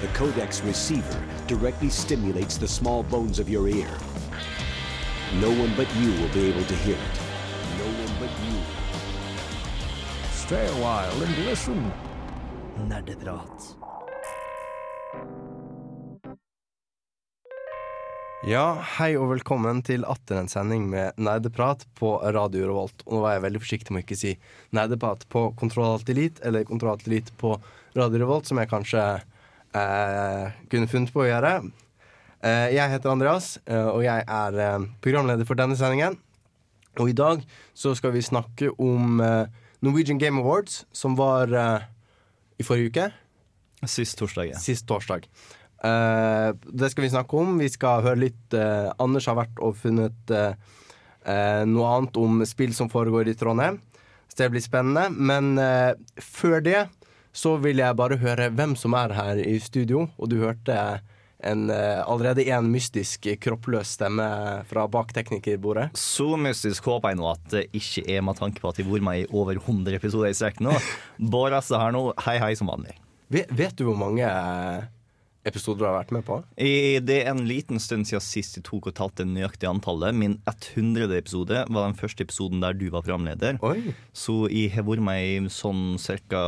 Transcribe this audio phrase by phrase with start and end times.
[0.00, 3.88] The Codex receiver directly stimulates the small bones of your ear.
[5.40, 7.16] No one but you will be able to hear it.
[7.78, 8.54] No one but you.
[10.30, 11.90] Stay a while and listen.
[12.86, 13.74] Nerdeprat.
[18.46, 23.02] Ja, hei og velkommen til atter en sending med nerdeprat på Radio Revolt.
[23.08, 24.36] Og nå var jeg veldig forsiktig med å ikke si
[24.78, 27.56] nerdeprat på Kontroll Alt Elite eller Kontroll Alt Elite på
[27.98, 29.02] Radio Revolt, som jeg kanskje
[29.74, 31.52] eh, kunne funnet på å gjøre.
[32.40, 36.18] Eh, jeg heter Andreas, eh, og jeg er eh, programleder for denne sendingen.
[36.98, 37.44] Og i dag
[37.74, 39.46] så skal vi snakke om eh,
[39.82, 41.52] Norwegian Game Awards, som var
[42.58, 43.06] i forrige uke.
[43.86, 44.58] Sist torsdag, ja.
[44.58, 45.28] Sist torsdag.
[45.84, 47.58] Eh, det skal vi snakke om.
[47.60, 50.56] Vi skal høre litt eh, Anders har vært og funnet eh,
[51.22, 53.78] eh, noe annet om spill som foregår i Trondheim.
[54.26, 55.08] Så det blir spennende.
[55.14, 55.56] Men
[56.20, 56.82] før det
[57.38, 60.08] så vil jeg bare høre hvem som er her i studio.
[60.18, 60.74] Og du hørte
[61.38, 64.26] en, eh, allerede en mystisk kroppløs stemme
[64.66, 65.90] fra bak teknikerbordet.
[65.94, 68.94] Så mystisk håper jeg nå at det ikke er med tanke på at de har
[68.96, 70.74] vært med i over 100 episoder i strekk nå.
[71.34, 72.96] Bård Asse her nå, hei hei som vanlig.
[73.30, 74.88] Vet, vet du hvor mange eh,
[75.50, 76.38] episoder du har vært med på?
[76.60, 80.14] I, det er en liten stund siden sist jeg tok og talte det nøyaktige antallet.
[80.16, 81.10] Min 100.
[81.18, 83.58] episode var den første episoden der du var programleder.
[83.66, 83.94] Oi.
[84.16, 86.42] Så jeg har vært med i sånn cirka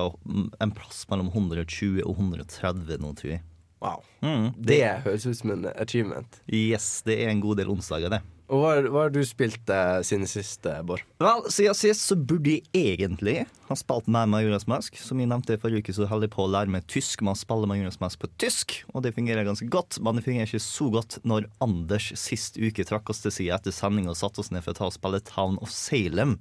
[0.60, 3.44] en plass mellom 120 og 130 nå, tror jeg.
[3.80, 4.02] Wow.
[4.20, 6.40] Mm, Det høres ut som en achievement.
[6.52, 8.20] Yes, det er en god del onsdager, det.
[8.50, 11.04] Og hva, hva har du spilt eh, siden sist, eh, Bård?
[11.22, 14.98] Vel, siden sist så burde jeg egentlig ha spilt med Majoras Mask.
[14.98, 17.70] Som jeg nevnte forrige uke, så holder jeg på å lære meg tysk Man spiller
[17.70, 18.80] Majoras Mask på tysk.
[18.90, 22.86] Og det fungerer ganske godt, men det fungerer ikke så godt når Anders sist uke
[22.88, 25.22] trakk oss til side etter sending og satte oss ned for å ta og spille
[25.30, 26.40] Town of Salem,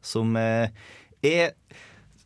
[0.00, 0.72] som eh,
[1.20, 1.52] er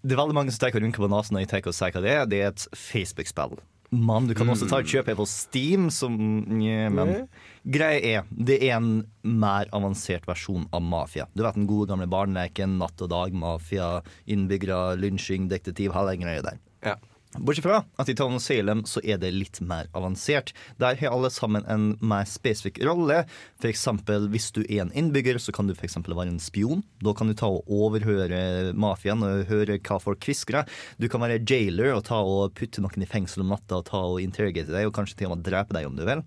[0.04, 2.04] Det er veldig mange som tar rynker på nesen når jeg tar og sier hva
[2.04, 2.26] det er.
[2.30, 3.58] Det er et Facebook-spill.
[3.94, 6.14] Men du kan også ta og kjøpe det på Steam, som
[6.60, 7.26] yeah, men
[7.64, 11.24] Greia er, det er en mer avansert versjon av Mafia.
[11.32, 16.44] Du vet den gode gamle barneleken, natt og dag, mafia, innbyggere, lynsjing, detektiv, hele greia
[16.44, 16.60] der.
[16.84, 16.98] Ja.
[17.34, 20.52] Bortsett fra at i Town of Salem så er det litt mer avansert.
[20.78, 23.24] Der har alle sammen en mer spesifikk rolle.
[23.58, 26.84] For eksempel hvis du er en innbygger, så kan du for eksempel være en spion.
[27.02, 30.62] Da kan du ta og overhøre mafiaen og høre hva folk hvisker.
[31.00, 34.04] Du kan være jailer og ta og putte noen i fengsel om natta og ta
[34.12, 36.22] og interrogate deg, og kanskje til og med drepe deg om du vil.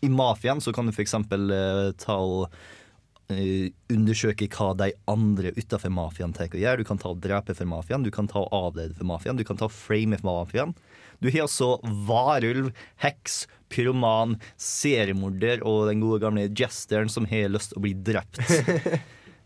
[0.00, 5.52] I mafiaen så kan du for eksempel eh, ta og uh, undersøke hva de andre
[5.58, 6.80] utafor mafiaen tar og gjør.
[6.80, 9.46] Du kan ta og drepe for mafiaen, du kan ta og avlede for mafiaen, du
[9.48, 10.74] kan ta og frame for mafiaen.
[11.18, 11.74] Du har altså
[12.06, 12.70] varulv,
[13.02, 13.42] heks,
[13.74, 18.38] pyroman, seriemorder og den gode gamle jesteren som har lyst til å bli drept.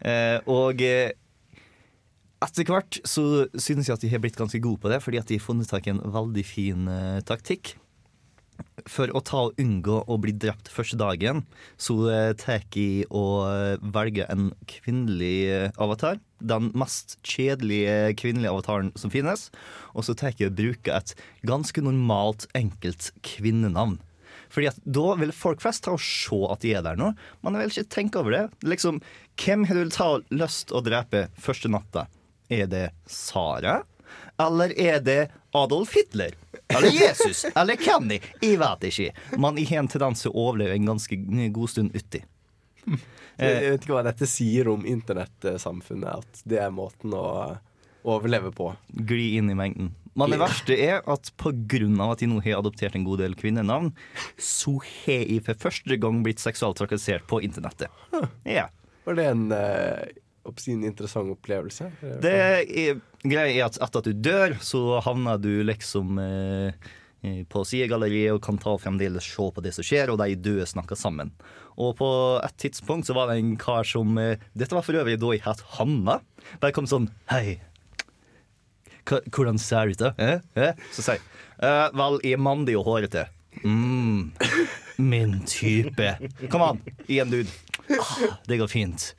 [0.05, 0.85] uh, og
[2.43, 5.31] etter hvert så synes jeg at de har blitt ganske gode på det, fordi at
[5.31, 7.77] de har funnet tak i en veldig fin uh, taktikk.
[8.91, 11.45] For å ta og unngå å bli drept første dagen,
[11.81, 16.21] så eh, tar jeg og velger en kvinnelig eh, avatar.
[16.43, 19.49] Den mest kjedelige kvinnelige avataren som finnes.
[19.95, 21.15] Og så tar jeg og bruker et
[21.47, 24.00] ganske normalt, enkelt kvinnenavn.
[24.53, 27.12] Fordi at Da vil folk flest ta og se at de er der nå,
[27.43, 28.44] jeg vil ikke tenke over det.
[28.69, 29.00] Liksom,
[29.41, 32.06] Hvem har du ta lyst å drepe første natta?
[32.53, 33.81] Er det Sara?
[34.41, 35.20] Eller er det
[35.53, 36.34] Adolf Hitler?
[36.69, 37.44] Eller Jesus?
[37.54, 38.20] Eller Kenny?
[38.41, 39.10] Jeg vet ikke.
[39.37, 41.19] Men jeg har en tendens til å overleve en ganske
[41.53, 42.22] god stund uti.
[43.38, 47.26] Jeg vet ikke hva dette sier om internettsamfunnet, at det er måten å
[48.03, 48.72] overleve på.
[48.88, 49.93] Gli inn i mengden.
[50.19, 52.10] Men det verste er at pga.
[52.10, 53.93] at jeg nå har adoptert en god del kvinnenavn,
[54.37, 57.88] så har jeg for første gang blitt seksuelt trakassert på internettet.
[58.44, 58.69] Ja.
[59.04, 60.12] Var det en, eh,
[60.49, 61.91] oppsi, en interessant opplevelse?
[62.23, 66.91] Det er, greia er at etter at du dør, så havner du liksom eh,
[67.23, 70.99] på sidegalleriet og kan ta fremdeles se på det som skjer, og de døde snakker
[70.99, 71.33] sammen.
[71.81, 72.09] Og på
[72.45, 75.45] et tidspunkt så var det en kar som eh, Dette var for øvrig da jeg
[75.47, 76.19] het Hanna.
[76.61, 77.61] Bare kom sånn Hei.
[79.09, 80.13] Hvordan ser du ut, da?
[80.19, 80.43] Eh?
[80.55, 80.83] Eh?
[80.95, 81.23] Så sier
[81.62, 83.29] «Eh, Vel, jeg er mandig og hårete.
[83.62, 84.33] Mm,
[84.97, 86.09] min type.
[86.50, 87.50] Kom an, en dude.
[87.93, 89.12] Ah, det går fint.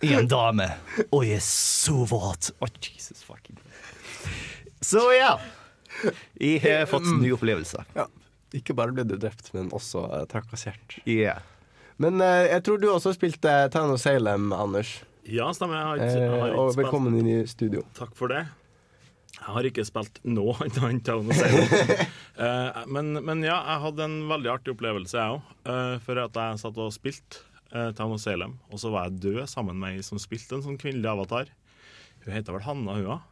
[0.00, 0.66] I en dame.
[1.10, 2.50] Og jeg er så våt.
[2.56, 3.58] Å, Jesus fucking
[4.80, 5.34] Så ja.
[6.40, 7.84] Jeg har fått nye opplevelser.
[7.96, 8.06] Ja.
[8.56, 10.96] Ikke bare ble du drept, men også uh, trakassert.
[11.04, 11.44] Yeah.
[12.00, 14.96] Men uh, jeg tror du også spilte Town of Salem, Anders.
[15.28, 15.76] Ja, stemmer.
[15.76, 17.84] Jeg har ikke, jeg har ikke og velkommen inn i studio.
[17.98, 18.46] Takk for det.
[19.36, 22.08] Jeg har ikke spilt noe annet enn Town of Salem.
[22.40, 25.48] Eh, men, men ja, jeg hadde en veldig artig opplevelse, jeg òg.
[26.06, 27.42] for at jeg satt og spilte
[27.74, 30.64] uh, til of Salem, og så var jeg død sammen med ei som spilte en
[30.64, 31.50] sånn kvinnelig avatar.
[32.24, 33.26] Hun heter vel Hanna, hun òg.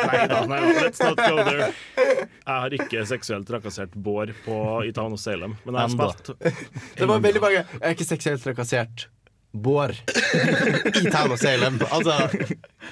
[0.07, 0.69] Nei da, nei da.
[0.79, 1.73] Let's not go there.
[1.99, 6.07] Jeg har ikke seksuelt trakassert Bård på, i Town of Salem, men jeg har Enda.
[6.13, 6.61] spilt
[7.01, 9.09] Det var veldig mange Jeg er ikke seksuelt trakassert
[9.57, 11.81] Bård i Town of Salem.
[11.91, 12.15] Altså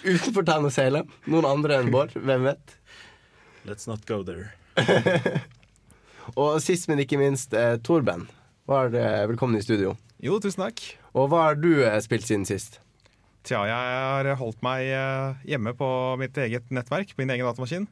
[0.03, 1.11] utenfor Town of Salem.
[1.31, 2.15] Noen andre enn Bård.
[2.17, 2.75] Hvem vet?
[3.69, 4.51] Let's not go there.
[6.41, 8.27] Og sist, men ikke minst, eh, Torben.
[8.65, 9.93] Velkommen i studio.
[10.25, 10.81] Jo, tusen takk.
[11.13, 12.79] Og hva har du eh, spilt siden sist?
[13.45, 17.85] Tja, jeg har holdt meg eh, hjemme på mitt eget nettverk, på min egen datamaskin,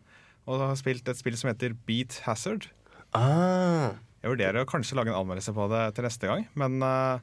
[0.48, 2.70] og har spilt et spill som heter Beat Hazard.
[3.12, 7.20] Ah, Jeg vurderer å kanskje lage en anmeldelse på det til neste gang, men uh,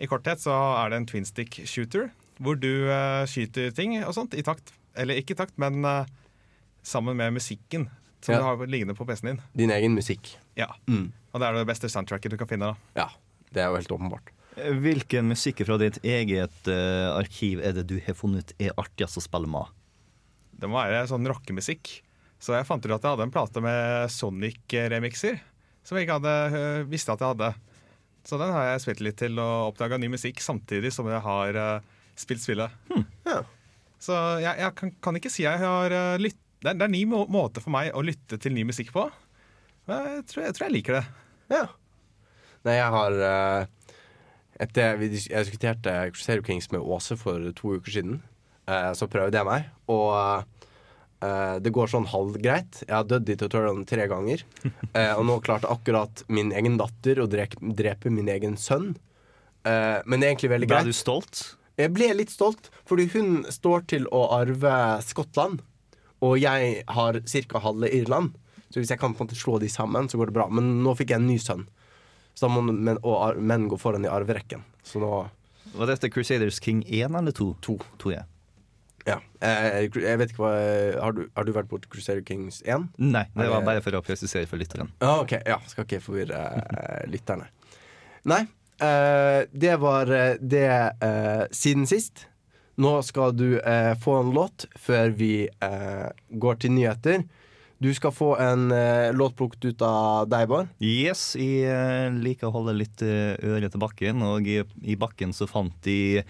[0.00, 2.08] i korthet så er det en twin stick shooter,
[2.40, 6.08] hvor du uh, skyter ting og sånt i takt, eller ikke i takt, men uh,
[6.86, 7.90] sammen med musikken
[8.24, 8.40] som Ja.
[8.40, 9.42] du har liggende på PC-en din.
[9.66, 10.32] din egen musikk.
[10.56, 10.70] Ja.
[10.88, 11.10] Mm.
[11.36, 12.72] Og det er det beste soundtracket du kan finne.
[12.72, 13.04] da.
[13.04, 14.30] Ja, det er jo helt åpenbart.
[14.56, 19.22] Hvilken musikk fra ditt eget uh, arkiv er det du har funnet er artigst å
[19.24, 19.68] spille med?
[20.56, 21.90] Det må være sånn rockemusikk.
[22.40, 25.36] Så jeg fant ut at jeg hadde en plate med Sonic-remixer,
[25.84, 27.50] som jeg ikke hadde, uh, visste at jeg hadde.
[28.26, 31.60] Så den har jeg spilt litt til og oppdaga ny musikk samtidig som jeg har
[31.60, 32.72] uh, spilt spillet.
[33.28, 33.42] Ja.
[34.00, 36.40] Så jeg, jeg kan, kan ikke si jeg har lytt...
[36.64, 38.88] Det er, det er en ny må måte for meg å lytte til ny musikk
[38.96, 39.04] på.
[39.86, 41.04] Men Jeg tror jeg, tror jeg liker det.
[41.52, 41.66] Ja.
[42.66, 43.66] Nei, jeg har uh,
[44.58, 48.20] etter, vi dis- Jeg diskuterte Crusader Kings med Åse for to uker siden.
[48.66, 50.42] Eh, så prøvde jeg meg, og
[51.22, 52.80] eh, det går sånn halvgreit.
[52.88, 54.42] Jeg har dødd i tutorialen tre ganger.
[54.96, 58.94] Eh, og nå klarte akkurat min egen datter å drepe, drepe min egen sønn.
[59.68, 60.88] Eh, men det er egentlig veldig Ble greit.
[60.90, 61.42] du stolt?
[61.76, 64.72] Jeg ble litt stolt, fordi hun står til å arve
[65.04, 65.60] Skottland.
[66.24, 67.60] Og jeg har ca.
[67.60, 68.32] halve Irland.
[68.70, 70.46] Så hvis jeg kan på en måte slå de sammen, så går det bra.
[70.52, 71.66] Men nå fikk jeg en ny sønn.
[72.36, 74.64] Så da må menn, og menn gå foran i arverekken.
[74.86, 75.10] Så nå
[75.76, 77.48] Var dette Crusaders King 1 eller 2?
[77.66, 77.78] To.
[78.02, 78.24] To, ja.
[79.06, 79.20] Ja.
[79.38, 80.52] Jeg, jeg vet ikke hva
[80.98, 82.88] Har du, har du vært borti Crusader Kings 1?
[82.98, 84.90] Nei, det var bare for å presisere for lytteren.
[85.02, 85.36] Ja, ok.
[85.46, 87.46] Ja, skal ikke forvirre uh, lytterne.
[88.26, 88.42] Nei,
[88.82, 90.66] uh, det var eh, det
[90.98, 92.26] uh, siden sist.
[92.76, 97.22] Nå skal du eh, få en låt før vi eh, går til nyheter.
[97.78, 100.70] Du skal få en uh, låt plukket ut av deg, Bård.
[100.80, 105.36] Yes, jeg uh, liker å holde litt uh, øret til bakken, og i, i bakken
[105.36, 106.22] så fant de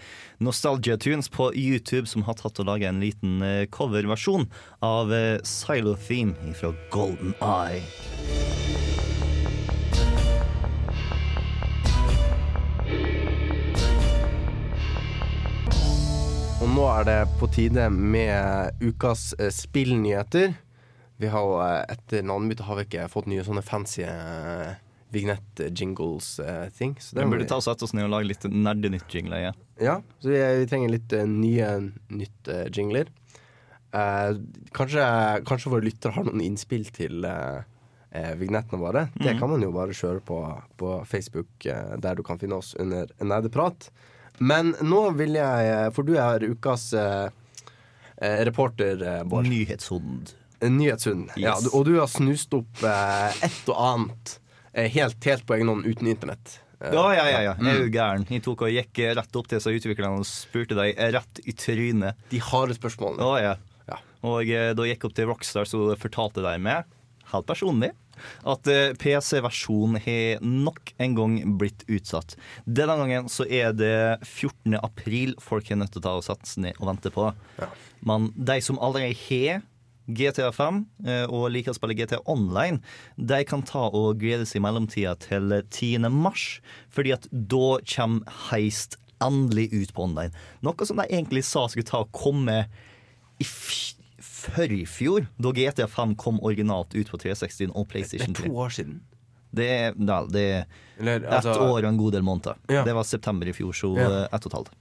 [0.43, 4.49] Nostalgia Tunes på YouTube som har tatt og laga en liten uh, coverversjon
[4.83, 7.79] av uh, Silo Theme fra Golden Eye.
[16.57, 20.55] Og nå er det på tide med ukas eh, spillnyheter.
[21.17, 24.75] Vi har jo eh, etter navnebyttet har vi ikke fått nye sånne fancy eh,
[25.13, 26.95] vignett-jingles-ting.
[26.99, 29.41] så det Vi burde vi- ta oss etter oss ned og lage litt nerdenytt-jingler.
[29.41, 29.53] Ja.
[29.79, 33.07] Ja, så vi, vi trenger litt eh, nye nytt uh, jingler.
[33.93, 34.33] Eh,
[34.73, 35.05] kanskje,
[35.47, 37.61] kanskje våre lyttere har noen innspill til eh,
[38.11, 39.07] eh, vignettene våre.
[39.15, 40.39] Det kan man jo bare kjøre på,
[40.77, 43.89] på Facebook, eh, der du kan finne oss under Nerdeprat.
[44.39, 47.29] Men nå vil jeg eh, For du er ukas eh,
[48.21, 49.47] eh, reporter, eh, Bård.
[49.49, 50.33] Nyhetshund.
[50.61, 51.29] En Nyhetshund.
[51.37, 51.63] Ja, Yes.
[51.67, 54.39] du- og du har snust opp eh, et og annet
[54.73, 56.59] eh, helt, helt på egen hånd uten internett.
[56.81, 57.39] Eh, Ja, ja, ja.
[57.41, 57.53] ja.
[57.59, 58.25] Jeg er jo gæren.
[58.29, 62.15] Jeg tok og gikk rett opp til disse utviklerne og spurte deg rett i trynet.
[62.29, 63.21] De harde spørsmålene.
[63.25, 63.55] Å, ja.
[63.89, 63.97] Ja.
[64.23, 66.85] Og eh, da jeg gikk opp til Rockstar, så fortalte de meg,
[67.31, 67.91] helt personlig,
[68.49, 72.35] at eh, PC-versjonen har nok en gang blitt utsatt.
[72.65, 73.93] Denne gangen så er det
[74.25, 74.73] 14.
[74.81, 77.27] april folk er nødt til å ta og sette seg ned og vente på.
[78.05, 79.61] Men de som allerede har
[80.07, 82.79] GTA 5 eh, og liker å spille GTA Online,
[83.19, 86.07] de kan ta og glede seg i mellomtida til 10.
[86.13, 86.59] mars,
[86.89, 90.31] fordi at da kommer Heist endelig ut på online.
[90.63, 92.65] Noe som de egentlig sa skulle ta og komme
[93.41, 98.43] i før i fjor, da GTA 5 kom originalt ut på 360 og PlayStation 3.
[98.43, 98.99] Det er to år siden.
[99.57, 100.65] Det er, ja, det er
[100.99, 102.55] Eller, ett altså- år og en god del måneder.
[102.69, 102.83] Ja.
[102.83, 104.09] Det var september i fjor, så Ja.
[104.23, 104.71] eh, ett og et halvt.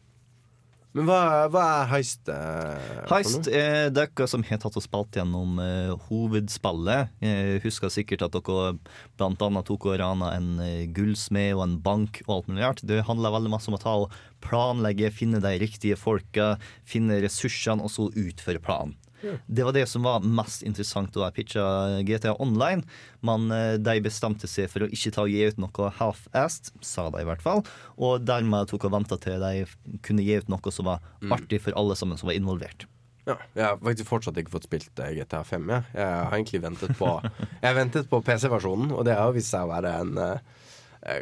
[0.97, 1.21] Men hva,
[1.53, 2.29] hva er heist?
[2.33, 7.11] eh, Heist er dere som har tatt og spilt gjennom eh, hovedspillet.
[7.21, 8.79] Jeg husker sikkert at dere
[9.21, 12.81] annet tok og rana en eh, gullsmed og en bank og alt mulig rart.
[12.89, 16.55] Det handler veldig masse om å ta og planlegge, finne de riktige folka,
[16.89, 18.97] finne ressursene, og så utføre planen.
[19.23, 21.65] Det var det som var mest interessant da jeg pitcha
[22.07, 22.83] GTA Online.
[23.27, 27.09] Men eh, de bestemte seg for å ikke ta og gi ut noe half-assed, sa
[27.15, 27.65] de i hvert fall.
[27.97, 29.65] Og dermed tok og venta til de
[30.07, 31.01] kunne gi ut noe som var
[31.33, 32.85] artig for alle sammen som var involvert.
[33.27, 35.65] Ja, jeg har faktisk fortsatt ikke fått spilt eh, GTA 5.
[35.73, 35.81] Ja.
[35.97, 37.09] Jeg har egentlig ventet på
[37.63, 40.39] Jeg har ventet på PC-versjonen, og det har vist seg å være en eh,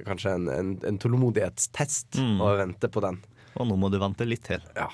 [0.04, 2.38] Kanskje en, en, en tålmodighetstest Mm.
[2.40, 3.18] å vente på den.
[3.60, 4.62] Og nå må du vente litt til.
[4.76, 4.86] Ja.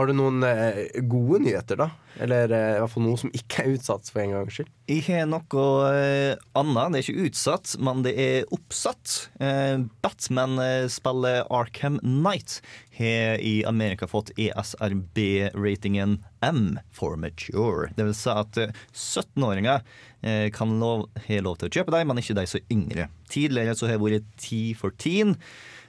[0.00, 1.90] Har du noen eh, gode nyheter, da?
[2.24, 4.70] Eller eh, i hvert fall noe som ikke er utsatt, for en gangs skyld?
[4.88, 6.94] Jeg har noe eh, annet.
[6.94, 9.16] Det er ikke utsatt, men det er oppsatt.
[9.44, 12.62] Eh, Batman-spillet Arkham Knight
[12.96, 16.16] har i Amerika fått ESRB-ratingen
[16.48, 16.62] M
[16.96, 17.90] for mature.
[17.98, 19.84] Det vil si at eh, 17-åringer
[20.24, 23.10] eh, kan lov, ha lov til å kjøpe dem, men ikke de er yngre.
[23.28, 25.36] Tidligere så har det vært 10 for teen.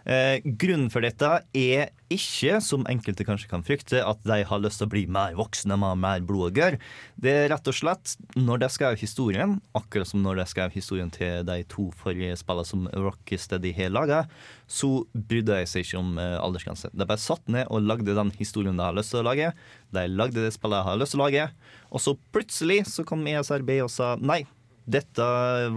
[0.05, 4.81] Eh, grunnen for dette er ikke, som enkelte kanskje kan frykte, at de har lyst
[4.81, 6.77] til å bli mer voksne med mer blod og gørr.
[7.21, 11.11] Det er rett og slett når de skrev historien, akkurat som når de skrev historien
[11.13, 14.23] til de to forrige spillene som Rocksteady har laga,
[14.71, 16.91] så brydde de seg ikke om eh, aldersgrense.
[16.93, 19.51] De bare satt ned og lagde den historien de har lyst til å lage.
[19.93, 21.45] De lagde det spillet de har lyst til å lage,
[21.91, 24.43] og så plutselig så kom ESRB og sa nei,
[24.91, 25.25] dette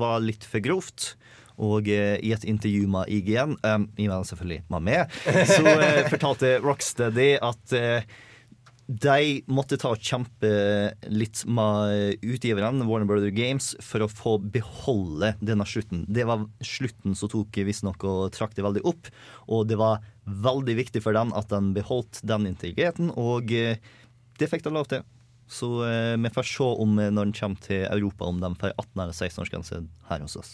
[0.00, 1.12] var litt for grovt.
[1.62, 6.56] Og eh, i et intervju med IGN, eh, i var selvfølgelig med, så eh, fortalte
[6.64, 7.74] Rocksteady at
[8.84, 10.48] de måtte ta og kjempe
[11.08, 16.02] litt med utgiverne, Warner Brother Games, for å få beholde denne slutten.
[16.04, 19.08] Det var slutten som tok visstnok og trakk det veldig opp.
[19.48, 24.66] Og det var veldig viktig for dem at de beholdt den integriteten, og det fikk
[24.68, 25.06] de lov til.
[25.46, 28.72] Så eh, vi får se om eh, når den kommer til Europa, om de får
[28.80, 30.52] 18- eller 16-årsgrense her hos oss.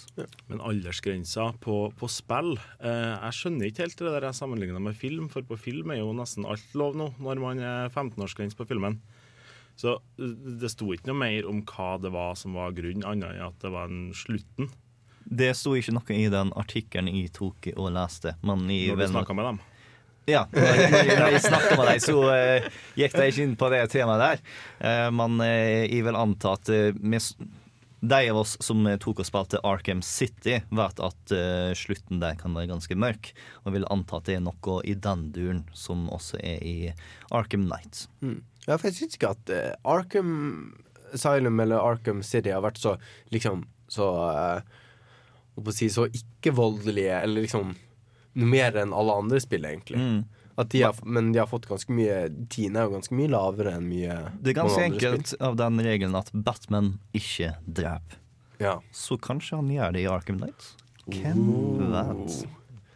[0.51, 4.99] Men aldersgrensa på, på spill eh, Jeg skjønner ikke helt det der jeg sammenligner med
[4.99, 8.67] film, for på film er jo nesten alt lov nå når man er 15-årsgrense på
[8.69, 8.99] filmen.
[9.79, 13.37] Så eh, det sto ikke noe mer om hva det var som var grunnen, annet
[13.39, 14.73] enn at det var en slutten
[15.31, 18.35] Det sto ikke noe i den artikkelen jeg tok og leste.
[18.43, 19.63] Men i når du snakka med dem.
[20.31, 22.69] Ja, når, jeg snakket med deg, så eh,
[22.99, 24.45] gikk de ikke inn på det temaet der.
[24.89, 26.71] Eh, men eh, jeg vil anta at
[28.01, 31.35] de av oss som tok og spilte Arkham City, vet at
[31.77, 33.33] slutten der kan være ganske mørk.
[33.67, 36.77] Og vil anta at det er noe i den duren som også er i
[37.29, 38.07] Arkham Knight.
[38.65, 39.53] Ja, for jeg syns ikke at
[39.85, 40.33] Arkham
[41.13, 42.97] Asylum eller Arkham City har vært så
[43.35, 44.61] liksom så uh,
[45.59, 47.75] å si så ikke-voldelige, eller liksom
[48.33, 49.99] mer enn alle andre spill, egentlig.
[49.99, 50.21] Mm.
[50.71, 53.87] De har, men de har fått ganske mye Tine er jo ganske mye lavere enn
[53.89, 55.47] mye Det er ganske enkelt spill.
[55.47, 58.19] av den regelen at Batman ikke dreper.
[58.61, 58.75] Ja.
[58.93, 60.67] Så kanskje han gjør det i Arkham Knight?
[61.07, 61.47] Hvem
[61.95, 62.43] vet?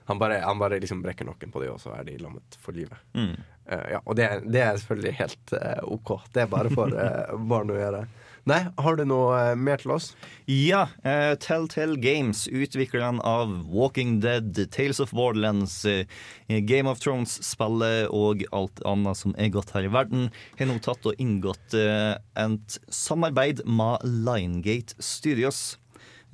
[0.04, 2.76] Han bare, han bare liksom brekker noen på det, og så er de lammet for
[2.76, 3.00] livet.
[3.16, 3.32] Mm.
[3.64, 6.12] Uh, ja, og det, det er selvfølgelig helt uh, OK.
[6.34, 8.02] Det er bare for uh, barn å gjøre.
[8.44, 10.10] Nei, har du noe eh, mer til oss?
[10.50, 16.04] Ja, Uh, Telltale Games, utvikleren av Walking Dead, Tales of Borderlands, uh,
[16.64, 21.04] Game of Thrones-spillet og alt annet som er godt her i verden, har nå tatt
[21.08, 25.78] og inngått uh, et samarbeid med Linegate Studios.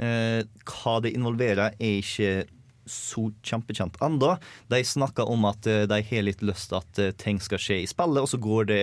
[0.01, 2.47] Hva det involverer, er ikke
[2.89, 4.31] så kjempekjent ennå.
[4.73, 8.23] De snakker om at de har litt lyst til at ting skal skje i spillet,
[8.23, 8.81] og så går det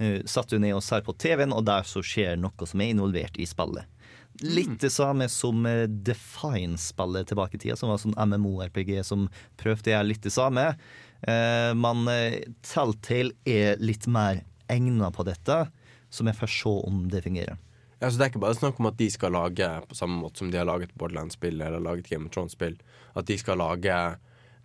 [0.00, 3.38] uh, hun ned og ser på TV-en, og der så skjer noe som er involvert
[3.40, 3.86] i spillet.
[4.44, 9.88] Litt det samme som eh, Define-spillet tilbake i tida, som var sånn MMO-RPG som prøvde
[9.88, 10.66] å gjøre litt det samme.
[11.24, 15.62] Eh, men eh, Telltale er litt mer egna på dette,
[16.10, 17.56] så vi får se om det fungerer.
[17.96, 20.42] Ja, så Det er ikke bare snakk om at de skal lage på samme måte
[20.42, 22.76] som de har laget Borderlands-spill eller laget Game of Thrones-spill,
[23.16, 23.96] at de skal lage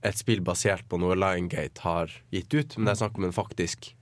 [0.02, 3.36] et spill basert på noe Liongate har gitt ut, men det er snakk om en
[3.38, 3.94] faktisk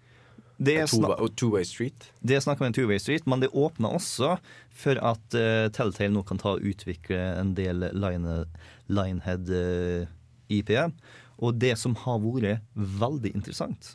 [0.59, 2.09] Det er, two- two-way street.
[2.21, 4.33] det er snakk om en two-way street, men det åpner også
[4.75, 8.49] for at uh, Telltale nå kan ta og utvikle en del Linehead
[8.89, 10.91] Lionhead-IP-er.
[11.39, 13.93] og det som har vært veldig interessant,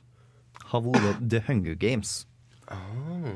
[0.71, 2.23] har vært The Hunger Games.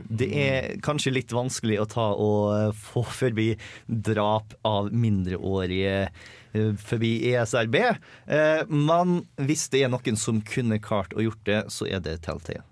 [0.08, 3.50] Det er kanskje litt vanskelig å ta og eh, få forbi
[3.86, 7.76] drap av mindreårige eh, forbi ESRB.
[7.76, 12.22] Eh, Men hvis det er noen som kunne klart å gjort det, så er det
[12.24, 12.64] Telltale.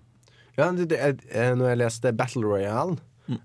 [0.56, 2.96] Ja, det, det, eh, når jeg leste Battle Royale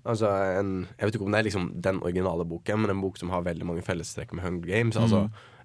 [0.06, 3.18] Altså en, Jeg vet ikke om det er liksom den originale boken, men en bok
[3.18, 4.98] som har veldig mange fellestrekk med Hunger Games.
[4.98, 5.24] Altså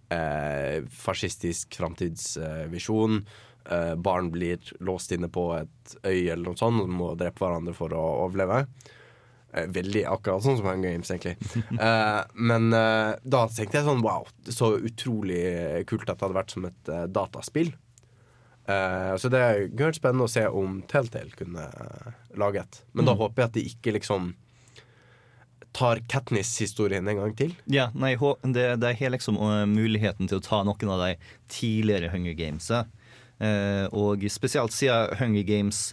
[0.10, 3.22] eh, fascistisk framtidsvisjon.
[3.70, 7.76] Eh, barn blir låst inne på et øy eller noe sånt og må drepe hverandre
[7.78, 8.64] for å overleve.
[9.54, 11.36] Eh, veldig akkurat sånn som Hunger Games, egentlig.
[11.88, 15.44] Eh, men da tenkte jeg sånn wow, så utrolig
[15.90, 17.74] kult at det hadde vært som et dataspill.
[18.68, 22.82] Eh, så det er jo helt spennende å se om Telltale kunne uh, lage et.
[22.92, 24.34] Men da håper jeg at de ikke liksom
[25.78, 27.54] tar Katniss-historien en gang til.
[27.72, 31.14] Ja, nei, det, det har liksom uh, muligheten til å ta noen av de
[31.54, 32.68] tidligere Hunger Games.
[32.74, 35.92] Eh, og spesielt siden Hunger Games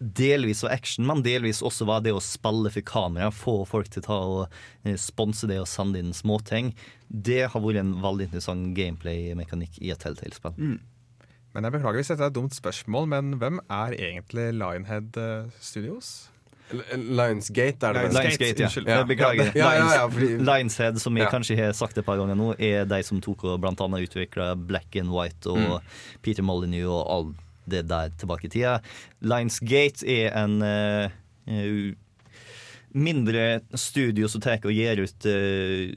[0.00, 4.02] delvis var action, men delvis også var det å spille for kamera, få folk til
[4.02, 6.72] å ta og sponse det og sende inn småting.
[7.08, 10.56] Det har vært en veldig interessant gameplay-mekanikk i et Telltale-spill.
[11.54, 15.48] Men jeg beklager hvis dette er et dumt spørsmål, men hvem er egentlig Lionhead eh,
[15.60, 16.28] Studios?
[16.70, 16.84] L-
[17.18, 18.12] Lionsgate er det vel?
[18.14, 18.68] Lionsgate, Lionsgate, ja.
[18.68, 19.08] unnskyld.
[19.10, 19.48] Beklager.
[19.58, 21.30] Ja, ja, ja, fordi- Lionshead, som jeg Ja.
[21.32, 24.52] kanskje har sagt et par ganger nå, er de som tok og blant annet utvikla
[24.54, 25.80] Black and White og Mm.
[26.22, 27.34] Peter Molyneux og all
[27.68, 28.80] det der tilbake i tida.
[29.20, 31.10] Lionsgate er en eh,
[31.48, 31.94] eh,
[32.94, 35.92] mindre studio som tar og gir ut uh,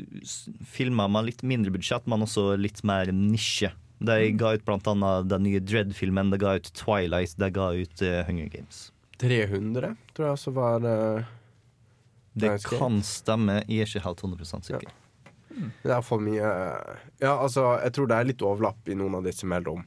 [0.65, 3.71] filmer med litt mindre budsjett, men også litt mer nisje.
[4.03, 4.37] De Mm.
[4.37, 8.23] ga ut blant annet den nye Dread-filmen, de ga ut Twilight, de ga ut uh,
[8.27, 8.91] Hunger Games.
[9.21, 11.23] 300, tror jeg også var uh,
[12.35, 14.91] Det kan stemme, jeg er ikke helt 100 sikker.
[15.83, 16.41] Det er for mye
[17.21, 19.85] Ja, altså, jeg tror det er litt overlapp i noen av disse mellom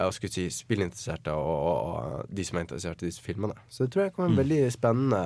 [0.00, 1.80] jeg skulle si spillinteresserte og, og,
[2.22, 3.54] og de som er interessert i disse filmene.
[3.68, 5.20] Så det tror jeg kan være en veldig spennende,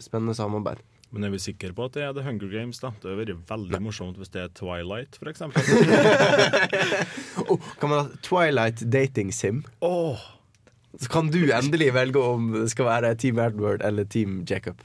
[0.00, 0.82] spennende samarbeid.
[1.14, 2.80] Men er vi sikre på at det er The Hunger Games?
[2.82, 2.90] da?
[2.98, 5.44] Det hadde vært veldig morsomt hvis det er Twilight, f.eks.
[7.44, 9.62] Oh, kan man ha Twilight dating sim?
[10.98, 14.82] Så kan du endelig velge om det skal være Team Edward eller Team Jacob.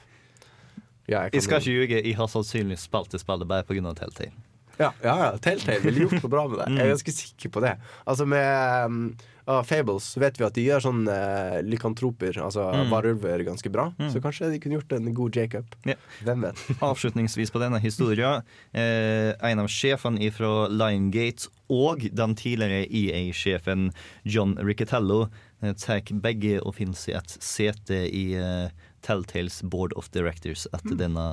[1.10, 3.94] Ja, Jeg skal ikke ljuge, jeg har sannsynligvis spilt det spillet bare pga.
[3.98, 4.32] Telltale.
[4.80, 5.32] Ja, ja, ja.
[5.42, 6.68] Telltale ville gjort noe bra med det.
[6.78, 7.74] Jeg er ganske sikker på det.
[8.06, 9.18] Altså Med
[9.50, 13.90] um, ah, Fables vet vi at de gjør sånn uh, lykantroper, altså varulver, ganske bra.
[14.14, 15.78] Så kanskje de kunne gjort en god Jacob.
[15.88, 16.00] Yeah.
[16.26, 16.66] Hvem vet.
[16.90, 18.46] Avslutningsvis på denne historien.
[18.72, 23.90] Eh, en av sjefene fra Liongate og den tidligere EA-sjefen
[24.24, 25.28] John Riccatello
[25.62, 28.70] eh, tar begge og finner seg et sete i eh,
[29.06, 31.26] Telltales Board of Directors etter denne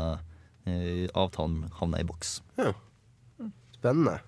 [0.68, 2.38] eh, avtalen havna i boks.
[3.76, 4.20] Spennende.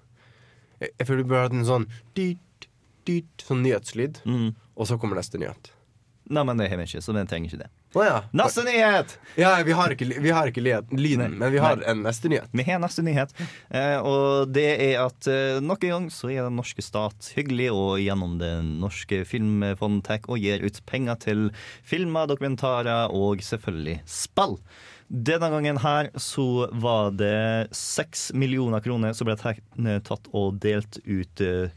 [0.78, 1.88] Jeg, jeg føler vi burde hatt en sånn
[3.08, 4.52] dyt, sånn nyhetslyd, Mm.
[4.76, 5.72] og så kommer neste nyhet.
[6.28, 7.68] Nei, men det har vi ikke, så vi trenger ikke det.
[7.96, 8.16] Å ja.
[8.36, 9.14] Neste nyhet!
[9.40, 11.28] ja vi har ikke, vi har ikke lyden, Nei.
[11.40, 11.86] men vi har Nei.
[11.88, 12.50] en neste nyhet.
[12.52, 13.32] Vi har neste nyhet,
[13.72, 17.70] eh, og det er at eh, nok en gang så er den norske stat hyggelig
[17.72, 21.48] og gjennom det norske filmfondet og gir ut penger til
[21.88, 24.58] filmer, dokumentarer og selvfølgelig spill.
[25.08, 29.64] Denne gangen her så var det seks millioner kroner som ble tatt
[30.04, 31.72] tatt og delt ut eh,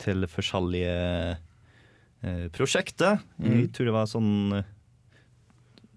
[0.00, 0.94] til forskjellige
[2.24, 3.20] eh, prosjekter.
[3.44, 4.70] Jeg tror det var sånn eh,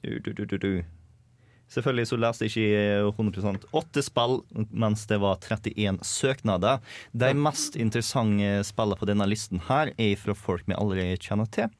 [0.03, 0.83] du, du, du.
[1.73, 6.83] Selvfølgelig så leste jeg ikke 100 åtte spill, mens det var 31 søknader.
[7.15, 11.71] De mest interessante spillene på denne listen her er fra folk vi allerede kjenner til.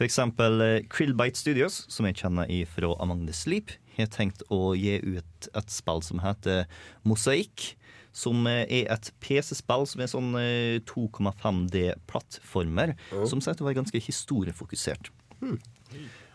[0.00, 4.96] Eksempel eh, Krillbite Studios, som jeg kjenner fra Among the Sleep, har tenkt å gi
[5.04, 6.64] ut et spill som heter
[7.04, 7.74] Mosaikk.
[8.12, 12.96] Som eh, er et PC-spill som er sånn eh, 2,5D-plattformer.
[13.30, 15.10] Som sier å var ganske historiefokusert.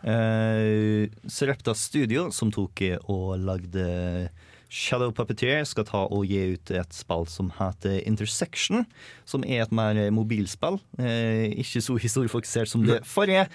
[0.06, 4.30] Eh, Serepta Studio, som tok og lagde
[4.72, 8.86] Shadow Puppeteer, skal ta og gi ut et spill som heter Intersection.
[9.28, 10.80] Som er et mer mobilspill.
[10.98, 13.46] Eh, ikke så historiefokusert som det forrige.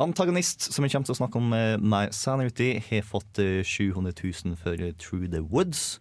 [0.00, 4.14] Antagonist, som vi kommer til å snakke om mer senere uti, har fått eh, 700
[4.16, 5.98] 000 for True the Woods.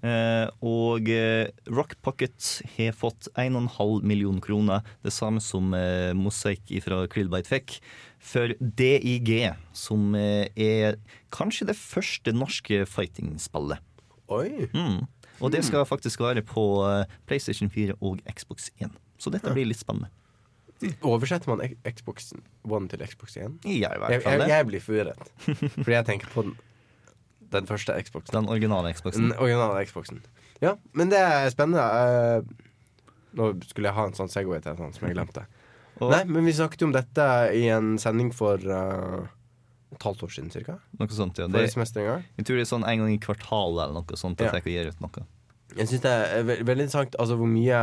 [0.00, 6.72] Eh, og eh, Rock Pocket har fått 1,5 million kroner, det samme som eh, Mosaikk
[6.84, 7.76] fra Krillbite fikk,
[8.20, 9.30] for DIG,
[9.72, 10.98] som er
[11.32, 13.80] kanskje det første norske fighting-spillet.
[14.28, 14.68] Oi.
[14.76, 15.06] Mm.
[15.40, 16.64] Og det skal faktisk være på
[17.24, 18.92] PlayStation 4 og Xbox 1.
[19.16, 20.12] Så dette blir litt spennende.
[21.00, 22.34] Oversetter man Xbox
[22.68, 23.56] One til Xbox 1?
[23.64, 25.32] Ja, i hvert fall jeg, jeg, jeg blir forvirret.
[25.80, 26.54] Fordi jeg tenker på den,
[27.54, 28.34] den første Xboxen.
[28.36, 29.30] Den originale Xboxen.
[29.30, 30.22] Den originale Xboxen.
[30.62, 31.82] Ja, men det er spennende.
[31.82, 32.68] Uh,
[33.38, 35.46] nå skulle jeg ha en sånn Segway til sånn som jeg glemte.
[36.00, 39.26] Og Nei, men vi snakket jo om dette i en sending for uh,
[39.94, 40.78] et halvt år siden cirka.
[40.98, 41.48] noe sånt, ja.
[41.50, 44.56] Det, jeg tror det er sånn en gang i kvartalet eller noe sånt at Ja.
[44.58, 45.26] jeg kan gjøre ut noe.
[45.76, 47.80] Jeg syns det er ve veldig interessant altså hvor mye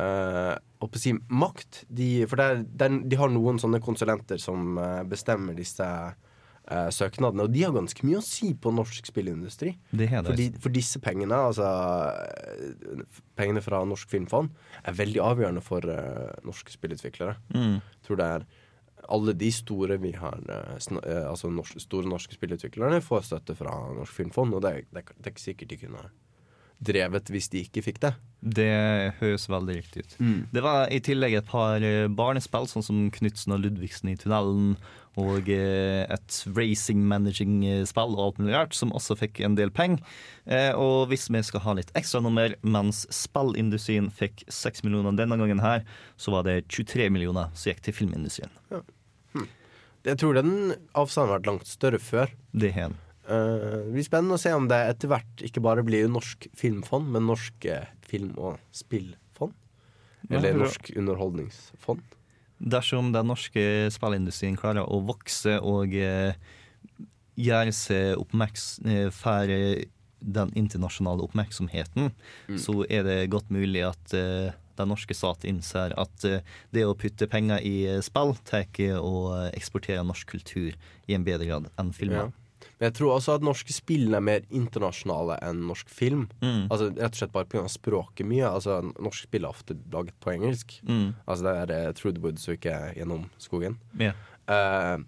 [0.00, 4.78] uh, å si makt de For det er, den, de har noen sånne konsulenter som
[5.10, 5.84] bestemmer disse
[6.70, 9.74] eh, søknadene, og de har ganske mye å si på norsk spillindustri.
[9.90, 10.08] Det.
[10.14, 13.04] Fordi, for disse pengene, altså eh,
[13.38, 14.50] pengene fra Norsk Filmfond,
[14.84, 17.36] er veldig avgjørende for eh, norske spillutviklere.
[17.56, 17.78] Mm.
[18.06, 18.48] Tror det er
[19.10, 23.74] alle de store vi har eh, eh, Altså norsk, store norske spillutviklerne får støtte fra
[23.96, 26.10] Norsk Filmfond, og det, det, det er ikke sikkert de kunne
[26.80, 28.14] drevet hvis de ikke fikk det.
[28.40, 28.70] Det
[29.18, 30.14] høres veldig riktig ut.
[30.48, 31.84] Det var i tillegg et par
[32.16, 34.78] barnespill, sånn som Knutsen og Ludvigsen i tunnelen,
[35.18, 39.98] og eh, et racing managing-spill og alt mulig rart, som også fikk en del penger.
[40.46, 45.60] Eh, Og hvis vi skal ha litt ekstranummer, mens spillindustrien fikk 6 millioner denne gangen
[45.60, 45.82] her,
[46.16, 48.50] så var det 23 millioner som gikk til filmindustrien.
[50.06, 52.30] Jeg tror den avstanden har vært langt større før.
[52.56, 52.96] Det har den.
[53.28, 57.10] Eh, det blir spennende å se om det etter hvert ikke bare blir Norsk Filmfond,
[57.12, 59.52] men Norsk eh, Film- og Spillfond.
[60.30, 60.56] Eller.
[60.56, 62.16] Norsk Underholdningsfond.
[62.60, 66.36] Dersom den norske spillindustrien klarer å vokse og eh,
[67.40, 69.48] gjøre seg oppmerks eh, for
[70.20, 72.10] den internasjonale oppmerksomheten,
[72.60, 76.42] så er det godt mulig at uh, den norske stat innser at uh,
[76.76, 78.68] det å putte penger i spill tar
[79.00, 79.14] å
[79.48, 80.76] eksportere norsk kultur
[81.08, 82.28] i en bedre grad enn Ja.
[82.80, 86.22] Men jeg tror også at norske spill er mer internasjonale enn norsk film.
[86.40, 86.62] Mm.
[86.72, 87.66] Altså Rett og slett bare pga.
[87.68, 88.46] språket mye.
[88.48, 90.78] Altså Norske spill er ofte laget på engelsk.
[90.88, 91.10] Mm.
[91.26, 93.76] Altså det er eh, Through the Woods og ikke Gjennom skogen.
[94.00, 94.16] Yeah.
[94.48, 95.04] Uh,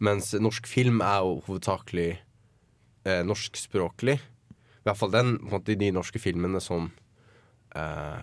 [0.00, 2.08] mens norsk film er jo hovedsakelig
[3.04, 4.16] uh, norskspråklig.
[4.16, 6.88] I hvert fall den, måte, de norske filmene som
[7.76, 8.22] uh,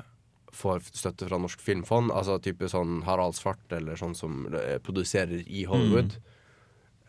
[0.57, 2.09] får støtte fra Norsk Filmfond.
[2.09, 4.47] Altså type sånn Harald Svart eller sånn som
[4.81, 6.17] produserer i Hollywood.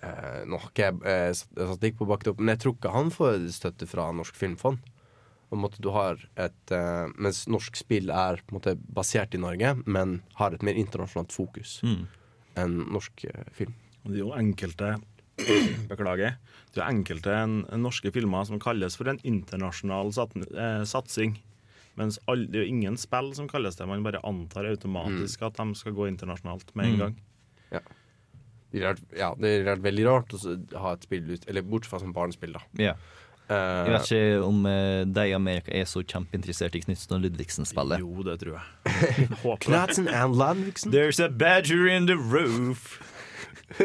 [0.02, 3.10] Eh, nå har ikke jeg eh, statistikk på å opp, men jeg tror ikke han
[3.10, 4.78] får støtte fra Norsk Filmfond.
[5.48, 9.34] På en måte du har et eh, Mens norsk spill er på en måte basert
[9.34, 12.06] i Norge, men har et mer internasjonalt fokus Mm.
[12.56, 13.74] enn norsk eh, film.
[14.04, 14.92] Og Det er jo enkelte
[15.90, 16.36] Beklager.
[16.74, 21.36] Det er enkelte en, en norske filmer som kalles for en internasjonal sat, eh, satsing.
[21.98, 23.86] Mens all, det er jo ingen spill som kalles det.
[23.90, 26.98] Man bare antar automatisk at de skal gå internasjonalt med en Mm.
[27.02, 27.16] gang.
[28.72, 30.40] Det er, ja, det er veldig rart å
[30.82, 32.60] ha et spill ut Eller bortsett fra som barnespill, da.
[32.76, 32.92] Ja.
[33.48, 37.22] Eh, Jeg vet ikke om eh, de i Amerika er så kjempeinteressert i Knutsen og
[37.24, 38.02] Ludvigsen-spillet.
[38.04, 38.64] Jo, det tror jeg.
[39.44, 39.62] Håper.
[39.64, 40.92] Knutsen and Ludvigsen.
[40.92, 42.98] There's a badger in the roof.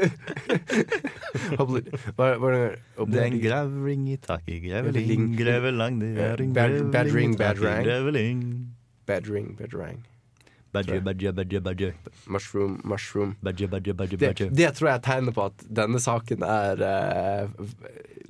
[3.04, 3.20] Det?
[3.20, 8.64] Er en grevling i taket, grevling, grevelang, det er en grevling, badring, badrang.
[9.08, 10.00] Badring, badrang.
[10.74, 11.94] Badger, badger, badger, badger.
[12.26, 13.36] Mushroom, mushroom.
[13.46, 14.50] Badger, badger, badger, Det, badger.
[14.58, 17.68] det tror jeg er tegnet på at denne saken er uh,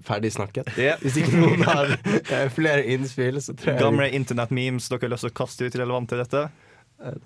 [0.04, 0.74] ferdig snakket.
[0.76, 1.00] Yeah.
[1.06, 5.28] Hvis ikke noen har uh, flere innspill, så tror jeg Gamle internettmemes dere har lyst
[5.28, 6.46] til å kaste ut relevant til dette?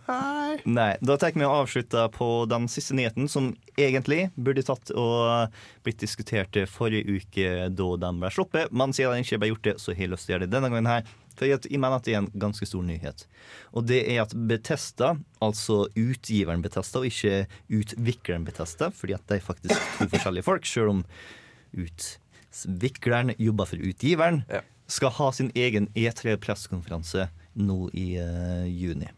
[0.08, 0.58] Nei.
[0.66, 0.92] Nei.
[1.06, 5.54] Da tenker vi å avslutte på den siste nyheten, som egentlig burde tatt og
[5.86, 8.74] blitt diskutert forrige uke da den ble sluppet.
[8.74, 10.56] Men siden den ikke ble gjort det, så har jeg lyst til å gjøre det
[10.56, 11.16] denne gangen her.
[11.38, 13.26] For jeg mener at det er en ganske stor nyhet.
[13.78, 19.38] Og det er at Betesta, altså utgiveren Betesta, og ikke utvikleren Betesta, fordi at de
[19.38, 21.04] er faktisk to forskjellige folk, selv om
[21.78, 24.62] utvikleren jobber for utgiveren, Ja.
[24.88, 29.10] skal ha sin egen E3-pressekonferanse nå i uh, juni.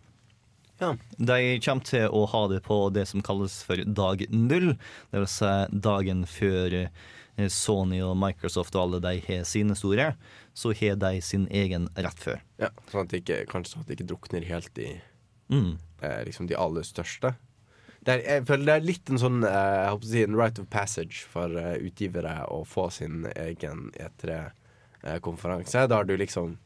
[0.79, 0.93] Ja.
[1.19, 4.77] De kommer til å ha det på det som kalles for dag null.
[5.11, 6.87] Vil si dagen før eh,
[7.47, 10.09] Sony og Microsoft og alle de har sine store,
[10.53, 12.41] så har de sin egen rett før.
[12.59, 14.89] Ja, sånn at det ikke, kanskje sånn at det ikke drukner helt i
[15.49, 15.77] Mm.
[16.01, 17.31] eh, liksom de aller største.
[18.05, 21.23] Det er, jeg føler det er litt en sånn eh, si, en right of passage
[21.27, 23.89] for eh, utgivere å få sin egen
[25.03, 25.87] E3-konferanse.
[25.89, 26.57] Da er du liksom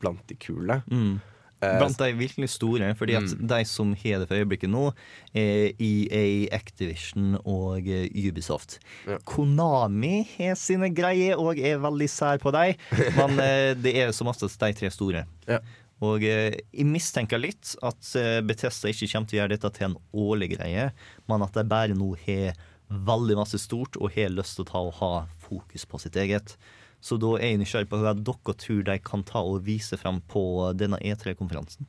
[0.00, 0.80] blant de kule.
[0.90, 1.20] Mm.
[1.62, 3.46] Eh, Blant de virkelig store, fordi at Mm.
[3.50, 4.94] de som har det for øyeblikket nå,
[5.36, 8.78] er EA, Activision og eh, Ubisoft.
[9.06, 9.18] Ja.
[9.28, 12.74] Konami har sine greier og er veldig sær på dem,
[13.18, 15.26] men eh, det er som oftest de tre store.
[15.48, 15.58] Ja.
[16.00, 18.00] Og jeg mistenker litt at
[18.48, 20.86] Betesta ikke kommer til å gjøre dette til en årlig greie,
[21.28, 22.54] men at de bare nå har
[22.88, 25.10] veldig masse stort og har lyst til å ta og ha
[25.44, 26.56] fokus på sitt eget.
[27.00, 30.20] Så da er jeg nysgjerrig på hva dere tror de kan ta og vise frem
[30.28, 30.42] på
[30.76, 31.88] denne E3-konferansen.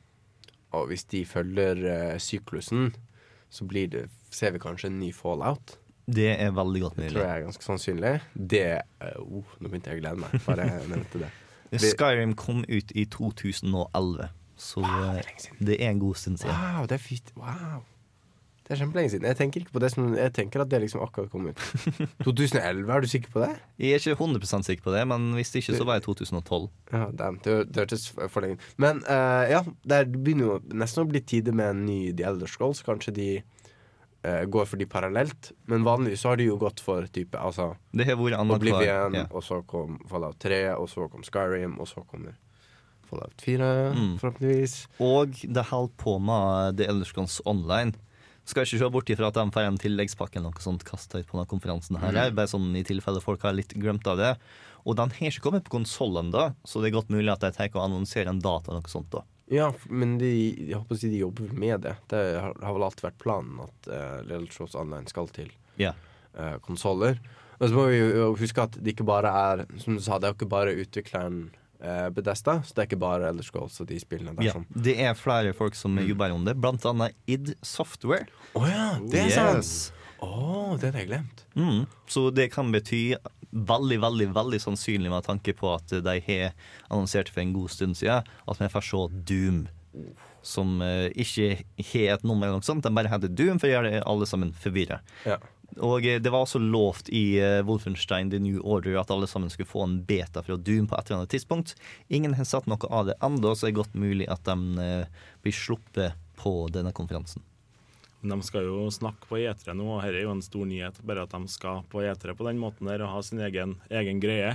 [0.72, 2.94] Og hvis de følger uh, syklusen,
[3.52, 5.76] så blir det, ser vi kanskje en ny fallout.
[6.12, 8.14] Det er veldig godt Det tror jeg er ganske sannsynlig.
[8.34, 8.66] Det
[9.04, 11.32] uh, oh, Nå begynte jeg å glede meg, bare jeg nevnte det.
[11.82, 14.28] Skyrim kom ut i 2011,
[14.60, 16.56] så det er det er en god stund siden.
[16.56, 17.32] Wow, det er fint.
[17.36, 17.84] Wow.
[18.62, 19.26] Det er kjempelenge siden.
[19.26, 21.62] Jeg tenker ikke på det som Jeg tenker at det liksom akkurat kom ut.
[22.26, 23.48] 2011, er du sikker på det?
[23.82, 26.68] Jeg er ikke 100% sikker på det, men hvis ikke, så var det 2012.
[26.92, 31.02] Ja, damn, det, det hørtes for lenge Men uh, ja, det er- begynner jo nesten
[31.02, 32.84] å bli tide med en ny The Elder Scrolls.
[32.86, 35.50] Kanskje de uh, går for de parallelt.
[35.66, 39.18] Men vanligvis så har de jo gått for type altså Det har vært annet Oblivion,
[39.18, 39.26] ja.
[39.34, 42.38] og så kom Fallout 3, og så kom Skyrim, og så kommer
[43.10, 44.14] Fallout 4, Mm.
[44.22, 44.76] forhåpentligvis.
[45.04, 47.92] Og det holder på med The Elder Scrolls Online.
[48.48, 51.28] Skal ikke se bort ifra at de får en tilleggspakke eller noe sånt kasta ut
[51.28, 51.98] på denne konferansen.
[52.02, 52.34] her Mm.
[52.34, 54.36] Bare sånn i tilfelle folk har litt glemt av det.
[54.84, 57.52] Og den har ikke kommet på konsoll ennå, så det er godt mulig at de
[57.54, 59.12] tar og annonserer en data eller noe sånt.
[59.12, 60.32] da Ja, men de,
[60.70, 61.94] jeg håper å si de jobber med det.
[62.10, 65.94] Det har, har vel alltid vært planen at uh, Little Shows Online skal til yeah.
[66.34, 67.20] uh, konsoller.
[67.60, 70.26] Og så må vi jo huske at det ikke bare er Som du sa, det
[70.26, 71.52] er jo ikke bare utvikleren
[72.14, 75.14] Bedesta, så det er ikke bare Elder Scrolls og de spillene der Ja, det er
[75.18, 76.06] flere folk som Mm.
[76.12, 78.26] jobber om det, blant annet id Software.
[78.54, 79.70] Å ja, det er Yes.
[79.90, 79.98] sant!
[80.22, 81.40] Å, det hadde jeg glemt.
[81.58, 81.86] Mm.
[82.06, 83.16] Så det kan bety
[83.52, 86.52] veldig, veldig veldig sannsynlig med tanke på at de har
[86.88, 89.64] annonsert for en god stund siden at vi får se Doom
[90.42, 92.82] Som uh, ikke har et nummer, eller noe sånt.
[92.82, 95.00] De bare heter Doom for å gjøre alle sammen forvirra.
[95.26, 95.36] Ja.
[95.80, 99.50] Og eh, det var også lovt i eh, Wolfenstein The New Order at alle sammen
[99.52, 101.74] skulle få en beta fra Doom på et eller annet tidspunkt.
[102.12, 105.24] Ingen har satt noe av det ennå, så det er godt mulig at de eh,
[105.44, 107.44] blir sluppet på denne konferansen.
[108.20, 111.00] Men de skal jo snakke på E3 nå, og dette er jo en stor nyhet.
[111.06, 114.22] Bare at de skal på E3 på den måten der og ha sin egen, egen
[114.22, 114.54] greie.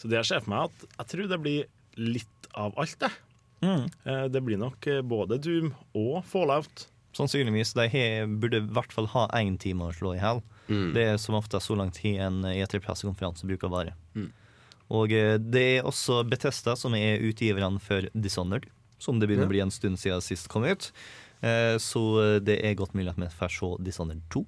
[0.00, 3.12] Så det jeg ser for meg, at jeg tror det blir litt av alt, det.
[3.64, 3.84] Mm.
[4.32, 6.86] Det blir nok både Doom og Fallout.
[7.16, 7.72] Sannsynligvis.
[7.76, 10.42] De he, burde i hvert fall ha én time å slå i hjel.
[10.94, 13.94] Det er som ofte så lang tid en E3-pressekonferanse bruker å vare.
[14.92, 18.66] Og eh, det er også Betesta som er utgiverne for Dishonored,
[19.02, 20.90] som det begynner å bli en stund siden sist kom ut.
[21.42, 24.44] Eh, Så eh, det er godt mulig at vi får se Dishonored 2.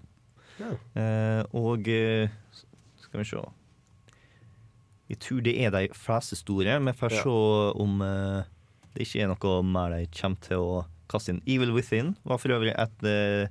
[0.99, 3.43] Eh, Og skal vi se
[5.09, 6.79] Jeg tror det er de fleste store.
[6.85, 7.23] Vi får Ja.
[7.23, 7.37] se
[7.83, 8.43] om eh,
[8.95, 11.43] det ikke er noe mer de kommer til å kaste inn.
[11.47, 13.49] Evil Within var for øvrig et uh,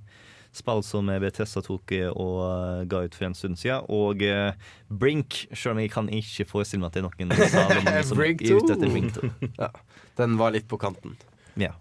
[0.58, 3.86] spill som Bethesda tok eh, og eh, ga ut for en stund siden.
[3.93, 4.54] Og uh,
[4.89, 8.34] Brink, selv om jeg kan ikke forestille meg at det er noen salen som er
[8.34, 9.32] ute etter Brink 2.
[9.62, 9.70] Ja.
[10.17, 11.13] Den var litt på kanten.
[11.58, 11.74] Ja.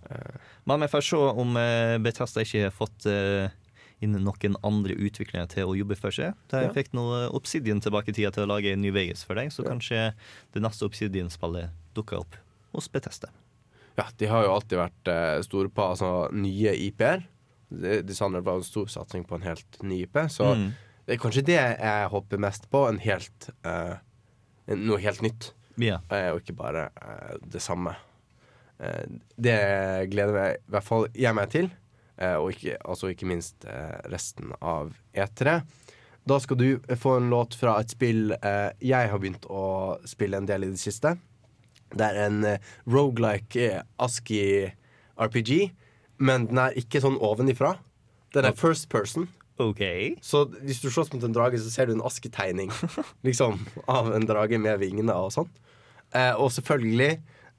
[0.68, 3.46] Men vi får se om uh, Bethesda ikke har fått uh,
[4.04, 6.36] inn noen andre utviklere til å jobbe for seg.
[6.52, 6.72] De Ja.
[6.74, 9.70] fikk nå Obsidian tilbake i tida til å lage New Vegas for deg, så Ja.
[9.72, 10.02] kanskje
[10.52, 12.36] det neste Obsidian-spillet dukker opp
[12.76, 13.32] hos Bethesda.
[13.96, 17.22] Ja, de har jo alltid vært eh, store på altså, nye IP-er.
[17.70, 20.66] De- Dishonored var en stor satsing på en helt ny IP, så Mm.
[21.06, 22.88] det er kanskje det jeg håper mest på.
[22.88, 23.96] En helt, eh,
[24.76, 26.00] noe helt nytt, yeah.
[26.10, 27.96] eh, og ikke bare eh, det samme.
[28.78, 29.06] Eh,
[29.40, 31.70] det gleder jeg i hvert fall jeg meg til,
[32.18, 33.64] eh, og ikke, altså ikke minst
[34.12, 35.62] resten av E3.
[36.26, 40.36] Da skal du få en låt fra et spill eh, jeg har begynt å spille
[40.36, 41.16] en del i det siste.
[41.94, 45.52] Det er en uh, rogelike eh, ASCII-RPG,
[46.18, 47.76] men den er ikke sånn ovenifra.
[48.34, 49.28] Den er first person.
[49.62, 50.16] Okay.
[50.20, 52.72] Så hvis du slåss mot en drage, så ser du en asketegning
[53.26, 55.48] liksom, av en drage med vingene og sånn.
[56.12, 57.14] Eh, og selvfølgelig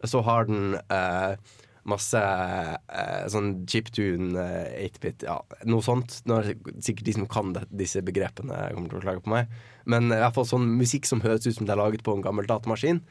[0.06, 1.56] så har den eh,
[1.88, 6.20] masse eh, sånn chiptune, eh, 8-bit, ja, noe sånt.
[6.30, 9.34] Nå er det sikkert de som kan det, disse begrepene, kommer til å klage på
[9.34, 9.58] meg.
[9.90, 12.26] Men i hvert fall sånn musikk som høres ut som det er laget på en
[12.26, 13.02] gammel datamaskin.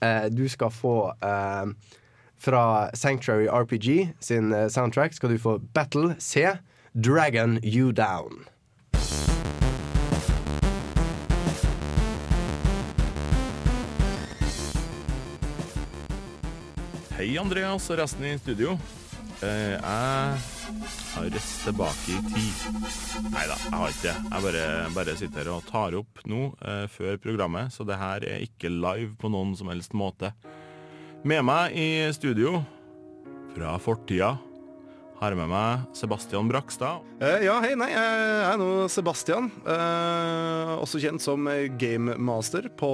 [0.00, 1.66] Eh, du skal få eh,
[2.38, 6.48] fra Sanctuary RPG sin eh, soundtrack skal du få Battle C,
[6.94, 8.44] Dragon You Down.
[17.18, 18.76] Hei, Andreas og resten i studio.
[19.38, 19.82] Eh, jeg
[21.14, 22.80] har reist tilbake i tid.
[23.30, 24.14] Nei da, jeg har ikke det.
[24.32, 24.64] Jeg bare,
[24.96, 28.72] bare sitter her og tar opp nå eh, før programmet, så det her er ikke
[28.72, 30.32] live på noen som helst måte.
[31.22, 32.58] Med meg i studio
[33.54, 34.34] fra fortida
[35.18, 37.06] har jeg med meg Sebastian Brakstad.
[37.22, 39.52] Eh, ja, hei, nei, jeg er nå Sebastian.
[40.82, 41.46] Også kjent som
[41.78, 42.90] gamemaster på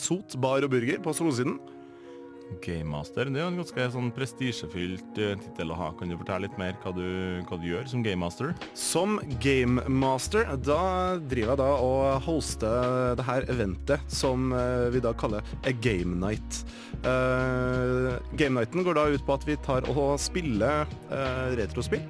[0.00, 1.56] Sot bar og burger på Solsiden.
[2.64, 3.30] Gamemaster.
[3.30, 5.90] Det er jo en ganske sånn prestisjefylt eh, tittel å ha.
[5.98, 7.06] Kan du fortelle litt mer hva du,
[7.48, 8.52] hva du gjør som gamemaster?
[8.78, 15.14] Som gamemaster, da driver jeg da og hoster det her eventet som eh, vi da
[15.16, 16.62] kaller a game night.
[17.00, 22.02] Uh, game nighten går da ut på at vi tar og spiller uh, retrospill.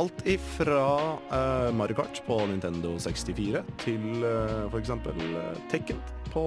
[0.00, 0.86] Alt ifra
[1.28, 4.94] uh, Mario Kart på Nintendo 64 til uh, f.eks.
[5.72, 6.00] Tekken
[6.32, 6.44] på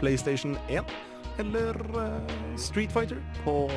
[0.00, 0.88] PlayStation 1.
[1.40, 1.76] Eller
[2.06, 3.70] eh, Street Fighter på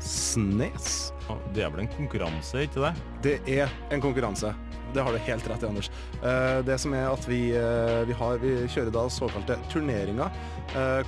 [0.00, 1.12] SNES.
[1.54, 2.92] Det er vel en konkurranse, ikke det?
[3.24, 4.52] Det er en konkurranse.
[4.94, 5.88] Det har du helt rett i, Anders.
[6.20, 10.44] Eh, det som er at vi, eh, vi, har, vi kjører da såkalte turneringer,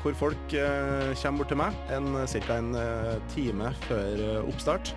[0.00, 2.56] hvor folk kommer bort til meg en, ca.
[2.56, 2.70] en
[3.34, 4.92] time før oppstart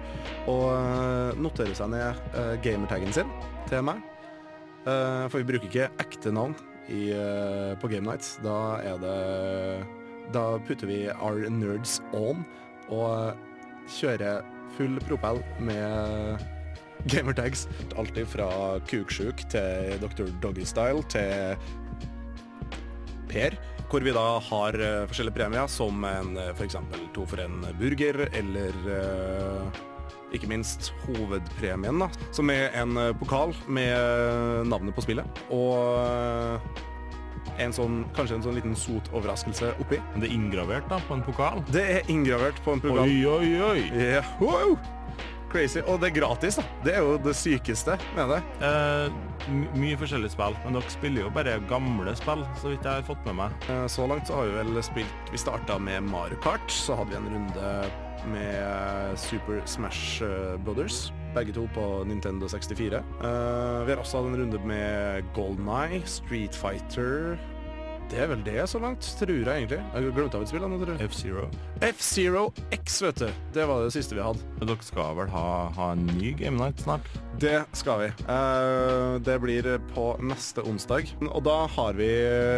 [0.52, 3.34] og noterer seg ned gamertaggen sin
[3.68, 4.04] til meg.
[4.86, 6.54] For vi bruker ikke ekte navn
[6.94, 7.10] i,
[7.82, 8.38] på Game Nights.
[8.46, 9.18] Da er det
[10.32, 12.46] Da putter vi our nerds on
[12.92, 13.38] og
[13.92, 14.46] kjører
[14.78, 16.42] full propell med
[17.12, 17.68] gamertags.
[18.00, 18.50] Alltid fra
[18.88, 20.32] kuksjuk til Dr.
[20.44, 21.56] Doggystyle til
[23.32, 23.60] Per.
[23.92, 26.78] Hvor vi da har eh, forskjellige premier, som en uh, f.eks.
[27.12, 29.82] to for en burger, eller eh,
[30.36, 35.42] ikke minst hovedpremien, da, som er en eh, pokal med eh, navnet på spillet.
[35.52, 36.82] Og eh,
[37.62, 40.00] en sånn, kanskje en sånn liten sot overraskelse oppi.
[40.14, 41.62] Men det er inngravert da, på en pokal.
[41.72, 43.06] Det er inngravert på en pokal.
[43.06, 43.86] Oi, oi, oi!
[43.98, 44.78] Ja, wow!
[45.52, 45.82] crazy.
[45.84, 46.64] Og det er gratis, da.
[46.86, 48.38] Det er jo det sykeste med det.
[48.64, 49.18] Eh,
[49.76, 53.26] mye forskjellige spill, men dere spiller jo bare gamle spill, så vidt jeg har fått
[53.28, 53.68] med meg.
[53.68, 57.12] Eh, Så langt så har vi vel spilt Vi starta med Mario Kart, så hadde
[57.12, 57.74] vi en runde
[58.32, 61.12] med Super Smash eh, Brothers.
[61.36, 62.96] Begge to på Nintendo 64.
[62.96, 67.38] Eh, vi har også hatt en runde med Golden Eye, Street Fighter
[68.12, 69.78] Det er vel det så langt, tror jeg egentlig.
[69.80, 70.66] Jeg har glemt av et spill.
[71.06, 71.46] F-Zero.
[71.88, 72.42] F-Zero
[72.76, 73.30] X, vet du.
[73.56, 74.44] Det var det siste vi hadde.
[74.58, 75.46] Men Dere skal vel ha,
[75.78, 77.08] ha en ny Game Night snart?
[77.40, 78.10] Det skal vi.
[78.28, 81.16] Uh, det blir på neste onsdag.
[81.30, 82.12] Og da har vi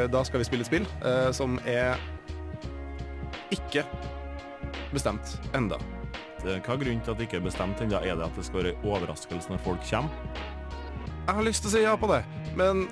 [0.09, 2.01] Da skal vi spille et spill uh, som er
[3.53, 3.85] ikke
[4.93, 5.77] bestemt enda.
[6.43, 8.01] Det- Hva er grunnen til at det ikke er bestemt ennå?
[8.03, 10.09] Er det at det skal være overraskelse når folk kommer?
[11.25, 12.23] Jeg har lyst til å si ja på det,
[12.59, 12.87] men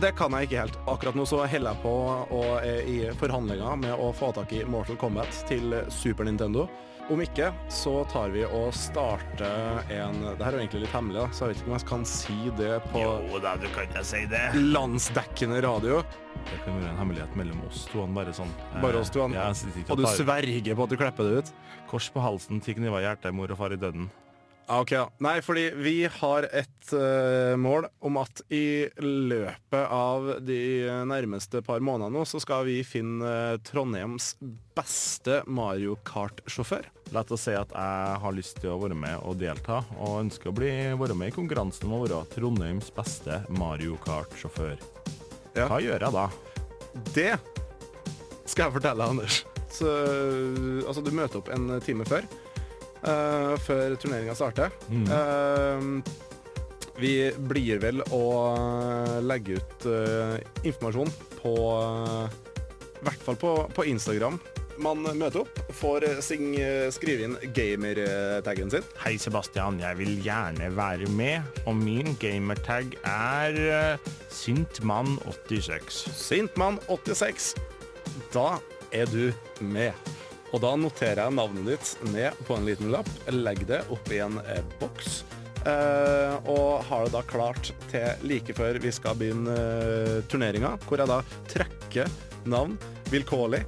[0.00, 0.76] det kan jeg ikke helt.
[0.88, 1.92] Akkurat nå så holder jeg på
[2.32, 6.68] og er i forhandlinger med å få tak i Mortal Kombat til Super Nintendo.
[7.10, 11.22] Om ikke, så tar vi og starter en Det her er jo egentlig litt hemmelig,
[11.22, 14.04] da, så jeg vet ikke om jeg kan si det på da, du kan ikke
[14.04, 14.42] si det.
[14.74, 16.02] landsdekkende radio.
[16.48, 18.00] Det kan være en hemmelighet mellom oss to.
[18.04, 18.50] han Bare sånn.
[18.74, 19.32] eh, Bare oss to, han.
[19.32, 21.52] Jeg sitter ikke Og du tar- sverger på at du klipper det ut?
[21.88, 24.08] Kors på halsen, til kniver i hjertet, mor og far i døden.
[24.68, 25.06] Ok, ja.
[25.24, 30.60] Nei, fordi vi har et uh, mål om at i løpet av de
[31.08, 34.34] nærmeste par månedene nå, så skal vi finne uh, Trondheims
[34.76, 36.84] beste Mario Kart-sjåfør.
[37.16, 40.52] Lett å si at jeg har lyst til å være med og delta, og ønsker
[40.52, 44.76] å bli, være med i konkurransen om å være Trondheims beste Mario Kart-sjåfør.
[45.56, 45.64] Ja.
[45.64, 46.26] Hva gjør jeg da?
[47.16, 47.32] Det
[48.44, 49.82] skal jeg fortelle deg, Anders.
[49.82, 52.24] uh, altså, du møter opp en time før.
[53.02, 54.72] Uh, før turneringa starter.
[54.90, 55.82] Eh,
[56.98, 58.22] vi blir vel å
[59.22, 59.84] legge ut
[60.66, 61.52] informasjon på
[62.98, 64.40] I hvert fall på, på Instagram.
[64.82, 66.56] Man møter opp, får sing,
[66.94, 68.86] skrive inn gamertaggen sin.
[69.04, 69.78] Hei, Sebastian.
[69.82, 73.58] Jeg vil gjerne være med, og min gamertag er
[73.94, 76.02] uh, Sintmann86.
[76.18, 77.52] Sintmann86.
[78.34, 78.56] Da
[78.90, 79.30] er du
[79.64, 79.92] med.
[80.52, 84.40] Og da noterer jeg navnet ditt ned på en liten lapp, legger det oppi en
[84.46, 85.22] eh, boks,
[85.66, 91.02] Uh, og har det da klart til like før vi skal begynne uh, turneringa, hvor
[91.02, 91.18] jeg da
[91.50, 92.12] trekker
[92.48, 92.76] navn
[93.10, 93.64] vilkårlig.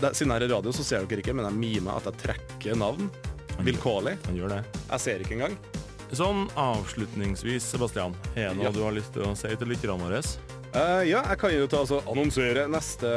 [0.00, 2.22] Det, siden jeg er i radio, så ser dere ikke, men jeg mimer at jeg
[2.22, 3.10] trekker navn
[3.66, 4.14] vilkårlig.
[4.28, 4.60] Han gjør det.
[4.92, 5.58] Jeg ser ikke engang.
[6.14, 8.74] Sånn avslutningsvis, Sebastian, er det noe Ja.
[8.76, 10.22] du har lyst til å si til lytterne våre?
[10.76, 13.10] Uh, ja, jeg kan jo ta altså annonsere neste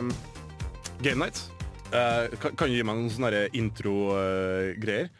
[0.00, 0.10] um,
[1.02, 1.42] Game Night.
[1.92, 5.10] Eh, kan, kan du gi meg noen sånne intro-greier?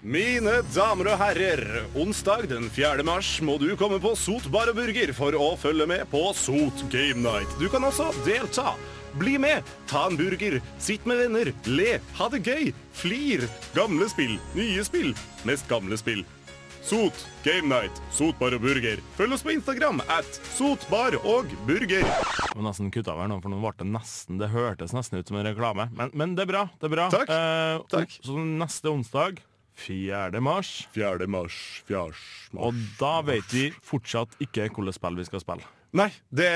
[0.00, 1.60] Mine damer og herrer,
[1.92, 3.04] onsdag den 4.
[3.04, 6.86] mars må du komme på Sot bar og burger for å følge med på Sot
[6.88, 7.52] Game Night.
[7.60, 8.72] Du kan også delta.
[9.20, 13.44] Bli med, ta en burger, sitt med venner, le, ha det gøy, flir.
[13.74, 15.12] Gamle spill, nye spill,
[15.44, 16.22] mest gamle spill.
[16.82, 17.14] Sot
[17.44, 19.00] Game Night, sotbar og burger.
[19.18, 22.02] Følg oss på Instagram at sotbar og burger.
[22.02, 25.20] Jeg må nesten kutte av her nå, for nå ble det nesten Det hørtes nesten
[25.20, 25.86] ut som en reklame.
[25.96, 26.62] Men, men det er bra.
[26.80, 27.06] det er bra.
[27.12, 27.30] Takk.
[27.30, 28.16] Eh, Takk.
[28.26, 29.42] Så neste onsdag,
[29.80, 30.40] 4.
[30.44, 31.28] mars, 4.
[31.30, 32.00] mars, 4.
[32.00, 32.24] mars.
[32.58, 35.68] og da vet vi fortsatt ikke hvilket spill vi skal spille.
[35.96, 36.50] Nei, det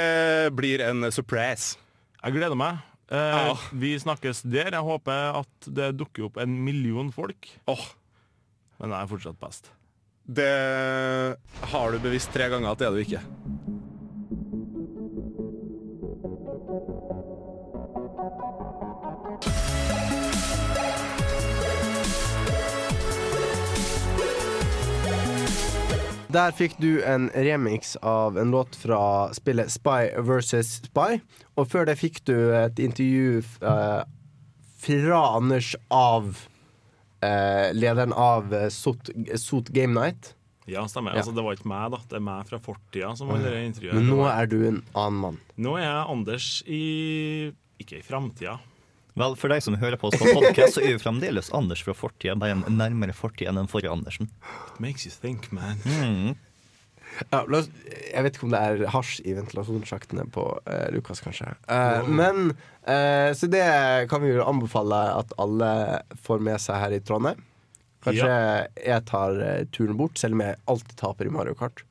[0.56, 1.76] blir en surprise.
[2.24, 2.80] Jeg gleder meg.
[3.12, 3.54] Eh, Ja.
[3.76, 4.72] Vi snakkes der.
[4.72, 7.48] Jeg håper at det dukker opp en million folk.
[7.68, 7.86] Åh,
[8.80, 9.70] Men jeg er fortsatt best.
[10.24, 13.24] Det har du bevisst tre ganger at det er du ikke.
[26.34, 31.20] Der fikk du en remix av en låt fra spillet Spy versus Spy.
[31.54, 34.00] Og før det fikk du et intervju eh,
[34.82, 36.40] fra Anders av
[37.24, 39.10] eh, lederen av eh, Sot,
[39.40, 40.34] Sot Game Night.
[40.70, 41.12] Ja, stemmer.
[41.12, 41.20] Ja.
[41.20, 41.98] Altså, det var ikke meg, da.
[42.08, 43.98] Det er meg fra fortida som holder det intervjuet.
[43.98, 45.40] Men nå er du en annen mann.
[45.60, 46.84] nå er jeg Anders i
[47.82, 48.54] Ikke i framtida.
[49.14, 51.92] Vel, For deg som hører på oss på podcast, så er jo fremdeles Anders fra
[51.94, 54.30] fortida bare en nærmere fortid enn den forrige Andersen.
[54.82, 55.78] Makes you think, man.
[57.30, 57.68] Ja, oss,
[58.10, 61.52] jeg vet ikke om det er hasj i ventilasjonssjaktene på eh, Lukas, kanskje.
[61.70, 63.64] Eh, Men eh, Så det
[64.10, 65.70] kan vi jo anbefale at alle
[66.26, 67.42] får med seg her i Trondheim.
[68.04, 68.30] Kanskje
[68.84, 71.84] jeg tar eh, turen bort, selv om jeg alltid taper i Mario Kart.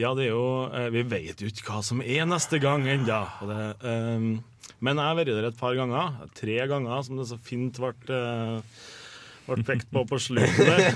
[0.00, 3.20] Ja, det er jo eh, Vi vet jo ikke hva som er neste gang ennå.
[3.84, 4.26] Um,
[4.82, 6.16] men jeg har vært der et par ganger.
[6.34, 8.58] Tre ganger, som det så fint ble eh,
[9.46, 10.90] ble pekt på på slutten der.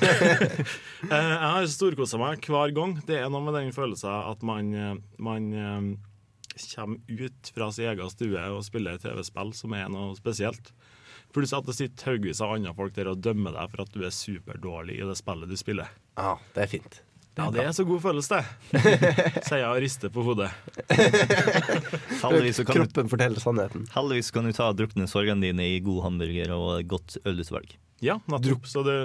[1.07, 2.97] Eh, jeg har storkosa meg hver gang.
[3.07, 5.89] Det er noe med den følelsen at man, eh, man eh,
[6.73, 10.73] kommer ut fra sin egen stue og spiller TV-spill som er noe spesielt.
[11.37, 14.03] Pluss at det sitter haugevis av andre folk der og dømmer deg for at du
[14.07, 15.93] er superdårlig i det spillet du spiller.
[16.17, 17.03] Ja, det er fint.
[17.37, 18.81] Ja, det er så god følelse, det.
[19.45, 20.49] Sier jeg og rister på hodet.
[22.23, 23.87] Heldigvis kan Kroppen forteller sannheten.
[23.95, 27.75] heldigvis kan du ta drukne sorgene dine i god hamburger og godt ølutvalg.
[28.05, 28.65] Ja, nettopp.
[28.69, 28.97] Så det,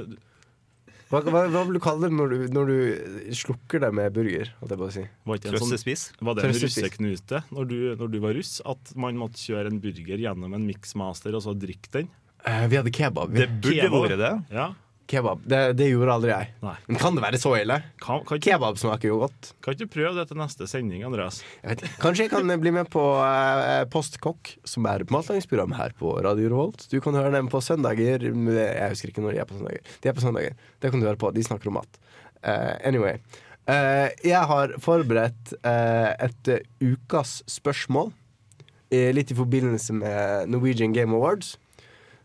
[1.11, 4.53] Hva, hva, hva vil du kalle det når du, når du slukker deg med burger?
[4.61, 5.03] Holdt jeg på å si.
[5.27, 6.05] var ikke en sånn Trøstespis.
[6.23, 9.81] Var det en russeknute når du, når du var russ, at man måtte kjøre en
[9.83, 12.07] burger gjennom en mixmaster og så drikke den?
[12.47, 13.35] Uh, vi hadde kebab.
[13.35, 14.07] Vi, Det burde Kebab.
[14.07, 14.31] vært det.
[14.55, 14.69] Ja.
[15.11, 15.41] Kebab.
[15.51, 16.49] Det, det gjorde aldri jeg.
[16.63, 16.73] Nei.
[16.87, 17.77] Men kan det være så ille?
[18.01, 19.51] Kan, kan, ikke, Kebab smaker jo godt.
[19.61, 21.41] kan ikke du prøve det til neste sending, Andreas?
[21.61, 21.99] Jeg vet, ikke.
[22.05, 26.87] kanskje jeg kan bli med på eh, Postkokk, som er matlagingsprogram her på Radio Revolt.
[26.91, 28.23] Du kan høre dem på søndager.
[28.31, 29.95] Jeg husker ikke når de er på søndager.
[30.01, 30.59] De er på søndager.
[30.81, 31.31] Det kan du høre på.
[31.35, 32.01] De snakker om mat.
[32.41, 33.19] Eh, anyway.
[33.69, 38.09] Eh, jeg har forberedt eh, et eh, ukas spørsmål,
[38.89, 41.53] eh, litt i forbindelse med Norwegian Game Awards.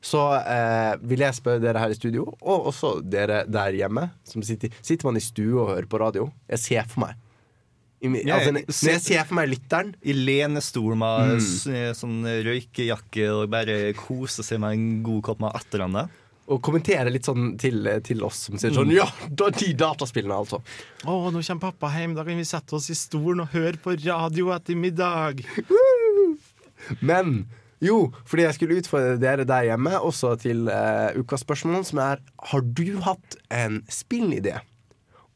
[0.06, 4.04] Så eh, vil jeg spørre dere her i studio, og også dere der hjemme.
[4.28, 6.28] Som sitter, sitter man i stue og hører på radio?
[6.52, 7.16] Jeg ser for meg
[8.04, 11.96] I, Ja, altså, Når jeg ser for meg lytteren I lenestol med Mm.
[11.96, 16.22] sånn røykejakke og bare kose seg med en god kopp med et eller annet.
[16.46, 20.60] og kommentere litt sånn til, til oss som sier sånn Ja, da, de dataspillene, altså.
[21.08, 23.96] Å, nå kommer pappa hjem, da kan vi sette oss i stolen og høre på
[23.98, 25.42] radio etter middag.
[27.00, 27.46] Men
[27.84, 32.22] jo, fordi jeg skulle utfordre dere der hjemme også til uh, ukas spørsmål, som er
[32.52, 34.60] Har du hatt en spillidé?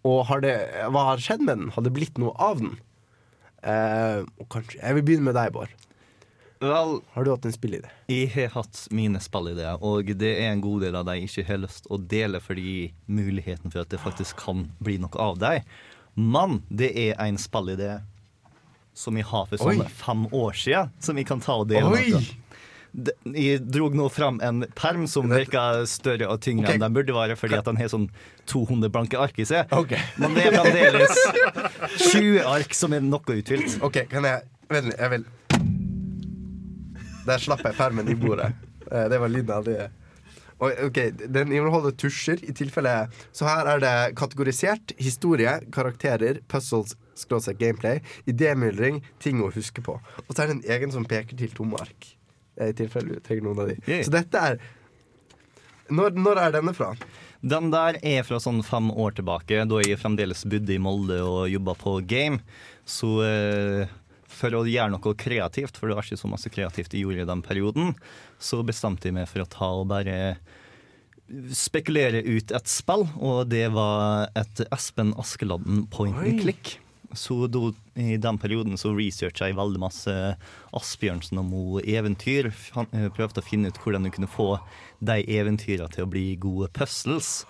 [0.09, 0.55] Og har det,
[0.89, 1.75] hva har skjedd med den?
[1.75, 2.79] Har det blitt noe av den?
[3.61, 5.75] Uh, og kanskje, Jeg vil begynne med deg, Bård.
[6.61, 7.89] Vel, Har du hatt en spillidé?
[8.09, 11.47] jeg har hatt mine spillideer, og det er en god del av dem jeg ikke
[11.49, 15.65] har lyst å dele fordi muligheten for at det faktisk kan bli noe av dem.
[16.17, 18.03] Men det er en spillidé
[18.95, 21.91] som jeg har for sånn fem år siden, som jeg kan ta og dele.
[21.93, 22.37] Med dere.
[22.91, 26.75] Jeg drog nå fram en perm som virka større og tyngre okay.
[26.75, 28.09] enn den burde være, fordi at den har sånn
[28.51, 29.71] 200 blanke ark i seg.
[29.71, 30.01] Okay.
[30.19, 31.23] Men det er fremdeles
[32.11, 33.79] 20 ark som er noe utfylt.
[33.87, 35.25] Ok, kan jeg Vent jeg vil
[37.27, 38.53] Der slapp jeg permen i bordet.
[38.91, 39.91] Eh, Det var lyden av det.
[40.61, 46.97] Ok, Den inneholder tusjer, i tilfelle Så her er det kategorisert historie, karakterer, puzzles,
[47.59, 50.01] gameplay, idémyldring, ting å huske på.
[50.27, 52.17] Og så er det en egen som peker til tomme ark.
[52.57, 53.79] eh, I tilfelle du trenger noen av de.
[53.87, 54.05] Yeah.
[54.05, 54.61] Så dette er
[55.91, 56.93] når, når er denne fra?
[57.41, 61.49] Den der er fra sånn fem år tilbake, da jeg fremdeles bodde i Molde og
[61.51, 62.39] jobba på game.
[62.87, 63.91] Så eh,
[64.31, 67.31] for å gjøre noe kreativt, for det var ikke så masse kreativt jeg gjorde i
[67.33, 67.95] den perioden,
[68.39, 70.37] så bestemte jeg meg for å ta og bare
[71.55, 76.79] spekulere ut et spill, og det var et Espen Askeladden point and click.
[77.13, 80.13] Så da, i den perioden så researcha jeg veldig masse
[80.77, 82.51] Asbjørnsen og Moe-eventyr.
[82.51, 84.53] Eh, Prøvde å finne ut hvordan du kunne få
[85.03, 87.41] de eventyrene til å bli gode puzzles.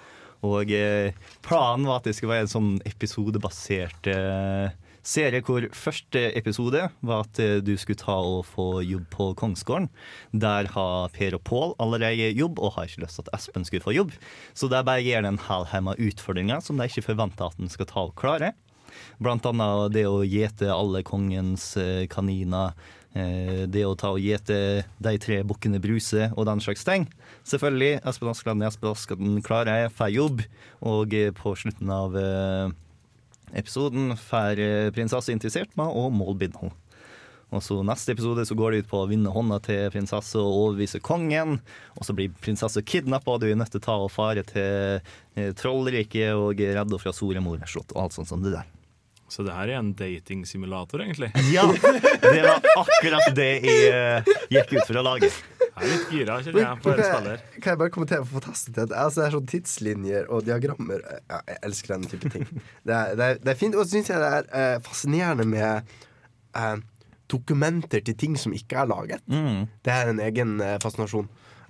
[0.47, 1.13] Og eh,
[1.45, 4.73] planen var at det skulle være en sånn episodebasert eh,
[5.05, 9.91] serie hvor første episode var at du skulle ta og få jobb på Kongsgården.
[10.33, 13.85] Der har Per og Pål allerede jobb, og har ikke lyst til at Espen skulle
[13.85, 14.17] få jobb.
[14.57, 17.89] Så der bare gir det en halvhemma utfordringer som de ikke forventer at han skal
[17.93, 18.53] ta og klare.
[19.21, 22.75] Blant annet det å gjete alle kongens eh, kaniner.
[23.15, 27.09] eh, Det å ta og gjete de tre bukkene Bruse og den slags ting.
[27.45, 28.01] Selvfølgelig.
[28.05, 30.45] Espen Askeladden Espen Askeladden klarer får jobb,
[30.81, 32.15] og eh, på slutten av
[33.51, 34.61] episoden får
[34.95, 36.77] prinsesse interessert med å målbinde henne.
[37.51, 40.69] Og så Neste episode så går det ut på å vinne hånda til prinsesse og
[40.69, 41.57] overbevise kongen.
[41.99, 45.03] Og så blir prinsessa kidnappa, og du er nødt til å ta og fare til
[45.59, 48.69] trollriket og redde henne fra Soria Moria slott og alt sånt som det der.
[49.31, 51.31] Så det her er en datingsimulator, egentlig.
[51.55, 51.65] Ja!
[51.71, 55.31] Det var akkurat det jeg uh, gikk ut for å lage.
[55.31, 58.81] Jeg er litt gira, kjenner jeg, på kan, jeg, kan jeg bare kommentere på fantastisk
[58.83, 61.05] altså, Det er sånn tidslinjer og diagrammer.
[61.31, 62.49] Ja, jeg elsker den type ting.
[62.85, 63.79] Det er, det er, det er fint.
[63.79, 65.95] Og så syns jeg det er uh, fascinerende med
[66.59, 66.75] uh,
[67.31, 69.25] dokumenter til ting som ikke er laget.
[69.31, 69.67] Mm.
[69.85, 71.29] Det er en egen eh, fascinasjon.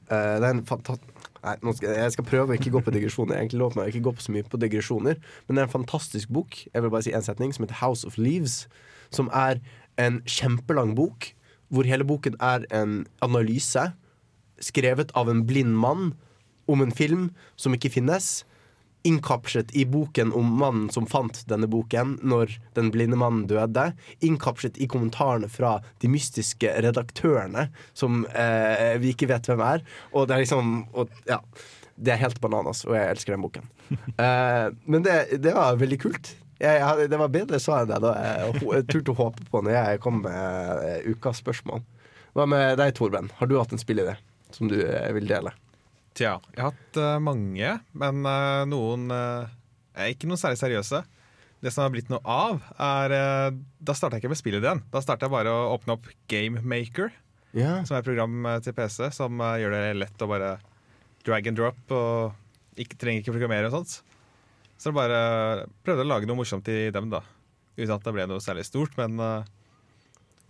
[0.08, 0.96] Eh, det er en fanta
[1.41, 3.36] Nei, skal, jeg skal prøve å ikke gå på digresjoner.
[3.36, 5.20] Jeg egentlig lover meg å ikke gå på så mye på digresjoner.
[5.47, 8.07] Men det er en fantastisk bok Jeg vil bare si en setning som heter House
[8.07, 8.66] of Leaves.
[9.14, 9.62] Som er
[10.01, 11.32] en kjempelang bok,
[11.72, 13.91] hvor hele boken er en analyse
[14.61, 16.12] skrevet av en blind mann
[16.70, 18.45] om en film som ikke finnes.
[19.07, 23.90] Innkapslet i boken om mannen som fant denne boken når den blinde mannen døde.
[24.20, 29.84] Innkapslet i kommentarene fra de mystiske redaktørene som eh, vi ikke vet hvem er.
[30.12, 31.42] Og det er liksom og, Ja.
[32.01, 33.66] Det er helt bananas, og jeg elsker den boken.
[34.22, 36.30] Eh, men det, det var veldig kult.
[36.61, 39.62] Jeg, jeg, det var bedre svar enn det da jeg, jeg turte å håpe på
[39.64, 41.82] når jeg kom med eh, ukas spørsmål.
[42.36, 43.30] Hva med deg, Torben?
[43.40, 44.14] Har du hatt en spillidé
[44.55, 45.53] som du eh, vil dele?
[46.18, 51.02] Tja, jeg har hatt uh, mange, men uh, noen er ikke noe særlig seriøse.
[51.61, 53.12] Det som har blitt noe av, er
[53.84, 54.78] Da starta jeg ikke med spillideen.
[54.88, 57.11] Da starta jeg bare å åpne opp GameMaker,
[57.52, 57.82] yeah.
[57.84, 60.54] som er et program til PC som gjør det lett å bare
[61.26, 63.98] drag and drop og ikke, trenger ikke programmere og sånt.
[64.80, 65.20] Så jeg bare
[65.84, 67.20] prøvde å lage noe morsomt i dem, da.
[67.76, 69.20] Uten at det ble noe særlig stort, men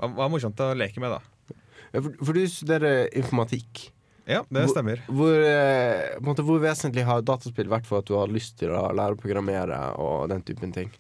[0.01, 1.57] det var, morsomt å leke med, da.
[1.91, 3.91] For, for du studerer informatikk.
[4.29, 5.01] Ja, det stemmer.
[5.09, 8.89] Hvor, hvor, måte, hvor vesentlig har dataspill vært for at du har lyst til å
[8.97, 10.91] lære å programmere og den typen ting?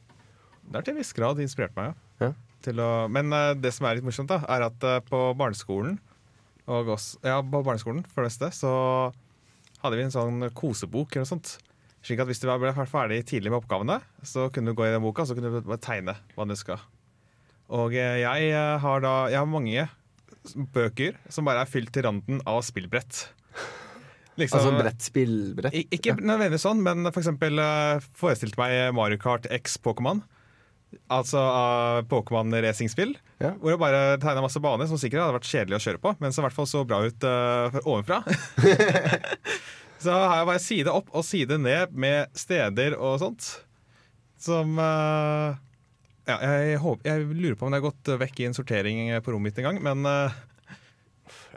[0.70, 2.32] Det har til en viss grad inspirert meg, Ja.
[2.60, 5.94] Å, men eh, det som er litt morsomt, da, er at eh, på barneskolen
[6.70, 8.72] og også, Ja, på barneskolen for det meste, så
[9.80, 11.54] hadde vi en sånn kosebok eller noe sånt.
[12.04, 15.04] Slik at hvis du ble ferdig tidlig med oppgavene, så kunne du gå i den
[15.04, 16.80] boka så kunne du tegne hva du skal.
[17.70, 19.88] Og eh, jeg eh, har da Jeg har mange
[20.74, 23.26] bøker som bare er fylt til randen av spillbrett.
[24.40, 25.74] Liksom, Altså brettspillbrett?
[25.74, 25.96] spillbrett?
[25.96, 30.22] Ikke nødvendigvis sånn, men for eksempel uh, forestilte meg Mario Kart X Pokémon.
[31.12, 33.14] Altså uh, Pokémon racingspill.
[33.42, 33.52] Ja.
[33.60, 36.34] Hvor jeg bare tegna masse baner som sikkert hadde vært kjedelig å kjøre på, men
[36.34, 38.22] som i hvert fall så bra ut uh, ovenfra.
[40.02, 43.50] så har jeg bare side opp og side ned med steder og sånt.
[44.40, 45.58] Som uh,
[46.30, 49.34] Ja, jeg, håper, jeg lurer på om det har gått vekk i en sortering på
[49.34, 50.38] rommet mitt en gang, men uh,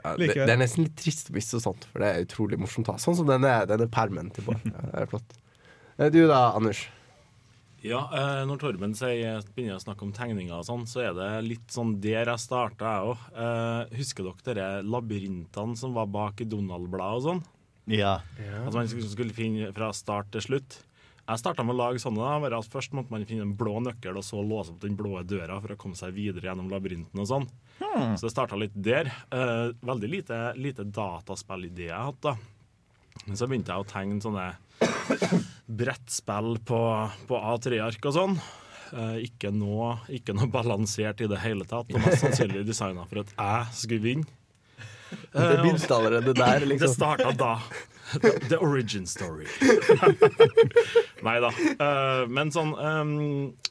[0.03, 2.89] Ja, det, det er nesten litt trist å miste sånt, for det er utrolig morsomt.
[2.89, 4.65] da Sånn som denne, denne permen til Bård.
[4.67, 5.37] Ja, det er flott.
[5.97, 6.83] Eh, Du da, Anders?
[7.83, 11.29] Ja, eh, når Torben sier, begynner å snakke om tegninger og sånn, så er det
[11.49, 13.25] litt sånn der jeg starta, jeg òg.
[13.43, 17.43] Eh, husker dere de labyrintene som var bak i Donald-bladet og sånn?
[17.91, 18.21] Ja.
[18.63, 20.77] At man skulle skulle finne fra start til slutt.
[21.23, 22.31] Jeg starta med å lage sånne.
[22.43, 25.21] bare at Først måtte man finne en blå nøkkel og så låse opp den blå
[25.23, 27.47] døra for å komme seg videre gjennom labyrinten og sånn.
[27.79, 29.07] Så det starta litt der.
[29.31, 32.35] Uh, veldig lite, lite dataspillidé jeg hatt, da.
[33.23, 34.49] Men så begynte jeg å tegne sånne
[35.79, 36.81] brettspill på,
[37.29, 38.37] på A3-ark og sånn.
[38.93, 41.87] Uh, ikke, noe, ikke noe balansert i det hele tatt.
[41.87, 44.39] Og mest sannsynlig designa for at jeg skulle vinne.
[45.13, 46.87] Det begynte allerede der, Liksom.
[46.87, 47.55] Det starta da.
[48.11, 49.47] The, the origin story.
[51.25, 51.49] Nei da.
[51.79, 53.13] Uh, men sånn um,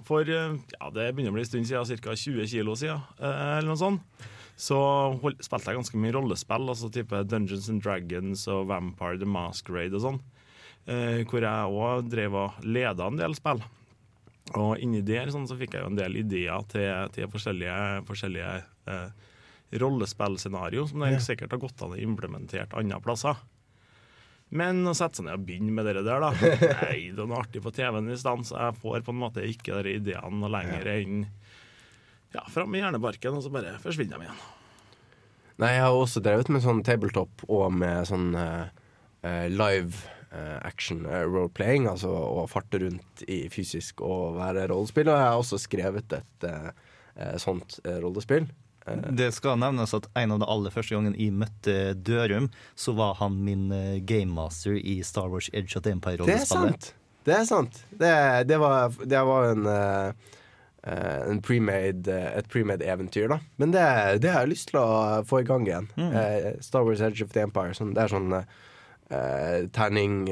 [0.06, 2.16] For uh, ja, det begynner å bli en stund siden, ca.
[2.16, 4.28] 20 kilo siden, uh, eller noe sånt.
[4.58, 4.78] Så
[5.22, 9.96] hold, spilte jeg ganske mye rollespill, altså type Dungeons and Dragons og Vampire the Masquerade
[9.98, 10.20] og sånn.
[11.30, 13.62] hvor jeg òg drev og leda en del spill.
[14.58, 18.52] Og inni der sånn, så fikk jeg jo en del ideer til, til forskjellige, forskjellige
[19.82, 23.40] rollespillscenario som det sikkert har gått an å implementere andre plasser.
[24.52, 27.40] Men å sette seg ned og begynne med det der, da Nei, det er noe
[27.40, 30.90] artig på TV-en i stedet, så jeg får på en måte ikke de ideene lenger
[30.92, 31.22] enn
[32.32, 34.42] ja, fram i hjernebarken, og så bare forsvinner de igjen.
[35.60, 40.00] Nei, jeg har også drevet med sånn tabletop og med sånn eh, live
[40.32, 45.12] uh, action uh, role-playing, altså å farte rundt i fysisk og være rollespill.
[45.12, 46.48] Og jeg har også skrevet et
[47.40, 48.46] sånt rollespill.
[48.86, 52.94] Eh, Det skal nevnes at en av de aller første gangene jeg møtte Dørum, så
[52.98, 56.94] var han min eh, gamemaster i Star Wars Edge of the det er sant!
[57.22, 57.84] Det er sant.
[57.90, 58.12] Det,
[58.48, 60.30] det, var, det var en eh,
[61.30, 63.38] en pre-made, eh, et premade eventyr, da.
[63.62, 63.84] Men det,
[64.24, 65.86] det har jeg lyst til å få i gang igjen.
[65.96, 67.76] Eh, Star Wars Edge of the Empire.
[67.78, 68.34] Sånn, det er sånn
[69.76, 70.22] terning,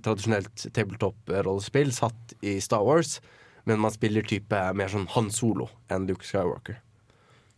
[0.00, 3.18] tradisjonelt tabletop-rollespill satt i Star Wars.
[3.68, 6.78] Men man spiller type mer sånn Han Solo enn Luke Skywalker.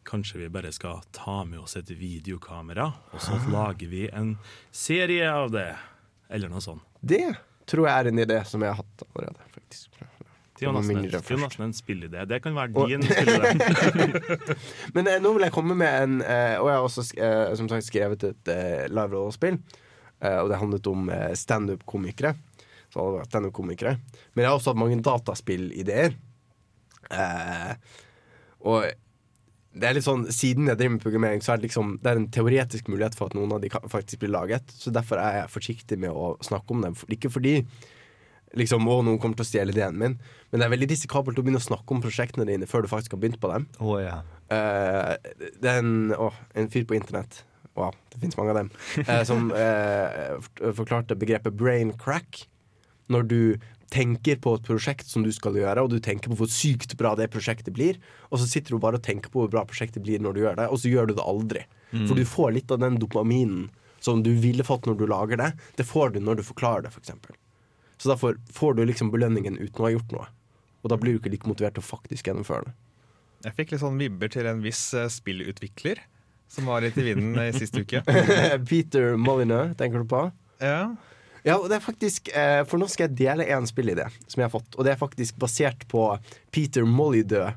[0.05, 4.34] Kanskje vi bare skal ta med oss et videokamera, og så lager vi en
[4.70, 5.70] serie av det.
[6.28, 6.82] Eller noe sånt.
[7.00, 7.22] Det
[7.68, 9.90] tror jeg er en idé som jeg har hatt allerede, faktisk.
[10.55, 12.26] Det er jo nesten, en- spillidé.
[12.30, 14.59] Det kan være Og- din spillidé.
[14.94, 17.68] Men eh, nå vil jeg komme med en eh, Og jeg har også eh, som
[17.72, 19.59] sagt skrevet et eh, live-rollespill.
[20.20, 22.36] Eh, og det handlet om eh, standup-komikere.
[22.92, 23.96] Så alle var standup-komikere.
[24.36, 26.14] Men jeg har også hatt mange dataspillideer.
[27.11, 27.74] Eh,
[28.64, 28.86] og
[29.75, 32.20] det er litt sånn Siden jeg driver med programmering, så er det liksom Det er
[32.20, 34.70] en teoretisk mulighet for at noen av de faktisk blir laget.
[34.70, 36.97] Så derfor er jeg forsiktig med å snakke om dem.
[37.11, 37.57] Ikke fordi
[38.59, 41.43] liksom, å, noen kommer til å stjele ideen min, men det er veldig risikabelt å
[41.43, 43.66] begynne å snakke om prosjektene dine før du faktisk har begynt på dem.
[43.83, 44.20] Å, ja.
[44.55, 47.43] uh, det er en, å, en fyr på internett
[47.75, 48.68] Wow, det finnes mange av dem.
[49.03, 50.37] Uh, som uh,
[50.79, 52.45] forklarte begrepet brain crack.
[53.11, 53.41] Når du
[53.95, 57.14] tenker på et prosjekt som du skal gjøre, og du tenker på hvor sykt bra
[57.18, 60.22] det prosjektet blir, og så sitter du bare og tenker på hvor bra prosjektet blir
[60.22, 61.64] når du gjør det, og så gjør du det aldri.
[61.95, 63.68] For du får litt av den dopaminen
[64.03, 65.53] som du ville fått når du lager det.
[65.78, 67.12] Det får du når du forklarer det, f.eks.
[68.03, 70.26] Så derfor får du liksom belønningen uten å ha gjort noe.
[70.82, 72.74] Og da blir du ikke like motivert til å faktisk gjennomføre det.
[73.47, 76.03] Jeg fikk litt sånn vibber til en viss eh, spillutvikler
[76.51, 78.03] som var litt i vinden i siste uke.
[78.70, 80.26] Peter Molyneux, tenker du på?
[80.61, 80.95] Ja.
[81.45, 84.47] Ja, og det er faktisk eh, For nå skal jeg dele en spillidé som jeg
[84.47, 84.78] har fått.
[84.78, 86.07] Og det er faktisk basert på
[86.55, 87.53] Peter Molyneux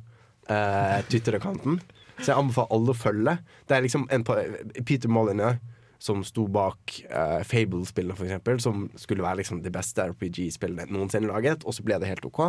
[0.52, 1.80] eh, Twitter-accounten.
[2.18, 3.38] Så jeg anbefaler alle å følge.
[3.70, 5.62] Det er liksom en Peter Molyneux
[6.04, 8.60] som sto bak eh, Fable-spillene, eksempel.
[8.62, 11.66] Som skulle være liksom det beste RPG-spillet noensinne laget.
[11.66, 12.44] Og så ble det helt OK.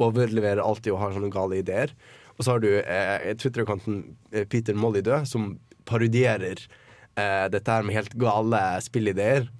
[0.00, 1.92] Overleverer alltid og har sånne gale ideer.
[2.38, 4.02] Og så har du eh, Twitter-accounten
[4.32, 5.52] eh, Peter Molydø som
[5.88, 9.50] parodierer eh, dette her med helt gale spillideer.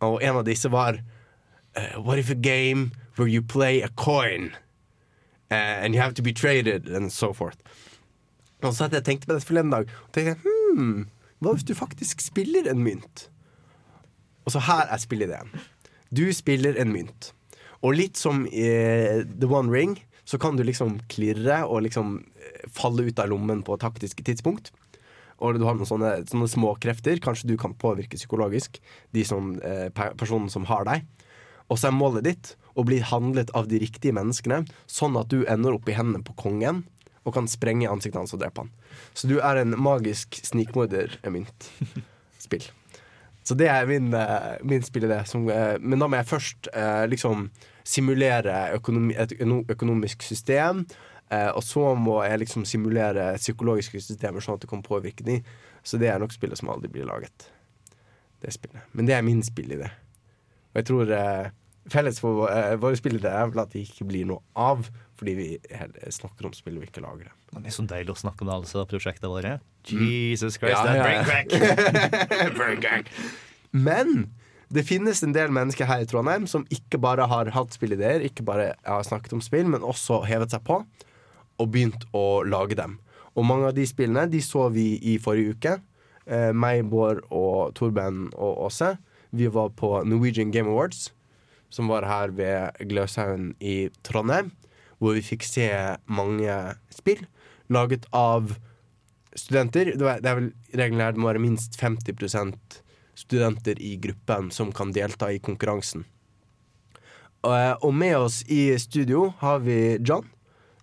[0.00, 4.52] Og en av disse var uh, What if a game where you play a coin
[5.50, 7.58] uh, and you have to be traded and so forth.
[8.62, 9.90] Og så hadde jeg tenkt på det forleden dag.
[10.06, 11.06] Og tenkte hmm,
[11.38, 13.28] Hva hvis du faktisk spiller en mynt?
[14.46, 15.52] Og så her er spillideen.
[16.10, 17.32] Du spiller en mynt.
[17.82, 18.66] Og litt som i
[19.22, 23.62] The One Ring, så kan du liksom klirre og liksom eh, falle ut av lommen
[23.62, 24.72] på taktiske tidspunkt.
[25.38, 27.20] Og du har noen sånne, sånne småkrefter.
[27.22, 28.80] Kanskje du kan påvirke psykologisk
[29.14, 31.04] de som, eh, personen som har deg.
[31.70, 35.44] Og så er målet ditt å bli handlet av de riktige menneskene, sånn at du
[35.46, 36.84] ender opp i hendene på kongen
[37.26, 38.70] og kan sprenge ansiktet hans og drepe han.
[39.14, 42.64] Så du er en magisk snikmorder-mynt-spill.
[43.48, 45.22] Så det er min, eh, min spillidé.
[45.26, 47.48] Som, eh, men da må jeg først eh, liksom
[47.84, 50.84] simulere økonomi, et økonomisk system.
[51.30, 55.40] Eh, og så må jeg liksom simulere psykologiske systemer, sånn at det kan påvirke de.
[55.84, 57.50] Så det er nok spillet som aldri blir laget.
[58.42, 58.84] Det spillet.
[58.96, 59.90] Men det er min spillidé.
[60.72, 61.50] Og jeg tror eh,
[61.92, 65.48] felles for eh, våre spillere er vel at det ikke blir noe av, fordi vi
[66.14, 67.34] snakker om spill og ikke lager det.
[67.58, 69.54] Det er så deilig å snakke om alle disse prosjektene våre.
[69.88, 73.08] Jesus Christ, Ja, that ja, brain crack!
[73.72, 74.30] Men
[74.72, 78.44] det finnes en del mennesker her i Trondheim som ikke bare har hatt spillideer, ikke
[78.44, 80.82] bare har snakket om spill, men også hevet seg på
[81.58, 82.98] og begynt å lage dem.
[83.38, 85.74] Og mange av de spillene de så vi i forrige uke.
[86.26, 88.96] Eh, meg, Bård og Torben og Åse.
[89.30, 91.12] Vi var på Norwegian Game Awards,
[91.70, 94.50] som var her ved Gløshaugen i Trondheim.
[94.98, 95.68] Hvor vi fikk se
[96.10, 96.54] mange
[96.90, 97.22] spill
[97.70, 98.56] laget av
[99.36, 99.92] studenter.
[99.94, 102.80] Det er, vel regelen her det må være minst 50%
[103.18, 106.06] studenter i gruppen som kan delta i konkurransen.
[107.46, 110.26] Eh, og med oss i studio har vi John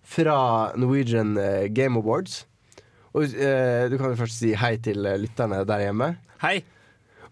[0.06, 0.36] fra
[0.78, 2.44] Norwegian eh, Game Awards.
[3.16, 6.12] Og eh, Du kan jo først si hei til eh, lytterne der hjemme.
[6.42, 6.60] Hei.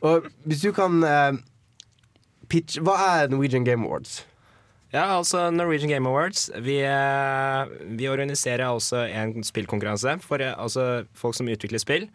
[0.05, 1.37] Og hvis du kan eh,
[2.51, 4.23] pitch Hva er Norwegian Game Awards?
[4.95, 6.49] Ja, altså Norwegian Game Awards.
[6.63, 12.09] Vi, eh, vi organiserer også en spillkonkurranse for altså folk som utvikler spill,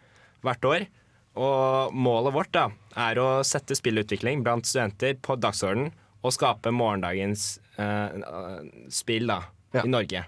[0.46, 0.86] hvert år.
[1.40, 2.66] Og målet vårt da
[2.98, 5.92] er å sette spillutvikling blant studenter på dagsordenen
[6.24, 8.16] og skape morgendagens eh,
[8.92, 9.42] spill da,
[9.76, 9.84] Ja.
[9.86, 10.24] i Norge.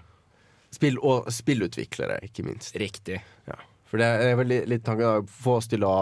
[0.73, 2.75] Spill og spillutviklere, ikke minst.
[2.79, 3.19] Riktig.
[3.49, 3.59] Ja.
[3.89, 5.95] For det er vel litt, tanken å få oss til å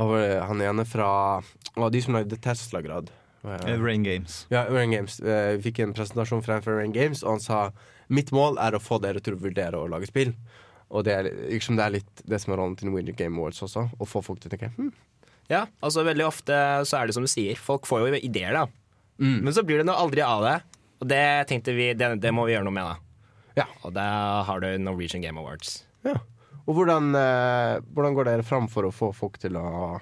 [0.00, 1.08] over Han ene fra
[1.76, 3.10] å, De som lagde Tesla-grad.
[3.44, 4.46] Eh, Rain Games.
[4.52, 5.18] Ja, Rain Games.
[5.20, 7.62] Eh, Vi fikk en presentasjon fra Rain Games, og han sa
[8.12, 10.34] mitt mål er å få dere til å vurdere å lage spill.
[10.92, 13.62] Og det er, liksom det er litt det som er rollen til Norwegian Game Awards
[13.64, 13.86] også.
[13.96, 14.92] Å få folk til å tenke hm,
[15.50, 16.56] Ja, altså veldig ofte
[16.88, 18.66] så er det som du sier, folk får jo ideer da.
[19.18, 19.40] Mm.
[19.46, 20.58] Men så blir det noe aldri av det.
[21.02, 22.94] Og det tenkte vi, det, det må vi gjøre noe med da.
[23.58, 23.66] Ja.
[23.82, 24.06] Og da
[24.48, 25.82] har du Norwegian Game Awards.
[26.06, 26.16] Ja.
[26.62, 29.98] Og hvordan, eh, hvordan går dere fram for å få folk til å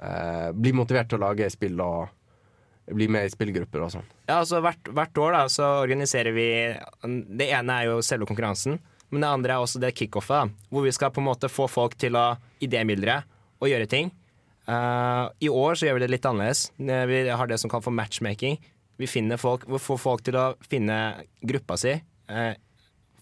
[0.00, 2.08] eh, bli motivert til å lage spill og
[2.92, 4.08] bli med i spillgrupper og sånn?
[4.26, 6.48] Ja, altså hvert, hvert år da, så organiserer vi
[7.38, 8.80] Det ene er jo selve konkurransen,
[9.12, 10.50] men det andre er også det kickoffet.
[10.72, 12.32] Hvor vi skal på en måte få folk til å
[12.64, 13.20] idémyldre
[13.62, 14.10] og gjøre ting.
[14.66, 16.68] Uh, I år så gjør vi det litt annerledes.
[16.78, 18.58] Eh, Vi har det som kalles for matchmaking.
[18.98, 21.96] Vi finner folk, vi får folk til å finne gruppa si,
[22.30, 22.52] uh,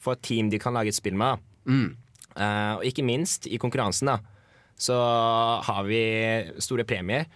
[0.01, 1.43] få et team de kan lage et spill med.
[1.69, 1.89] Mm.
[2.35, 4.21] Uh, og ikke minst i konkurransen da
[4.81, 4.97] så
[5.67, 6.01] har vi
[6.63, 7.29] store premier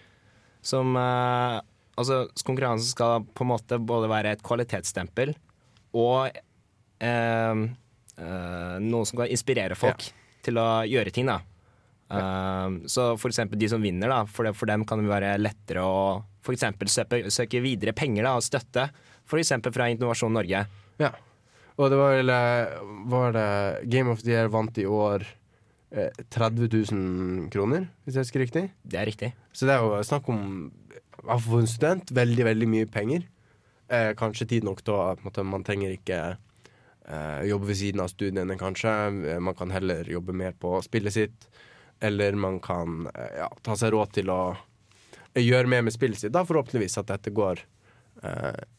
[0.65, 1.61] som uh,
[1.95, 5.29] Altså, konkurransen skal på en måte både være et kvalitetsstempel
[5.95, 6.33] og
[6.99, 7.61] uh,
[8.83, 10.03] noe som kan inspirere folk
[10.43, 11.37] til å gjøre ting, da.
[12.11, 12.67] Ja.
[12.91, 15.95] så for eksempel de som vinner, da, for, for dem kan det være lettere å
[16.43, 18.89] for eksempel søke, søke videre penger da, og støtte,
[19.23, 20.65] for eksempel fra Innovasjon Norge.
[20.99, 21.13] Ja.
[21.75, 22.77] Og det var eh,
[23.11, 25.25] var det Game of the Year vant i år
[25.91, 28.63] eh, 30 000 kroner, hvis jeg husker riktig.
[28.83, 29.33] Det er riktig.
[29.51, 30.71] Så det er jo snakk om,
[31.25, 33.27] for en student, veldig, veldig mye penger.
[33.91, 38.09] Eh, kanskje tid nok til at måte, Man trenger ikke eh, jobbe ved siden av
[38.13, 38.95] studiene, kanskje.
[39.35, 41.49] Eh, Man kan heller jobbe mer på spillet sitt.
[41.99, 44.55] Eller man kan eh, ja, ta seg råd til å
[45.35, 46.31] gjøre mer med spillet sitt.
[46.33, 47.59] Da forhåpentligvis at dette går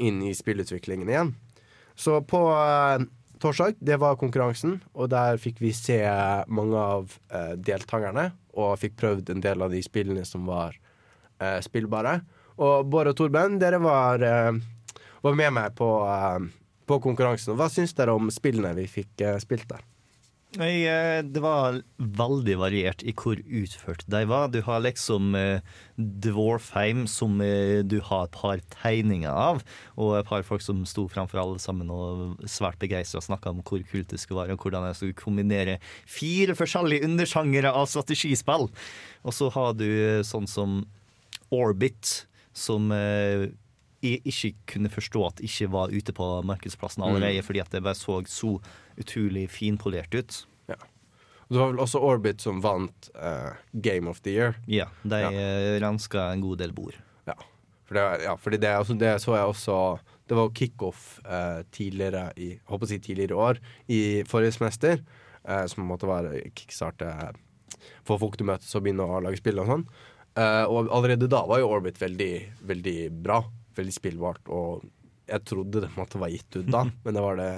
[0.03, 1.29] inn i spillutviklingen igjen.
[1.97, 3.05] Så på eh,
[3.41, 5.99] torsdag, det var konkurransen, og der fikk vi se
[6.49, 8.31] mange av eh, deltakerne.
[8.57, 10.77] Og fikk prøvd en del av de spillene som var
[11.41, 12.21] eh, spillbare.
[12.57, 14.23] Og Bård og Torben, dere var,
[15.21, 15.91] var med meg på,
[16.89, 17.53] på konkurransen.
[17.59, 19.85] Hva syns dere om spillene vi fikk spilt der?
[20.55, 24.47] Nei, eh, det var veldig variert i hvor utført de var.
[24.55, 25.59] Du har liksom eh,
[25.99, 29.61] Dwarfheim, som eh, du har et par tegninger av,
[29.99, 33.83] og et par folk som sto framfor alle sammen og svært begeistra snakka om hvor
[33.91, 35.77] kult det skulle være, og hvordan jeg skulle kombinere
[36.07, 38.71] fire forskjellige undersjangere av strategispill.
[39.27, 40.85] Og så har du eh, sånn som
[41.53, 42.23] Orbit,
[42.57, 43.51] som eh,
[44.07, 47.99] jeg ikke kunne forstå at ikke var ute på markedsplassen allerede, fordi at det bare
[47.99, 48.57] så så
[48.99, 50.47] utrolig finpolert ut.
[51.47, 54.57] Og Det var vel også Orbit som vant uh, Game of the Year.
[54.67, 55.31] Ja, de Ja.
[55.31, 55.79] ja.
[55.79, 56.97] renska en god del bord.
[57.25, 57.37] Ja,
[57.87, 62.33] for det, ja, fordi det, altså, det så jeg også Det var kickoff uh, tidligere
[62.37, 64.99] i jeg håper å si tidligere år, i forrige semester.
[65.49, 67.13] uh, som måtte være kickstarte
[68.03, 69.87] for folk til møtes og begynne å lage spill og sånn.
[70.37, 72.33] Uh, og allerede da var jo Orbit veldig,
[72.67, 73.45] veldig bra.
[73.77, 74.49] Veldig spillbart.
[74.53, 74.87] Og
[75.27, 77.51] jeg trodde det måtte være gitt ut da, men det var det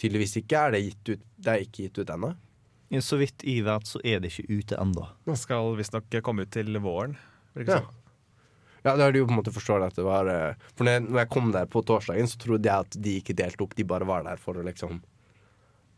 [0.00, 0.64] tydeligvis ikke.
[0.66, 1.28] Er det gitt ut?
[1.36, 2.32] Det er ikke gitt ut ennå?
[3.02, 5.08] Så vidt i vet, så er det ikke ute ennå.
[5.34, 7.16] Skal visstnok komme ut til våren.
[7.66, 7.80] Ja.
[8.86, 11.18] Ja, da har de jo på en måte forstått at det var eh, For når
[11.18, 14.06] jeg, kom der på torsdagen, så trodde jeg at de ikke delte opp, de bare
[14.06, 15.00] var der for å liksom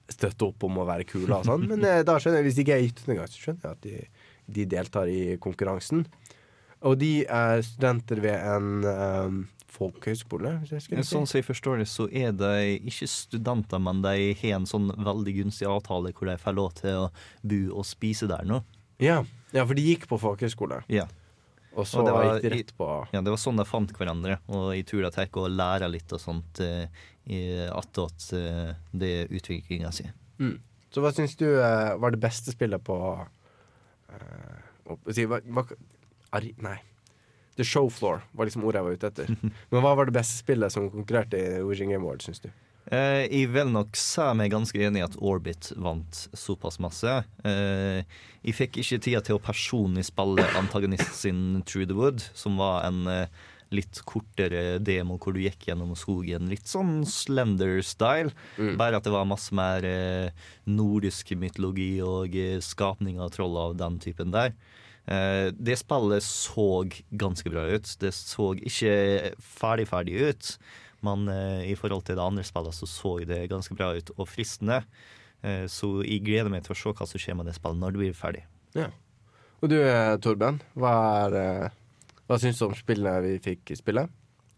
[0.09, 1.66] støtte opp om å være kule og sånn.
[1.68, 3.76] Men eh, da skjønner jeg, hvis de ikke er gitt ut engang, så skjønner jeg
[3.76, 4.24] at de,
[4.57, 6.07] de deltar i konkurransen.
[6.87, 9.39] Og de er studenter ved en um,
[9.74, 11.11] folkehøyskole, skulle si.
[11.11, 14.91] Sånn som jeg forstår det, så er de ikke studenter, men de har en sånn
[14.95, 17.09] veldig gunstig avtale hvor de får lov til å
[17.43, 18.61] bo og spise der nå.
[19.03, 19.20] Ja.
[19.55, 21.05] ja, for de gikk på folkehøyskole, Ja.
[21.74, 23.93] og så Og det var gikk de rett på ja, det var sånn de fant
[23.95, 26.87] hverandre, og jeg tror jeg gikk og lærer litt og sånt eh,
[27.31, 30.07] i- attåt eh, det utviklinga si.
[30.39, 30.57] mm.
[30.91, 32.97] Så hva syns du eh, var det beste spillet på
[34.09, 34.59] eh,
[34.89, 35.64] hva, hva,
[36.37, 36.79] Ari, Nei.
[37.59, 39.35] The Show Floor var liksom ordet jeg var ute etter.
[39.72, 42.51] Men hva var det beste spillet som konkurrerte i Wishing Game Award, syns du?
[42.89, 47.18] Eh, jeg vil nok si meg ganske enig i at Orbit vant såpass masse.
[47.45, 48.01] Eh,
[48.47, 52.87] jeg fikk ikke tida til å personlig spille antagonist sin True the Wood, som var
[52.87, 53.26] en eh,
[53.74, 56.49] litt kortere demo hvor du gikk gjennom skogen.
[56.49, 58.33] Litt sånn Slender-style.
[58.81, 63.76] Bare at det var masse mer eh, nordisk mytologi og eh, skapning av troll av
[63.81, 64.55] den typen der.
[65.09, 67.89] Eh, det spillet så ganske bra ut.
[68.01, 70.51] Det så ikke ferdig-ferdig ut,
[71.07, 74.29] men eh, i forhold til det andre spillet så så det ganske bra ut og
[74.29, 74.83] fristende.
[75.41, 77.95] Eh, så jeg gleder meg til å se hva som skjer med det spillet når
[77.95, 78.45] det blir ferdig.
[78.77, 78.91] Ja.
[79.59, 79.79] Og du
[80.23, 80.93] Torben, hva,
[81.27, 81.73] er,
[82.29, 84.05] hva syns du om spillene vi fikk spille?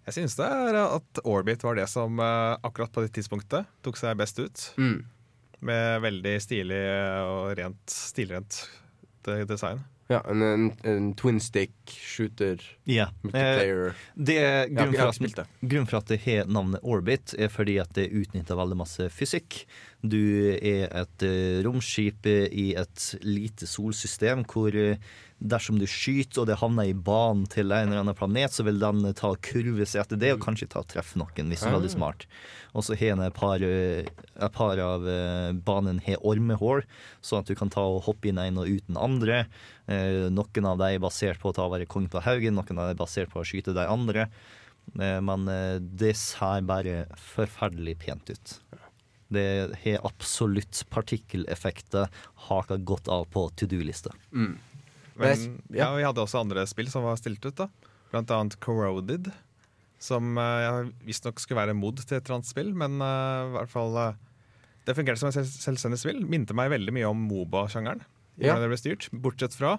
[0.08, 4.18] Jeg synes det er at Orbit var det som akkurat på det tidspunktet tok seg
[4.18, 4.64] best ut.
[4.80, 4.98] Mm.
[5.70, 6.82] Med veldig stilig
[7.22, 8.58] og rent, stilrent
[9.48, 9.80] design.
[10.10, 13.04] Ja, en, en, en twin stick shooter Ja.
[13.04, 13.92] Eh, multiplayer.
[14.14, 17.94] det, jeg grunnen, for at, grunnen for at det har navnet Orbit, er fordi at
[17.94, 19.62] det utnytter veldig masse fysikk.
[20.02, 20.16] Du
[20.56, 24.96] er et eh, romskip i et lite solsystem hvor eh,
[25.40, 28.80] dersom du skyter og det havner i banen til en eller annen planet, så vil
[28.80, 30.82] den ta kurve seg etter det og kanskje ta
[31.20, 32.26] noen, hvis du er veldig smart.
[32.76, 34.04] Og så har den et par, eh,
[34.40, 36.84] et par av eh, banen har ormehull,
[37.24, 39.46] sånn at du kan ta og hoppe inn en og ut den andre.
[39.88, 42.88] Eh, Noen av dem er basert på å ta være konge på haugen, noen av
[42.88, 44.28] dem er basert på å skyte de andre.
[44.98, 48.56] Eh, Men eh, det ser bare forferdelig pent ut.
[49.30, 49.44] Det
[49.84, 52.08] har absolutt partikkeleffekter
[52.48, 54.10] haka godt av på to do-lista.
[54.32, 54.56] Mm.
[55.20, 57.54] Men- ja, vi hadde også andre spill som var stilt ut.
[57.56, 57.68] da
[58.10, 59.30] Blant annet Corroded.
[60.00, 60.72] Som uh, ja,
[61.04, 64.14] visstnok skulle være mod til et eller annet spill, men uh, i hvert fall uh,
[64.86, 66.24] Det fungerte som et selv selvstendig spill.
[66.26, 68.00] Minte meg veldig mye om Moba-sjangeren.
[68.40, 68.54] Ja.
[68.56, 69.74] det ble styrt Bortsett fra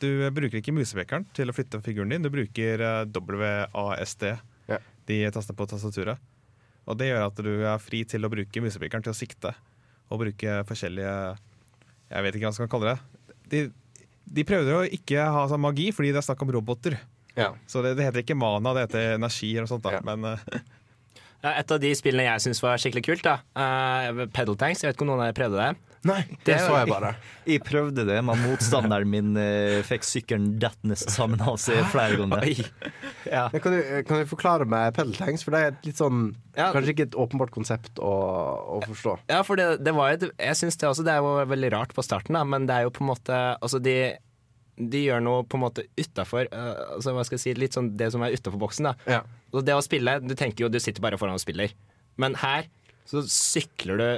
[0.00, 2.24] du bruker ikke musepekeren til å flytte figuren din.
[2.24, 4.30] Du bruker uh, WASD,
[4.70, 4.78] Ja.
[5.06, 6.18] de tastene på tastaturet.
[6.90, 9.54] Og det gjør at du er fri til å bruke musepikeren til å sikte.
[10.10, 11.14] Og bruke forskjellige
[12.10, 13.22] Jeg vet ikke hva man skal kalle det.
[13.52, 13.62] De,
[14.38, 16.98] de prøvde å ikke ha sånn magi, fordi det er snakk om roboter.
[17.38, 17.52] Ja.
[17.70, 19.86] Så det, det heter ikke mana, det heter energi eller sånt.
[19.86, 20.02] da Ja.
[20.06, 24.82] Men uh, Et av de spillene jeg syns var skikkelig kult, da uh, Pedal Tanks.
[24.82, 25.89] Jeg vet ikke om noen av dere prøvde det?
[26.08, 27.10] Nei, det så jeg bare.
[27.44, 32.62] Jeg prøvde det, men motstanderen min eh, fikk sykkelen dettende sammen av seg flere ganger.
[33.28, 33.42] Ja.
[33.52, 35.44] Men kan, du, kan du forklare meg pedaltanks.
[35.44, 36.22] For det er litt sånn
[36.56, 36.70] Ja.
[36.72, 38.14] Kanskje ikke et åpenbart konsept å,
[38.78, 39.18] å forstå.
[39.28, 41.92] Ja, for det, det var et- Jeg syns det også det er jo veldig rart
[41.94, 43.94] på starten, da, men det er jo på en måte Altså, de,
[44.80, 48.08] de gjør noe på en måte utafor altså, Hva skal jeg si, litt sånn det
[48.16, 48.96] som er utafor boksen, da.
[49.18, 49.20] Ja.
[49.52, 51.76] Og det å spille, du tenker jo du sitter bare foran og spiller.
[52.20, 52.66] Men her
[53.10, 54.08] så sykler du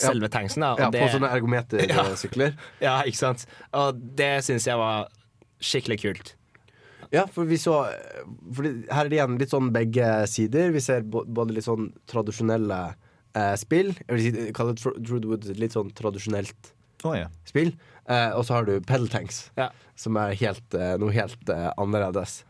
[0.00, 0.72] selve tanksen, da.
[0.74, 2.54] Og Ja, det, på sånne ergometersykler.
[2.86, 3.46] ja, ikke sant?
[3.76, 5.08] Og det syns jeg var
[5.62, 6.34] skikkelig kult.
[7.12, 7.74] Ja, for vi så
[8.56, 10.70] for Her er det igjen litt sånn begge sider.
[10.72, 12.78] Vi ser både litt sånn tradisjonelle
[13.36, 13.92] eh, spill.
[14.06, 16.72] Jeg vil si, kalle det Trudewood litt sånn tradisjonelt
[17.04, 17.28] oh, ja.
[17.48, 17.74] spill.
[18.08, 19.68] Eh, og så har du Pedal Tanks, Ja.
[19.94, 22.40] som er helt, eh, noe helt eh, annerledes.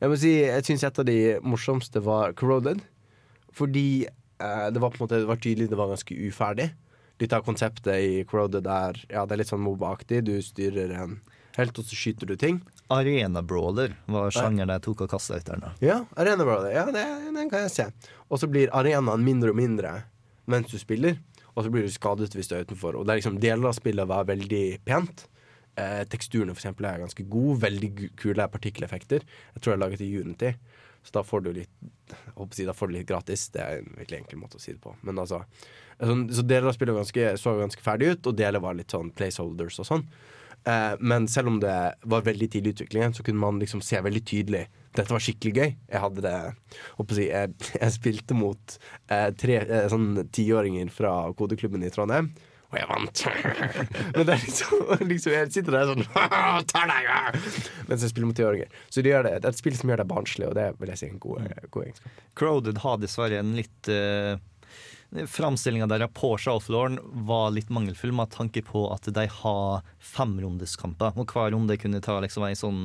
[0.00, 2.80] Jeg må si, jeg syns et av de morsomste var Corroded.
[3.52, 6.70] Fordi eh, det var på en måte Det var tydelig det var ganske uferdig.
[7.22, 10.24] Litt av konseptet i Corroded er Ja, det er litt sånn Moba-aktig.
[10.26, 11.20] Du styrer en
[11.54, 12.58] helt, og så skyter du ting.
[12.92, 15.60] Arena Brawler var sjangeren jeg tok etter.
[15.60, 15.70] nå.
[15.80, 16.72] Ja, Arena Brawler.
[16.74, 17.86] Ja, det, den kan jeg se.
[18.28, 20.02] Og så blir arenaen mindre og mindre
[20.50, 21.20] mens du spiller,
[21.54, 22.96] og så blir du skadet hvis du er utenfor.
[22.98, 25.28] Og det er liksom deler av spillet var veldig pent.
[25.78, 27.60] Eh, teksturene for eksempel er ganske gode.
[27.62, 29.22] Veldig kule partikkeleffekter.
[29.54, 30.56] Jeg tror jeg laget i Unity.
[31.02, 31.70] Så da får du litt
[32.12, 33.46] jeg håper å si, da får du litt gratis.
[33.54, 34.92] Det er en virkelig enkel måte å si det på.
[35.06, 35.40] Men altså
[36.02, 39.14] altså, Så deler av spillet ganske, så ganske ferdig ut, og deler var litt sånn
[39.16, 40.06] placeholders og sånn.
[40.68, 44.00] Eh, men selv om det var veldig tidlig i utviklingen, så kunne man liksom se
[44.02, 45.74] veldig tydelig dette var skikkelig gøy.
[45.88, 46.38] Jeg hadde det
[46.98, 48.74] håper si, jeg, jeg spilte mot
[49.08, 52.28] eh, tre eh, sånn tiåringer fra kodeklubben i Trondheim.
[52.72, 53.22] Og jeg vant!
[54.16, 56.06] Men det er liksom, liksom Jeg sitter der sånn
[56.72, 57.02] Tar deg!
[57.04, 57.18] ja!»
[57.88, 58.70] Mens jeg spiller mot tiåringer.
[58.88, 61.08] Så det, det er et spill som gjør deg barnslig, og det vil jeg si
[61.08, 62.22] er en god, god egenskap.
[62.38, 64.40] Crowded har dessverre en litt uh,
[65.12, 66.98] Framstillinga deres på Shalflauren
[67.28, 72.16] var litt mangelfull med tanke på at de har femrundeskamper, og hver runde kunne ta
[72.24, 72.80] liksom en sånn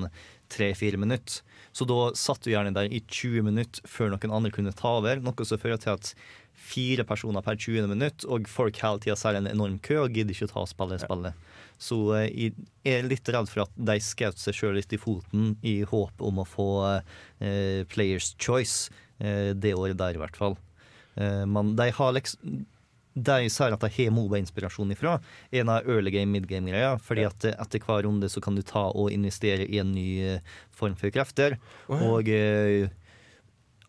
[0.52, 1.40] tre-fire minutter.
[1.72, 5.24] Så da satt du gjerne der i 20 minutter før noen andre kunne ta over,
[5.24, 6.12] noe som fører til at
[6.58, 10.36] fire personer per 20 minutt, og folk hele tida ser en enorm kø og gidder
[10.36, 11.06] ikke å ta spillet.
[11.06, 11.66] spille spillet.
[11.78, 12.54] Så eh, jeg
[12.90, 16.42] er litt redd for at de skjøt seg sjøl litt i foten i håp om
[16.42, 18.90] å få eh, Players Choice
[19.22, 20.58] eh, det året der, i hvert fall.
[21.18, 22.66] Eh, men de har liksom
[23.18, 25.16] de sier at de har Moba-inspirasjon ifra
[25.58, 26.98] en av early game, mid game-greia.
[27.02, 30.56] Fordi at etter hver runde så kan du ta og investere i en ny eh,
[30.70, 31.58] form for krefter.
[31.90, 32.92] Og eh,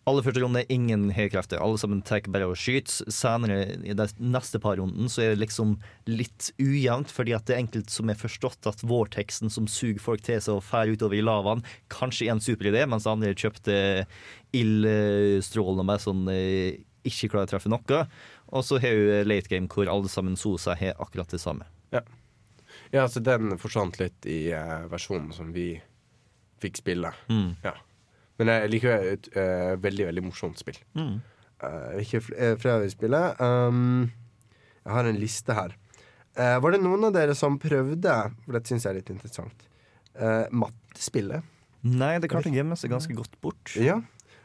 [0.08, 1.60] alle første runde ingen høykrefter.
[1.60, 3.10] Alle sammen tar bare og skyter.
[3.12, 5.76] Senere, i de neste par runden, så er det liksom
[6.08, 10.24] litt ujevnt, fordi at det er enkelte som har forstått at vårteksten som suger folk
[10.24, 14.06] til seg og fer utover i lavaen, kanskje er en superidé, mens andre kjøpte
[14.56, 16.24] ildstrålende med sånn
[17.08, 18.04] ikke klarer å treffe noe.
[18.52, 21.66] Og så har du late game hvor alle sammen sosa har akkurat det samme.
[22.90, 25.74] Ja, så den forsvant litt i uh, versjonen som vi
[26.62, 27.12] fikk spille.
[27.28, 27.50] Mm.
[27.64, 27.74] Ja.
[28.38, 30.78] Men jeg liker et uh, veldig, veldig morsomt spill.
[30.98, 31.18] Mm.
[31.58, 33.20] Uh, ikke fl eh, flere vil spille.
[33.42, 34.08] Um,
[34.84, 35.74] jeg har en liste her.
[36.38, 39.66] Uh, var det noen av dere som prøvde, for dette syns jeg er litt interessant,
[40.20, 41.56] uh, mattespillet?
[41.88, 43.74] Nei, det klarte å gjemme seg ganske godt bort.
[43.78, 43.98] Ja,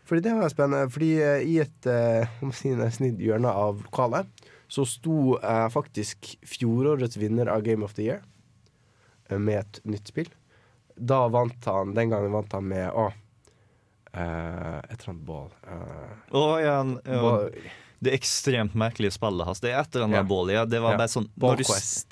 [0.03, 0.91] fordi det var spennende.
[0.91, 4.43] Fordi eh, i et uh, om si nesten hjørne av lokalet
[4.73, 8.23] så sto eh, faktisk fjorårets vinner av Game of the Year
[9.29, 10.31] eh, med et nytt spill.
[10.95, 13.05] Da vant han Den gangen vant han med Å,
[14.13, 15.51] eh, et eller annet ball.
[15.67, 17.53] Uh, oh, ja, ball,
[18.03, 19.61] det ekstremt merkelige spillet hans.
[19.63, 20.23] Det er et eller annet Ja.
[20.29, 20.65] bål, ja.
[20.65, 20.97] Det var Ja.
[20.97, 21.63] bare sånn når du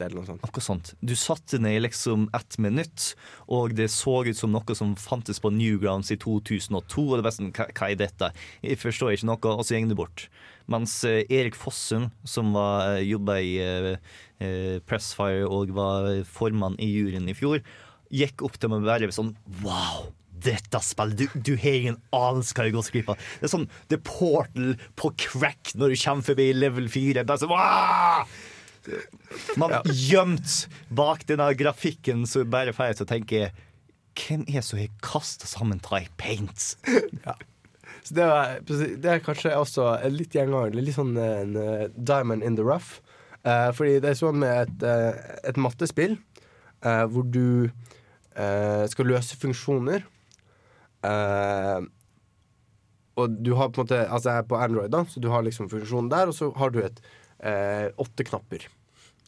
[0.01, 0.41] eller noe sånt.
[0.41, 0.93] Akkurat sånt.
[1.03, 3.15] Du satte ned i liksom ett minutt,
[3.49, 7.11] og det så ut som noe som fantes på Newgrounds i 2002.
[7.11, 8.31] Og det var sånn, hva, hva er dette?
[8.63, 10.27] Jeg forstår ikke noe, og så går det bort.
[10.67, 13.97] Mens eh, Erik Fossum, som var, eh, jobba i eh,
[14.39, 17.61] eh, Pressfire og var formann i juryen i fjor,
[18.11, 20.11] gikk opp til meg og bare sånn Wow!
[20.41, 23.27] Dette spillet, du, du har ingen anelse hva du går glipp av.
[23.39, 27.25] Det er sånn The Portal på crack når du kommer forbi level 4.
[27.27, 27.53] Bare sånn!
[29.61, 33.41] Man gjemt bak denne grafikken så bare får deg til å tenke
[34.17, 36.73] Hvem er som har kasta sammen Thai Paints?
[38.01, 40.73] Så det, var, det er kanskje også litt gjenganger.
[40.81, 42.97] Litt sånn en eh, diamond in the rough.
[43.41, 46.13] Uh, fordi det er sånn med et, uh, et mattespill
[46.85, 47.71] uh, hvor du
[48.31, 50.05] skal løse funksjoner.
[51.01, 51.79] Eh,
[53.19, 55.43] og du har på en måte Altså jeg er på Android, da, så du har
[55.45, 57.01] liksom funksjonen der, og så har du et
[57.43, 58.67] uh, åtte knapper.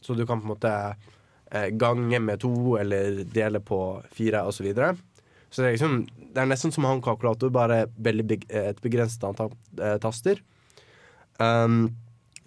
[0.00, 3.78] Så du kan på en måte uh, gange med to, eller dele på
[4.14, 4.94] fire, og så videre.
[5.50, 5.98] Så det er, liksom,
[6.34, 9.52] det er nesten som å ha en kalkulator, bare beg et begrenset antall
[10.02, 10.40] taster.
[11.38, 11.92] Um,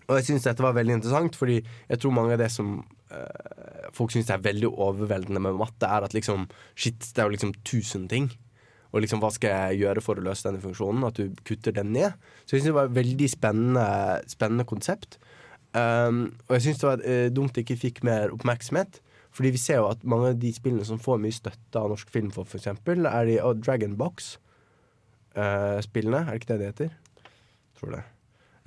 [0.07, 2.81] og jeg syns dette var veldig interessant, fordi jeg tror mange av det som
[3.95, 7.53] folk syns er veldig overveldende med matte, er at liksom Shit, det er jo liksom
[7.67, 8.27] tusen ting.
[8.93, 11.07] Og liksom, hva skal jeg gjøre for å løse denne funksjonen?
[11.07, 12.11] At du kutter den ned.
[12.45, 13.87] Så jeg syns det var et veldig spennende,
[14.31, 15.11] spennende konsept.
[15.75, 16.17] Um,
[16.47, 18.93] og jeg syns det var uh, dumt det ikke fikk mer oppmerksomhet.
[19.37, 22.07] Fordi vi ser jo at mange av de spillene som får mye støtte av norsk
[22.13, 26.21] film, for, eksempel, er de uh, Dragon Box-spillene.
[26.23, 26.91] er det ikke det det heter?
[27.77, 28.05] Tror det.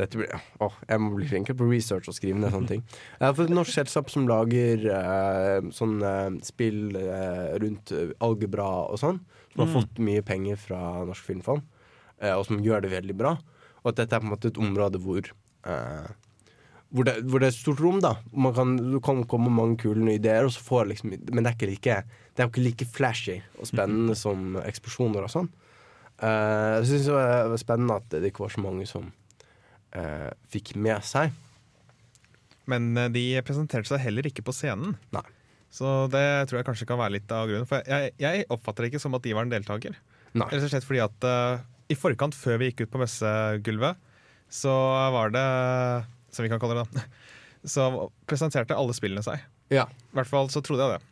[0.01, 0.31] Dette blir,
[0.65, 2.85] åh, jeg må bli flinkere på research og skrive ned sånne ting.
[3.19, 8.15] Jeg har fått et norsk selskap som lager uh, sånn eh, spill eh, rundt eh,
[8.25, 9.21] algebra og sånn.
[9.51, 11.63] Som har fått mye penger fra Norsk Filmfond,
[12.23, 13.37] eh, og som gjør det veldig bra.
[13.83, 16.11] Og at dette er på en måte et område hvor eh,
[16.91, 18.17] hvor det, hvor det er stort rom, da.
[18.35, 21.47] Man kan, du kan komme med mange kule nye ideer, og så får liksom, men
[21.47, 21.99] det er, like,
[22.35, 25.51] det er ikke like flashy og spennende som eksplosjoner og sånn.
[26.21, 27.21] Uh, jeg syns det
[27.55, 31.31] var spennende at det ikke var så mange som uh, fikk med seg.
[32.71, 34.99] Men de presenterte seg heller ikke på scenen.
[35.15, 35.25] Nei.
[35.71, 37.69] Så det tror jeg kanskje kan være litt av grunnen.
[37.71, 39.95] For jeg, jeg oppfatter det ikke som at de var en deltaker.
[40.35, 40.47] Nei.
[40.51, 43.99] Rett og slett fordi at uh, i forkant, før vi gikk ut på messegulvet,
[44.51, 44.73] så
[45.15, 45.47] var det
[46.35, 47.07] Som vi kan kalle det, da.
[47.75, 47.87] Så
[48.31, 49.43] presenterte alle spillene seg.
[49.71, 49.85] Ja.
[49.91, 51.09] I hvert fall så trodde jeg det.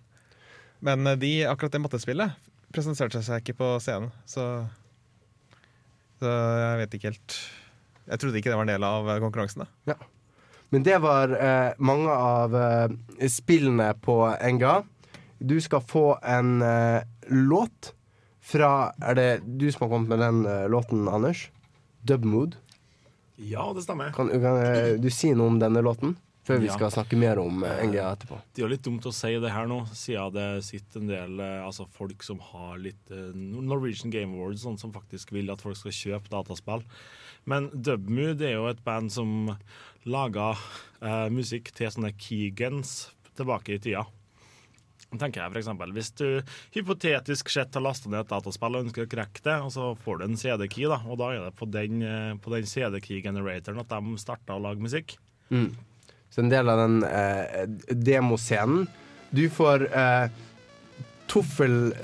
[0.87, 4.67] Men eh, de, akkurat det mattespillet presenterte seg ikke på scenen, så
[6.19, 7.37] Så jeg vet ikke helt
[8.09, 9.67] Jeg trodde ikke det var en del av eh, konkurransen.
[9.67, 9.99] da.
[10.71, 14.19] Men det var eh, mange av eh, spillene på
[14.53, 14.83] NGA.
[15.39, 17.95] Du skal få en eh, låt
[18.49, 21.51] fra Er det du som har kommet med den eh, låten, Anders?
[22.03, 22.57] Dubmood.
[23.37, 24.13] Ja, det stemmer.
[24.17, 26.17] Kan, kan eh, du si noe om denne låten?
[26.49, 26.73] Før vi Ja.
[26.79, 28.39] skal snakke mer om eh, NGA etterpå.
[28.57, 31.43] Det er jo litt dumt å si det her nå, siden det sitter en del
[31.67, 35.93] altså folk som har litt Norwegian Game Awards, sånn som faktisk vil at folk skal
[35.93, 36.87] kjøpe dataspill.
[37.49, 39.51] Men Dubmood er jo et band som
[40.07, 40.53] laga
[41.03, 44.05] eh, musikk til sånne Keegans tilbake i tida.
[45.09, 46.43] Tenker jeg for eksempel, Hvis du
[46.75, 50.19] hypotetisk sett har lasta ned et dataspill og ønsker å krekke det, og så får
[50.19, 53.89] du en CD-key, da, og da er det på den, eh, på den CD-key-generatoren at
[53.95, 55.17] de starta å lage musikk.
[55.49, 58.83] Så en del av den eh, demoscenen
[59.33, 60.29] Du får eh,
[61.29, 61.95] Toffel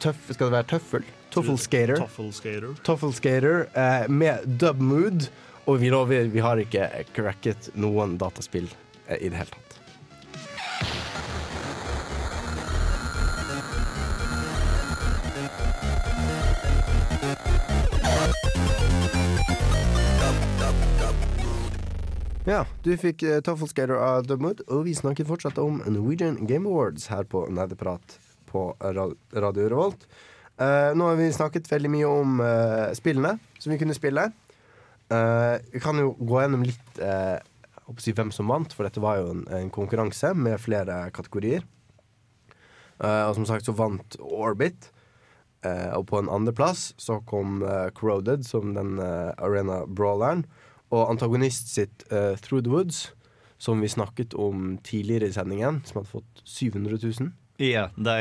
[0.00, 1.04] tøff, Skal det være tøffel?
[1.28, 1.98] Toffel skater.
[2.00, 2.72] Toffel Skater.
[2.86, 5.28] Toffel skater eh, med dubmood.
[5.68, 8.70] Og vi lover, vi har ikke cracket noen dataspill
[9.04, 9.74] eh, i det hele tatt.
[22.48, 26.64] Ja, du fikk uh, Toffel Skater av Dubmood, og vi snakker fortsatt om Norwegian Game
[26.64, 28.16] Awards her på Nerdeprat
[28.48, 30.08] på Radio Revolt.
[30.56, 34.30] Uh, nå har vi snakket veldig mye om uh, spillene som vi kunne spille.
[35.08, 37.00] Eh, vi kan jo gå gjennom litt
[37.88, 41.64] å si hvem som vant, for dette var jo en, en konkurranse med flere kategorier.
[42.98, 44.90] Uh, og som sagt så vant Orbit.
[45.64, 47.64] Og på en andreplass så kom
[47.96, 50.44] Corroded som den arena brawleren.
[50.94, 53.00] Og antagonist sitt Through the Woods,
[53.58, 57.32] som vi snakket om tidligere i sendingen, som hadde fått 700 000.
[57.58, 58.14] Ja, de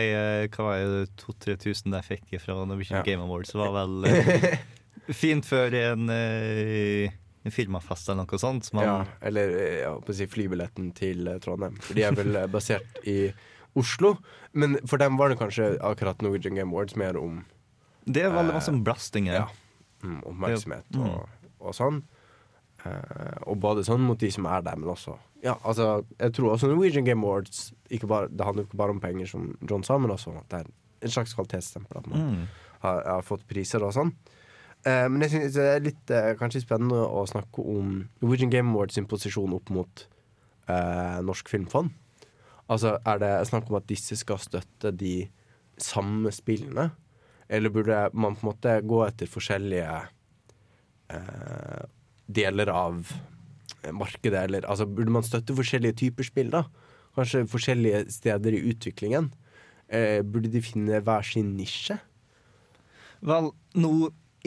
[0.56, 3.06] hva var det, 2000-3000 de fikk fra Norwegian Ja.
[3.06, 4.10] Game Awards, var vel
[5.14, 7.10] fint for en, eh,
[7.46, 8.72] en firmafest eller noe sånt.
[8.74, 11.78] Man, Ja, eller eh, jeg holdt å si flybilletten til eh, Trondheim.
[11.82, 13.32] For de er vel eh, basert i
[13.78, 14.18] Oslo.
[14.54, 17.44] Men for dem var det kanskje akkurat Norwegian Game Awards mer om
[18.06, 19.34] Det er veldig masse blastinger.
[19.34, 19.48] ja,
[20.04, 21.04] mm, oppmerksomhet Mm.
[21.10, 21.30] og,
[21.60, 22.04] og sånn.
[22.86, 26.54] Eh, og både sånn mot de som er der, men også Ja, altså, jeg tror
[26.56, 27.72] også Norwegian Game Awards
[28.04, 30.72] bare, Det handler ikke bare om penger, som John sa, men også at det er
[31.04, 31.98] en slags kvalitetsstempel.
[31.98, 32.48] At man Mm.
[32.82, 34.14] har, har fått priser og sånn.
[34.88, 38.72] Eh, men jeg synes det er litt uh, kanskje spennende å snakke om Norwegian Game
[38.72, 40.04] Awards sin posisjon opp mot
[40.70, 41.92] uh, Norsk Filmfond.
[42.72, 45.16] Altså, er det snakk om at disse skal støtte de
[45.82, 46.90] samme spillene?
[47.52, 50.02] Eller burde man på en måte gå etter forskjellige
[52.28, 53.14] deler av
[53.96, 54.42] markedet?
[54.42, 56.66] Eller altså, burde man støtte forskjellige typer spill, da?
[57.16, 59.32] Kanskje forskjellige steder i utviklingen?
[60.28, 61.96] Burde de finne hver sin nisje?
[63.24, 63.94] Vel, nå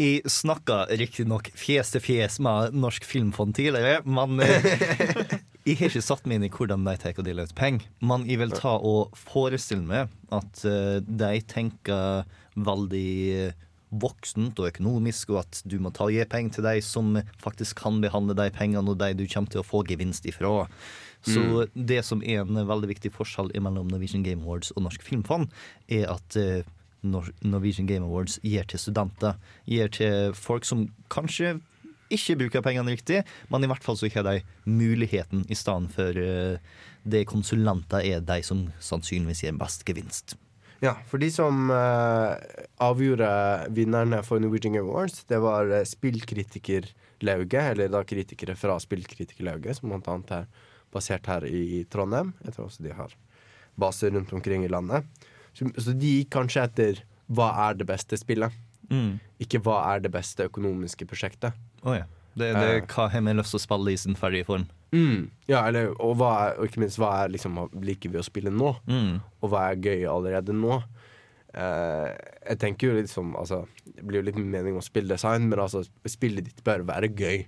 [0.01, 4.69] jeg snakka riktignok fjes til fjes med Norsk Filmfond tidligere, men eh,
[5.69, 7.89] jeg har ikke satt meg inn i hvordan de tar og deler ut penger.
[8.01, 12.25] Men jeg vil ta og forestille meg at eh, de tenker
[12.57, 13.53] veldig
[13.91, 17.81] voksent og økonomisk, og at du må ta og gi penger til de som faktisk
[17.83, 20.69] kan behandle de pengene, og de du kommer til å få gevinst ifra.
[21.27, 25.51] Så det som er en veldig viktig forskjell mellom Norwegian Game Awards og Norsk Filmfond,
[25.93, 26.63] er at eh,
[27.03, 29.39] Norwegian Game Awards gir til studenter.
[29.69, 31.59] Gir til folk som kanskje
[32.11, 36.17] ikke bruker pengene riktig, men i hvert fall så har de muligheten i stedet for
[36.19, 36.59] eh,
[37.07, 40.35] det konsulenter er de som sannsynligvis gir best gevinst.
[40.81, 42.41] Ja, for de som uh,
[42.81, 43.29] avgjorde
[43.77, 46.89] vinnerne for Norwegian Game Awards, det var spillkritiker
[47.21, 50.47] spillkritikerlauget, eller da kritikere fra spillkritikerlauget, som blant annet er
[50.93, 52.33] basert her i Trondheim.
[52.45, 53.13] Jeg tror også de har
[53.77, 55.05] baser rundt omkring i landet.
[55.55, 58.53] Så, de gikk kanskje etter hva er det beste spillet,
[58.91, 59.21] Mm.
[59.39, 61.53] ikke hva er det beste økonomiske prosjektet.
[61.85, 62.05] Oh, ja.
[62.37, 62.87] Det, det Eh.
[62.87, 64.65] hva har vi lyst til å spille i sin ferdige form.
[64.93, 65.31] Mm.
[65.47, 68.51] Ja, eller, og, hva er, og ikke minst hva er liksom liker vi å spille
[68.51, 68.73] nå?
[68.89, 69.21] Mm.
[69.43, 70.83] Og hva er gøy allerede nå?
[71.55, 72.15] Uh,
[72.49, 75.83] jeg tenker jo litt som altså, Det blir jo litt mening om spilldesign, men altså,
[76.07, 77.47] spillet ditt bør være gøy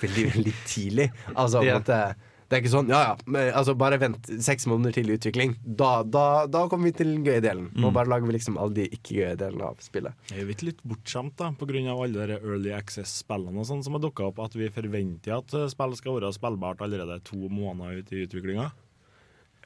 [0.00, 1.10] veldig, veldig tidlig.
[1.34, 1.78] Altså, på Ja.
[1.78, 2.14] måte,
[2.48, 3.14] det er ikke sånn ja ja,
[3.52, 5.52] altså, bare vent seks måneder til utvikling.
[5.62, 7.66] Da, da, da kommer vi til den gøye delen.
[7.76, 10.16] Nå bare lager vi liksom alle de ikke-gøye delene av spillet.
[10.32, 11.82] Er vi ikke litt bortskjemt da, pga.
[11.92, 15.68] alle de Early Access-spillene og sånn som har dukka opp, at vi forventer at eh,
[15.68, 18.70] spill skal være spillbart allerede to måneder ut i utviklinga?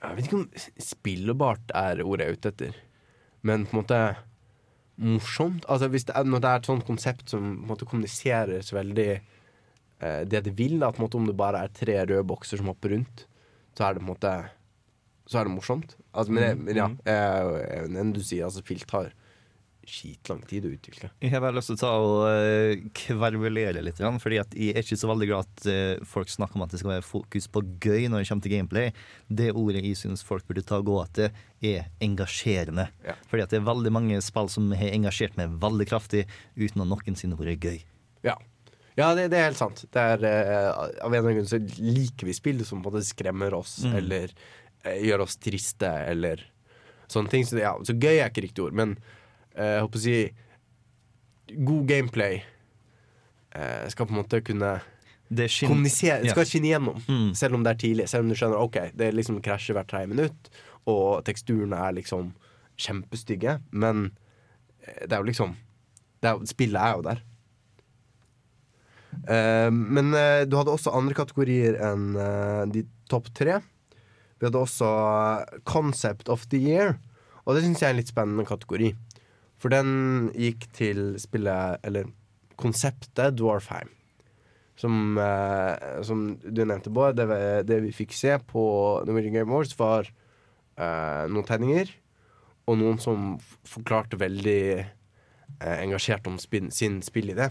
[0.02, 0.48] Jeg vet ikke om
[0.82, 2.82] spillbart er ordet jeg er ute etter,
[3.46, 4.00] men på en måte
[5.02, 5.62] morsomt.
[5.70, 9.10] Altså det er, Når det er et sånt konsept som på en måte kommuniseres veldig
[10.26, 12.70] det det vil, da, på en måte om det bare er tre røde bokser som
[12.72, 13.26] hopper rundt,
[13.76, 14.34] så er det på en måte
[15.30, 15.94] Så er det morsomt.
[16.12, 16.64] Altså, men, mm.
[16.66, 19.12] men ja, eh, enn du sier, altså filt har
[19.88, 21.10] skitlang tid å utvikle.
[21.22, 24.84] Jeg har bare lyst til å ta og eh, kverulere litt, fordi at jeg er
[24.84, 27.64] ikke så veldig glad at eh, folk snakker om at det skal være fokus på
[27.82, 28.92] gøy når det kommer til gameplay.
[29.28, 32.88] Det ordet jeg syns folk burde ta og gå etter, er engasjerende.
[33.06, 33.16] Ja.
[33.30, 36.26] Fordi at det er veldig mange spill som har engasjert meg veldig kraftig
[36.58, 37.82] uten å noensinne vært gøy.
[38.26, 38.38] Ja.
[38.96, 39.84] Ja, det, det er helt sant.
[39.90, 42.98] Det er, eh, av en eller annen grunn så liker vi spill som på en
[42.98, 43.94] måte skremmer oss, Mm.
[44.02, 44.32] eller
[44.84, 46.42] eh, gjør oss triste, eller
[47.08, 47.44] sånne ting.
[47.48, 48.96] Så, ja, så gøy er ikke riktig ord, men
[49.56, 50.16] eh, jeg håper å si
[51.64, 52.42] God gameplay
[53.54, 54.74] eh, skal på en måte kunne
[55.32, 57.34] Det skin- kommunisere, skal skinne gjennom, Mm.
[57.36, 58.08] selv om det er tidlig.
[58.08, 60.50] Selv om du skjønner ok, det liksom krasjer hvert tredje minutt,
[60.86, 62.34] og teksturene er liksom
[62.76, 64.10] kjempestygge, men
[64.84, 65.56] det er jo liksom
[66.22, 67.22] det er, Spillet er jo der.
[69.28, 73.60] Eh, men eh, du hadde også andre kategorier enn eh, de topp tre.
[74.38, 74.88] Vi hadde også
[75.68, 76.96] Concept of the Year,
[77.44, 78.92] og det syns jeg er en litt spennende kategori.
[79.62, 82.08] For den gikk til spillet, eller
[82.58, 83.90] konseptet Dwarfheim.
[84.74, 87.28] Som, eh, som du nevnte, Bård, det,
[87.68, 88.64] det vi fikk se på
[89.06, 91.92] Norwegian Game Awards, var eh, noen tegninger.
[92.66, 93.36] Og noen som
[93.68, 97.50] forklarte veldig eh, engasjert om spin sin spillidé.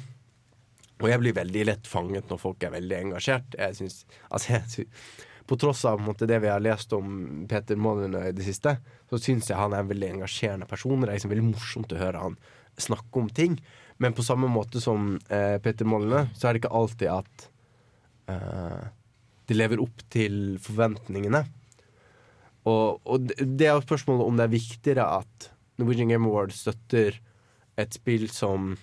[1.02, 3.58] Og jeg blir veldig lett fanget når folk er veldig engasjert.
[3.58, 5.06] Jeg synes, altså jeg synes,
[5.50, 8.78] på tross av måte, det vi har lest om Peter Molyneux i det siste,
[9.10, 11.02] så syns jeg han er en veldig engasjerende person.
[11.02, 12.38] Det er liksom veldig morsomt å høre han
[12.80, 13.58] snakke om ting.
[14.02, 17.48] Men på samme måte som eh, Peter Molyneux, så er det ikke alltid at
[18.32, 18.86] eh,
[19.50, 21.44] det lever opp til forventningene.
[22.70, 27.18] Og, og det er jo spørsmålet om det er viktigere at Norwegian Game Awards støtter
[27.82, 28.76] et spill som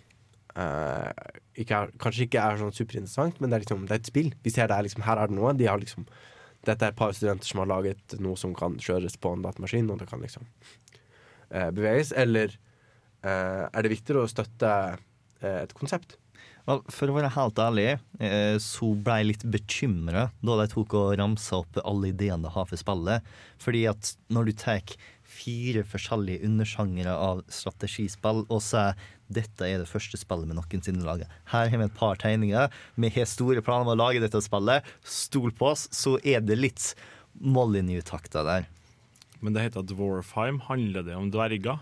[0.58, 1.30] eh,
[1.62, 4.30] ikke er, kanskje ikke er sånn superinteressant, men det er, liksom, det er et spill.
[4.44, 5.54] Vi ser det liksom, her er det noe.
[5.58, 6.06] De har liksom,
[6.66, 9.90] dette er et par studenter som har laget noe som kan kjøres på en datamaskin,
[9.92, 10.46] og det kan liksom
[11.50, 12.14] eh, beveges.
[12.16, 12.54] Eller
[13.22, 14.72] eh, er det viktigere å støtte
[15.38, 16.16] et konsept?
[16.66, 17.84] Well, for å være helt ærlig,
[18.60, 22.66] så ble jeg litt bekymra da de tok og ramsa opp alle ideene de har
[22.68, 23.30] for spillet.
[23.62, 24.96] Fordi at når du tar
[25.28, 28.98] fire forskjellige undersjangere av strategispill og sier
[29.30, 31.28] dette er det første spillet vi noensinne lager.
[31.52, 32.70] Her har vi et par tegninger.
[32.96, 34.82] Vi har store planer om å lage dette spillet.
[35.04, 36.94] Stol på oss, så er det litt
[37.40, 38.66] Molyneux-takter der.
[39.40, 40.60] Men det heter Dwarfheim.
[40.66, 41.78] Handler det om dverger?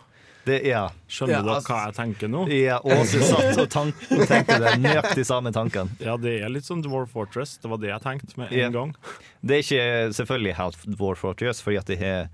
[0.47, 0.85] Det ja.
[1.11, 2.43] Skjønner Ja, dere altså- hva jeg tenker nå?
[2.55, 3.95] Ja, Åse satt og tank,
[4.31, 5.91] tenkte det nøyaktig samme tanken.
[5.99, 7.57] Ja, det er litt sånn Dwarf Fortress.
[7.59, 8.69] Det var det jeg tenkte med en Ja.
[8.71, 8.95] gang.
[9.45, 12.29] Det er ikke selvfølgelig helt Dwarf Fortress, fordi at det er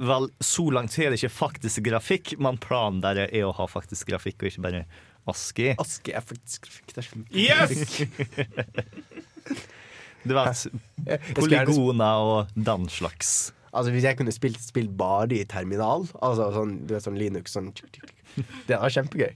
[0.00, 4.08] Vel, så langt er det ikke faktisk grafikk, men planen der er å ha faktisk
[4.08, 4.82] grafikk, og ikke bare
[5.28, 5.74] ASCII.
[5.80, 6.94] Aske er faktisk grafikk.
[6.94, 7.70] Det er så Yes!
[10.20, 10.66] Du vet,
[11.32, 13.54] polygoner og den slags.
[13.70, 17.54] Altså Hvis jeg kunne spilt spilt bare i terminal, altså sånn, du vet, sånn Linux
[17.56, 18.12] sånn, tjuk, tjuk.
[18.68, 19.32] Det er kjempegøy.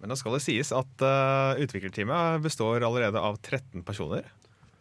[0.00, 4.28] Men da skal det sies at uh, utviklerteamet består allerede av 13 personer,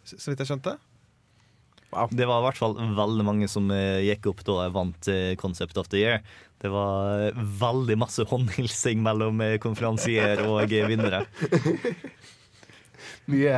[0.07, 0.76] så så vidt jeg skjønte.
[1.90, 5.32] Det var i hvert fall veldig mange som eh, gikk opp da jeg vant eh,
[5.41, 6.20] Concept of the Year.
[6.61, 11.24] Det var eh, veldig masse håndhilsing mellom konferansier og vinnere.
[13.30, 13.57] Mye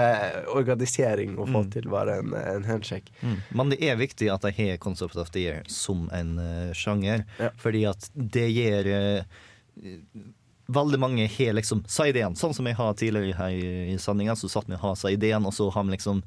[0.52, 3.12] organisering å få til bare en, en handshake.
[3.56, 6.36] Men det er viktig at de har Concept of the Year som en
[6.76, 7.52] sjanger, Ja.
[7.60, 8.92] fordi at det gir
[10.72, 14.48] Veldig mange har liksom sa ideen, sånn som jeg har tidligere her i, sendinga, så
[14.52, 16.22] satt vi og sa ideen, og så har vi liksom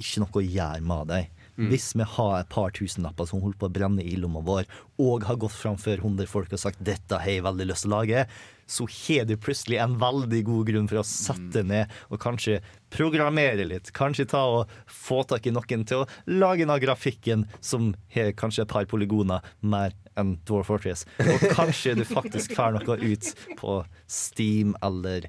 [0.00, 1.39] ikke noe å gjøre med dem.
[1.68, 4.64] Hvis vi har et par tusenlapper som holder på å brenne i lomma vår,
[5.02, 7.98] og har gått framfor 100 folk og sagt 'dette har jeg veldig lyst til å
[8.00, 8.26] lage',
[8.70, 12.60] så har du plutselig en veldig god grunn for å sette ned og kanskje
[12.94, 13.90] programmere litt.
[13.92, 18.62] Kanskje ta og få tak i noen til å lage av grafikken som har kanskje
[18.62, 21.04] et par polygoner mer enn Dwarf Fortress.
[21.18, 25.26] Og kanskje du faktisk får noe ut på Steam eller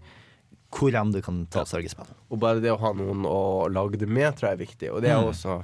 [0.71, 2.07] hvor enn du kan ta sørgespill.
[2.29, 4.91] Og bare det å ha noen å lage det med, tror jeg er viktig.
[4.93, 5.63] Og det er Mm.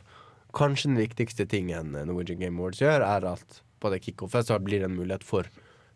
[0.58, 4.82] Kanskje den viktigste tingen Norwegian Game Awards gjør, er at på det kickoffet så blir
[4.82, 5.50] det en mulighet for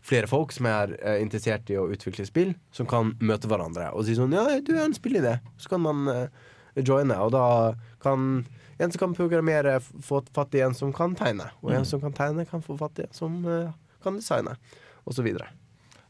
[0.06, 4.06] flere folk som er eh, interessert i å utvikle spill, som kan møte hverandre og
[4.08, 5.38] si sånn Ja, du er en spillidé.
[5.62, 6.26] Så kan man uh,
[6.78, 7.46] joine, og da
[8.02, 8.44] kan
[8.82, 11.52] en som kan programmere, få fatt i en som kan tegne.
[11.62, 14.56] Og en som kan tegne, kan få fatt i en som uh, kan designe,
[15.22, 15.52] videre.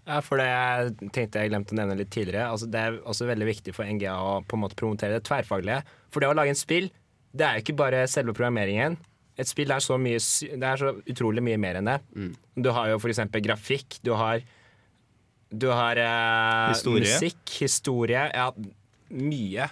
[0.07, 2.47] Ja, for det jeg tenkte jeg glemte å nevne litt tidligere.
[2.49, 5.83] Altså, det er også veldig viktig for NGA å på en måte promotere det tverrfaglige.
[6.13, 6.89] For det å lage en spill,
[7.31, 8.97] det er jo ikke bare selve programmeringen.
[9.39, 11.99] Et spill er så, mye, er så utrolig mye mer enn det.
[12.59, 14.43] Du har jo for eksempel grafikk, du har
[15.51, 17.07] Du har eh, Historie.
[17.07, 18.51] musikk, historie Ja,
[19.09, 19.65] mye.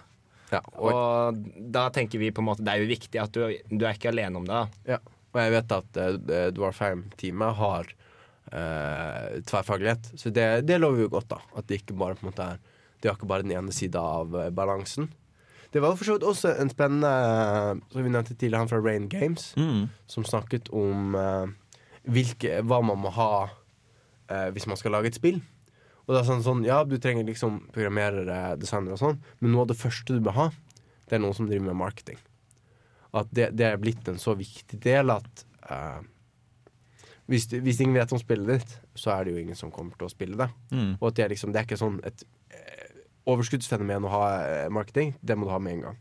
[0.50, 1.38] Ja, og, Og
[1.72, 4.10] da tenker vi på en måte Det er jo viktig at du, du er ikke
[4.10, 4.64] alene om det.
[4.96, 4.98] Ja,
[5.30, 7.92] og jeg vet at uh, Dwarfheim-teamet har
[8.54, 10.12] uh, tverrfaglighet.
[10.18, 11.40] Så det, det lover jo godt, da.
[11.56, 12.60] At det ikke bare på en måte er
[13.00, 15.06] De har ikke bare den ene sida av eh, balansen.
[15.72, 18.80] Det var for så vidt også en spennende eh, Som vi nevnte tidligere, han fra
[18.82, 19.90] Rain Games, Mm.
[20.10, 21.46] som snakket om uh,
[22.10, 25.42] hvilke, hva man må ha uh, hvis man skal lage et spill.
[26.08, 29.62] Og det er sånn, sånn Ja, du trenger liksom programmerere, designere og sånn, men noe
[29.68, 30.48] av det første du bør ha,
[31.10, 32.18] det er noen som driver med marketing.
[33.14, 36.02] At det, det er blitt en så viktig del at uh,
[37.30, 39.94] hvis, du- hvis ingen vet om spillet ditt, så er det jo ingen som kommer
[39.98, 40.50] til å spille det.
[40.74, 40.96] Mm.
[41.00, 42.26] Og at det er liksom Det er ikke sånn et
[43.30, 45.14] overskuddsfenomen å ha eh, marketing.
[45.22, 46.00] Det må du ha med en gang.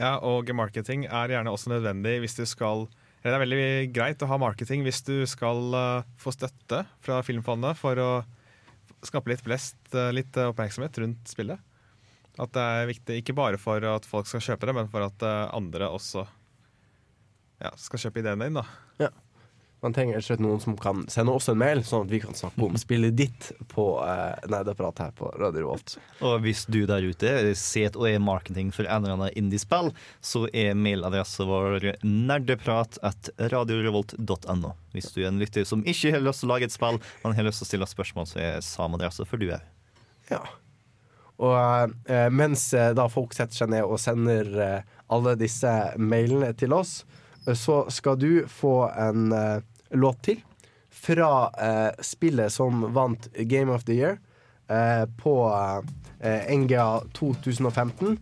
[0.00, 2.86] Ja, og marketing er gjerne også nødvendig hvis du skal
[3.20, 7.76] Det er veldig greit å ha marketing hvis du skal eh, få støtte fra Filmfondet
[7.80, 8.10] for å
[9.04, 11.60] skape litt blest, eh, litt oppmerksomhet rundt spillet.
[12.40, 15.24] At det er viktig ikke bare for at folk skal kjøpe det, men for at
[15.52, 16.22] andre også
[17.60, 18.56] ja, skal kjøpe ideen din.
[18.56, 18.64] da.
[19.80, 22.20] Man trenger rett og slett noen som kan sende oss en mail, sånn at vi
[22.20, 25.96] kan snakke om spillet ditt på uh, Nerdeprat her på Radio Revolt.
[26.20, 29.88] Og hvis du der ute ser og er marketing for en eller annen indiespill,
[30.20, 34.74] så er mailadressen vår nerdeprat at radiorevolt.no.
[34.92, 37.38] Hvis du er en lytter som ikke har lyst til å lage et spill, men
[37.38, 39.64] har lyst til å stille spørsmål, så er samme adresse for du òg.
[40.30, 40.44] Ja.
[41.40, 46.52] Og uh, mens uh, da folk setter seg ned og sender eh, alle disse mailene
[46.58, 47.04] til oss,
[47.46, 50.40] eh, så skal du få en eh, låt til
[50.90, 54.18] fra eh, spillet som vant Game of the Year
[54.68, 55.34] eh, på
[56.20, 58.18] eh, NGA 2015.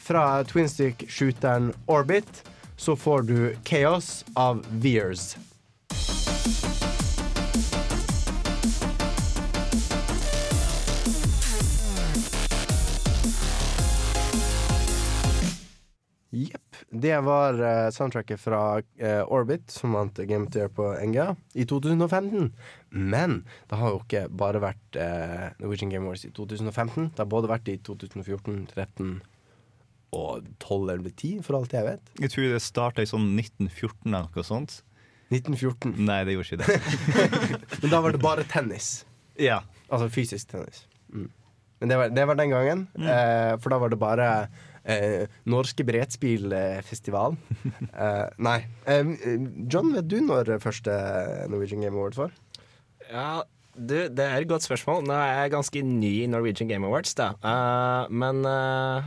[0.00, 2.44] Fra twinstick-shooteren Orbit
[2.76, 5.36] så får du Chaos av Veers.
[17.00, 21.32] Det var uh, soundtracket fra uh, Orbit, som vant Game of the Year på NGA
[21.54, 22.50] i 2015.
[22.90, 23.40] Men
[23.70, 27.12] det har jo ikke bare vært uh, Norwegian Game Awards i 2015.
[27.14, 29.20] Det har både vært i 2014, 2013
[30.10, 32.14] og 12 eller 10, for alt jeg vet.
[32.18, 34.80] Jeg tror det starta i sånn 1914 eller noe sånt.
[35.30, 35.94] 1914.
[36.02, 36.78] Nei, det gjorde ikke det.
[37.82, 39.04] Men da var det bare tennis.
[39.38, 39.62] ja.
[39.90, 40.84] Altså fysisk tennis.
[41.10, 41.30] Mm.
[41.80, 44.26] Men det var, det var den gangen, eh, for da var det bare
[44.84, 47.38] eh, Norske brettspillfestival.
[48.04, 48.58] eh, nei.
[48.86, 49.14] Eh,
[49.70, 50.94] John, vet du når første
[51.52, 52.36] Norwegian Game Awards var?
[53.10, 53.42] Ja,
[53.74, 55.04] du, det er et godt spørsmål.
[55.08, 57.32] Nå er jeg ganske ny i Norwegian Game Awards, da.
[57.42, 59.06] Uh, men uh,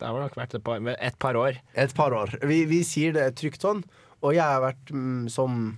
[0.00, 1.60] det har nok vært et par, et par år.
[1.78, 2.34] Et par år.
[2.44, 3.84] Vi, vi sier det trygt sånn.
[4.24, 5.74] Og jeg har vært mm, som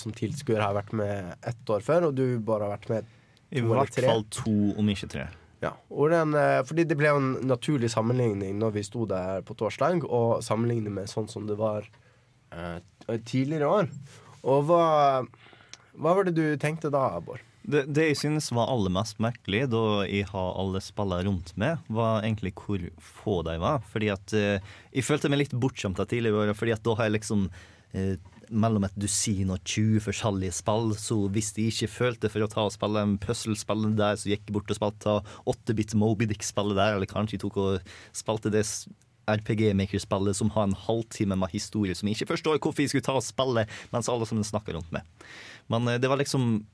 [0.00, 3.10] Som tilskuer har jeg vært med ett år før, og du bare har vært med
[3.50, 5.26] I To I hvert fall to, om ikke tre.
[5.60, 5.74] Ja,
[6.12, 10.06] den, eh, fordi det ble jo en naturlig sammenligning når vi sto der på torsdag,
[10.08, 11.84] og sammenligne med sånn som det var
[12.54, 12.80] eh,
[13.28, 13.92] tidligere år.
[14.48, 14.84] Og hva,
[16.00, 17.44] hva var det du tenkte da, Bård?
[17.60, 21.82] Det, det jeg synes var aller mest merkelig da jeg har alle spillene rundt meg,
[21.92, 23.84] var egentlig hvor få de var.
[23.92, 27.10] Fordi at eh, Jeg følte meg litt bortskjemt av tidligere året, fordi at da har
[27.10, 27.50] jeg liksom
[27.92, 28.16] eh,
[28.50, 32.64] mellom et dusin og 20 forskjellige spill, så hvis de ikke følte for å ta
[32.66, 35.20] og spille en puzzlespill der, så gikk de bort og spilte
[35.54, 38.64] 8-bit Moby Dick-spillet der, eller kanskje de tok og spilte det
[39.30, 43.14] RPG-maker-spillet som har en halvtime med historie som jeg ikke forstår hvorfor jeg skulle ta
[43.18, 45.06] og spille mens alle som snakker rundt meg.
[45.70, 46.64] Men eh, det var liksom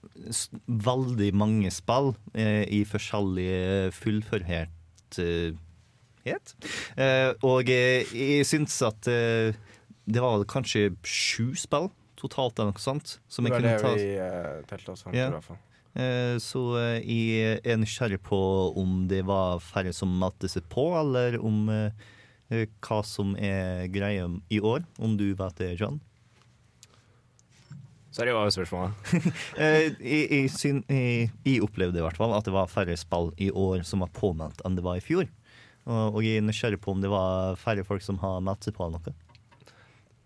[0.66, 5.62] veldig mange spill eh, i forskjellig fullførhet eh.
[6.26, 9.54] Eh, og eh, jeg syns at eh,
[10.06, 13.18] det var vel kanskje sju spill totalt eller noe sånt.
[13.28, 15.28] Som Det jeg var kunne det vi uh, telte oss fram til, Ja.
[15.28, 15.62] i hvert fall.
[15.96, 18.38] Eh, Så eh, jeg er nysgjerrig på
[18.76, 24.26] om det var færre som meldte seg på, eller om eh, hva som er greia
[24.52, 24.84] i år.
[25.00, 26.00] Om du vet det, John?
[28.16, 28.92] Sorry, hva var spørsmålet?
[29.60, 30.48] Jeg, jeg,
[30.88, 34.12] jeg, jeg opplevde i hvert fall at det var færre spill i år som var
[34.16, 35.28] påmeldt enn det var i fjor.
[35.86, 38.76] Og, og jeg er nysgjerrig på om det var færre folk som har meldt seg
[38.78, 39.12] på noe.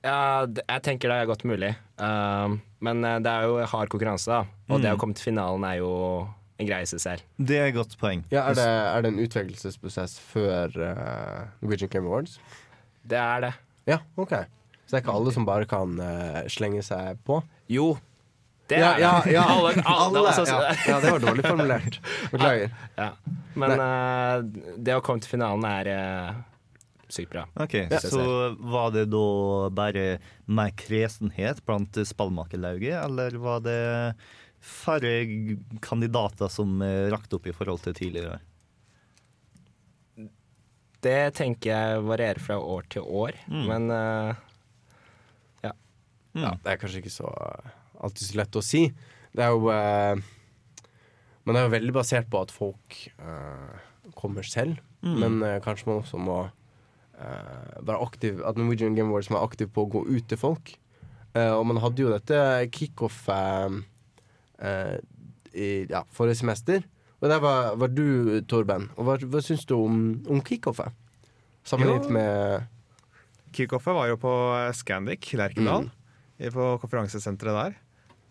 [0.04, 1.74] Ja, jeg tenker det er godt mulig.
[2.00, 4.38] Uh, men eh, det er jo hard konkurranse, da.
[4.70, 4.82] Og Mm.
[4.86, 5.90] det å komme til finalen er jo
[6.60, 7.24] en greie i seg selv.
[7.36, 8.22] Det er et godt poeng.
[8.32, 12.38] Ja, er, det, er det en utvelgelsesprosess før uh, Norwegian Game Awards?
[13.04, 13.52] Det er det.
[13.88, 14.32] Ja, OK.
[14.86, 17.42] Så det er ikke alle som bare kan uh, slenge seg på?
[17.68, 17.92] Jo.
[18.70, 19.02] Det ja, er det.
[19.02, 19.44] ja, ja.
[19.56, 22.00] Alle, alle, altså, ja, ja, det var dårlig formulert.
[22.32, 22.70] Beklager.
[22.96, 23.10] ja.
[23.58, 25.88] Men uh, det å komme til finalen er
[27.12, 27.46] sykt bra.
[27.60, 27.98] Ok, Ja.
[28.02, 28.24] Så
[28.58, 29.24] var det da
[29.74, 30.04] bare
[30.46, 33.78] mer kresenhet blant spallmakerlauget, eller var det
[34.60, 35.12] færre
[35.80, 38.38] kandidater som eh, rakte opp i forhold til tidligere?
[41.00, 43.66] Det tenker jeg varierer fra år til år, Mm.
[43.70, 44.34] men uh,
[46.30, 47.70] Ja, det er kanskje ikke så eh,
[48.04, 48.84] alltid så lett å si.
[49.34, 50.14] Det er jo uh,
[51.42, 53.80] Men det er jo veldig basert på at folk uh,
[54.14, 54.78] kommer selv.
[55.02, 55.16] Mm.
[55.18, 56.36] Men kanskje man også må
[57.20, 60.72] være aktiv At Norwegian Game Awards var aktiv på å gå ut til folk.
[61.36, 62.38] Eh, og man hadde jo dette
[62.74, 63.80] kickoffet
[64.58, 64.96] eh,
[65.54, 66.82] i ja, forrige semester.
[67.20, 68.88] Og der var, var du, Torben.
[68.96, 70.96] Og hva, hva syns du om, om kickoffet?
[71.68, 72.68] Sammenlignet med
[73.54, 74.32] Kickoffet var jo på
[74.78, 75.88] Scandic Lerkendal,
[76.38, 76.50] mm.
[76.54, 77.78] på konferansesenteret der.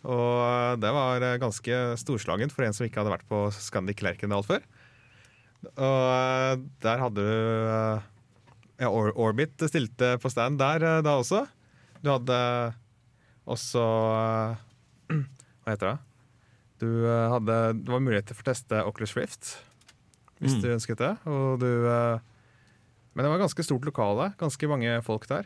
[0.07, 4.45] Og det var eh, ganske storslagent for en som ikke hadde vært på Scandic Lerkendal
[4.47, 4.63] før.
[5.75, 6.53] Og eh,
[6.85, 7.33] der hadde du
[7.75, 8.07] eh,
[8.79, 11.45] ja, Or Orbit stilte på stand der eh, da også.
[12.01, 12.39] Du hadde
[13.49, 13.83] også
[15.11, 15.17] eh,
[15.65, 15.99] Hva heter det?
[16.79, 19.55] Du eh, hadde Det var muligheter for å teste Oculus Rift,
[20.39, 20.61] hvis Mm.
[20.63, 21.13] du ønsket det.
[21.27, 21.67] Og du
[23.13, 24.29] Men det var ganske stort lokale.
[24.39, 25.43] Ganske mange folk der.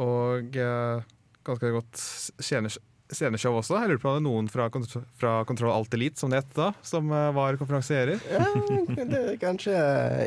[0.00, 0.54] Og
[1.44, 2.00] ganske godt
[2.40, 3.76] sceneshow også.
[3.82, 6.40] Jeg lurer på om det er noen fra, kont- fra Kontroll Alt Elite, som det
[6.40, 8.16] het da, som var konferansierer.
[8.32, 8.48] Ja,
[9.04, 9.76] det er kanskje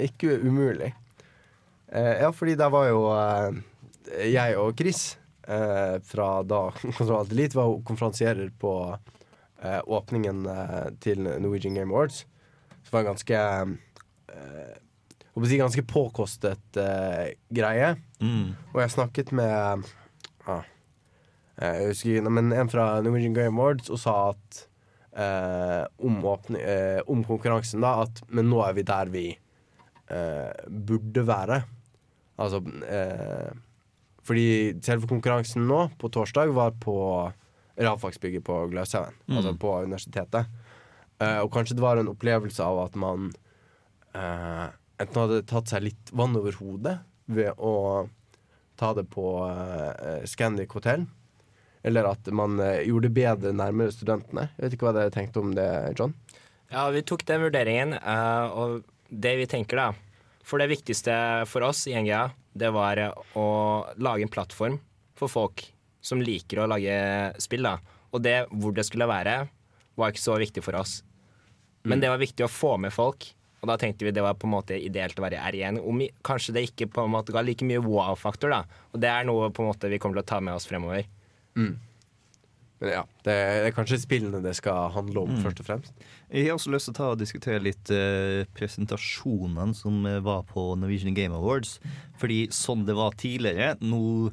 [0.05, 0.91] ikke umulig.
[1.91, 3.61] Eh, ja, fordi der var jo eh,
[4.33, 5.17] jeg og Chris
[5.47, 6.67] eh, fra da
[6.97, 8.73] Kontroll Alt Elite var konferansierer på
[9.59, 10.45] åpningen
[11.03, 12.21] til Norwegian Game Awards.
[12.23, 13.39] Så det var en ganske
[15.51, 16.79] si ganske påkostet
[17.51, 17.89] greie.
[18.23, 18.55] Mm.
[18.71, 19.83] Og jeg snakket med
[20.47, 20.63] ah,
[21.59, 24.61] jeg husker men en fra Norwegian Game Awards og sa at
[25.11, 30.67] eh, om, åpne, eh, om konkurransen, da, at men nå er vi der vi eh,
[30.69, 31.61] burde være.
[32.39, 33.51] Altså eh,
[34.27, 34.47] Fordi
[34.85, 36.95] selve konkurransen nå, på torsdag, var på
[37.79, 39.15] realfagsbygget på Gløshaugen.
[39.27, 39.37] Mm.
[39.37, 40.49] Altså på universitetet.
[41.19, 43.31] Eh, og kanskje det var en opplevelse av at man
[44.15, 44.65] eh,
[44.99, 46.99] enten hadde tatt seg litt vann over hodet
[47.29, 48.07] ved å
[48.79, 51.03] ta det på uh, Scandic hotell.
[51.83, 54.49] Eller at man eh, gjorde det bedre nærmere studentene.
[54.57, 56.11] Jeg vet ikke hva dere tenkte om det, John?
[56.71, 59.85] Ja, vi tok den vurderingen, eh, og det vi tenker da
[60.49, 61.13] For det viktigste
[61.49, 62.23] for oss i NGA,
[62.57, 63.47] det var eh, å
[64.01, 64.79] lage en plattform
[65.19, 65.67] for folk
[66.01, 66.95] som liker å lage
[67.43, 67.77] spill, da.
[68.15, 69.43] Og det hvor det skulle være,
[69.99, 71.01] var ikke så viktig for oss.
[71.83, 73.27] Men det var viktig å få med folk,
[73.59, 75.81] og da tenkte vi det var på en måte ideelt å være R1.
[75.83, 78.63] Om kanskje det ikke på en måte ga like mye wow-faktor, da.
[78.93, 81.05] Og det er noe på en måte vi kommer til å ta med oss fremover.
[82.79, 86.05] Men ja, det er, kanskje spillene det skal handle om, først og fremst.
[86.31, 90.45] Jeg har også lyst til å ta og diskutere litt eh, presentasjonene som eh, var
[90.47, 91.77] på Norwegian Game Awards.
[92.21, 94.31] Fordi sånn det var tidligere, nå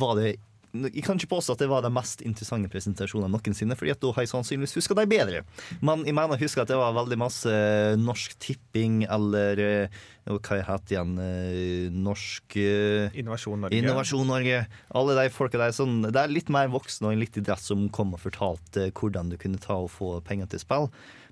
[0.00, 0.38] var det
[0.72, 4.12] jeg kan ikke påstå at det var de mest interessante presentasjonene noensinne, fordi at da
[4.16, 5.42] har jeg sannsynligvis huska de bedre.
[5.84, 7.52] Men jeg mener å huske at det var veldig masse
[8.00, 13.78] Norsk Tipping eller eh, jeg het igjen eh, Norsk eh, Innovasjon Norge.
[13.78, 14.62] Innovasjon Norge.
[14.96, 18.14] Alle de folka der sånn, Det er litt mer voksne og litt idrett som kom
[18.16, 20.88] og fortalte hvordan du kunne ta og få penger til spill.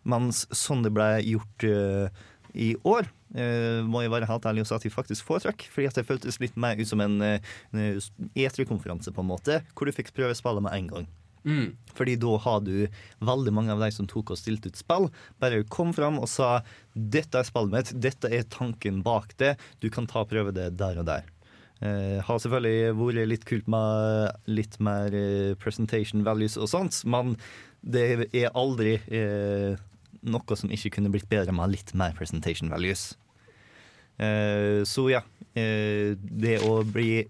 [0.09, 2.27] Mens sånn det ble gjort eh,
[2.57, 5.63] i år, eh, må jeg være helt ærlig og si at jeg faktisk foretrakk.
[5.71, 8.01] Fordi at det føltes litt mer ut som en en
[8.35, 11.07] E3-konferanse, på en måte, hvor du fikk prøve spillet med en gang.
[11.97, 12.75] Fordi da har du
[13.25, 15.09] veldig mange av de som tok og stilte ut spill,
[15.41, 16.63] bare kom fram og sa
[16.95, 20.77] 'Dette er spillet mitt, dette er tanken bak det, du kan ta og prøve det
[20.77, 21.29] der og der'.
[21.81, 27.39] Uh, har selvfølgelig vært litt kult med litt mer uh, presentation values og sånt, men
[27.81, 29.81] det er aldri eh,
[30.27, 33.13] noe som ikke kunne blitt bedre med litt mer presentation values.
[34.21, 37.25] Uh, så ja, Uh, det å bli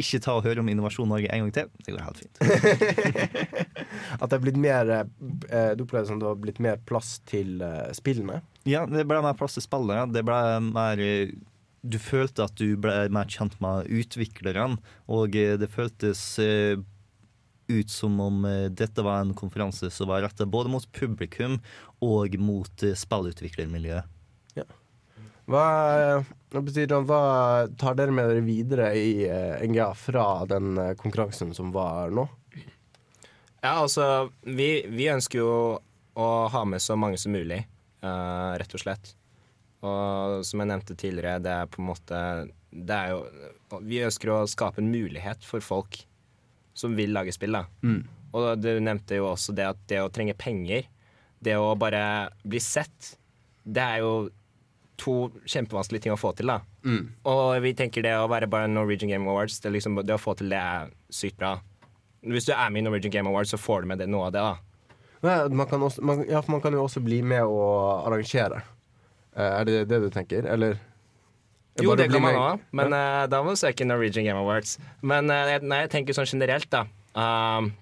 [0.00, 2.38] ikke ta og høre om Innovasjon Norge en gang til, det går helt fint.
[4.22, 7.18] At det er blitt mer eh, Du opplever det som det har blitt mer plass
[7.28, 7.60] til
[7.98, 8.38] spillene?
[8.64, 10.06] Ja, det ble mer plass til spillene.
[10.14, 10.38] Det ble
[10.70, 11.02] mer
[11.82, 14.78] Du følte at du ble mer kjent med utviklerne,
[15.12, 16.22] og det føltes
[17.68, 21.58] ut som om eh, dette var en konferanse som var retta både mot publikum
[22.04, 24.14] og mot eh, spillutviklermiljøet.
[25.48, 25.60] Hva,
[26.52, 27.22] hva betyr det, hva
[27.80, 32.26] tar dere med dere videre i eh, NGA fra den konkurransen som var nå?
[33.62, 35.54] Ja, altså, vi, vi ønsker jo
[36.18, 37.62] å ha med så mange som mulig,
[38.04, 39.14] uh, rett og slett.
[39.86, 42.20] Og som jeg nevnte tidligere, det er på en måte
[42.68, 46.00] Det er jo Vi ønsker å skape en mulighet for folk
[46.78, 47.64] som vil lage spill, da.
[48.38, 50.86] Og du nevnte jo også det at det å trenge penger,
[51.42, 52.02] det å bare
[52.44, 53.14] bli sett,
[53.64, 54.12] det er jo
[54.98, 55.14] to
[55.46, 56.60] kjempevanskelige ting å få til, da.
[57.30, 60.34] Og vi tenker det å være bare Norwegian Game Awards, det, liksom, det å få
[60.38, 61.56] til det er sykt bra.
[62.26, 64.34] Hvis du er med i Norwegian Game Awards, så får du med det, noe av
[64.34, 64.56] det, da.
[65.50, 67.62] Man, kan også, man, ja, man kan jo også bli med å
[68.06, 68.62] arrangere.
[69.34, 70.78] Eh, er det det du tenker, eller?
[71.84, 74.78] Jo, det kan man òg, men uh, da må du søke Norwegian Game Awards.
[75.02, 76.84] Men uh, jeg- nei, jeg tenker sånn generelt, da.
[77.14, 77.72] Um,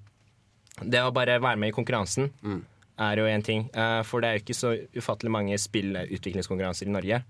[0.83, 2.63] det å bare være med i konkurransen Mm.
[2.99, 3.71] er jo én ting.
[3.75, 7.23] Uh, for det er jo ikke så ufattelig mange spillutviklingskonkurranser i Norge.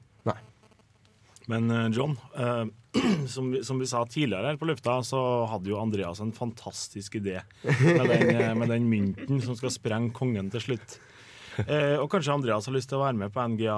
[1.49, 2.65] Men eh, John, eh,
[3.31, 7.15] som, vi, som vi sa tidligere her på lufta, så hadde jo Andreas en fantastisk
[7.21, 10.97] idé med den, med den mynten som skal sprenge kongen til slutt.
[11.69, 13.77] Eh, og kanskje Andreas har lyst til å være med på NGA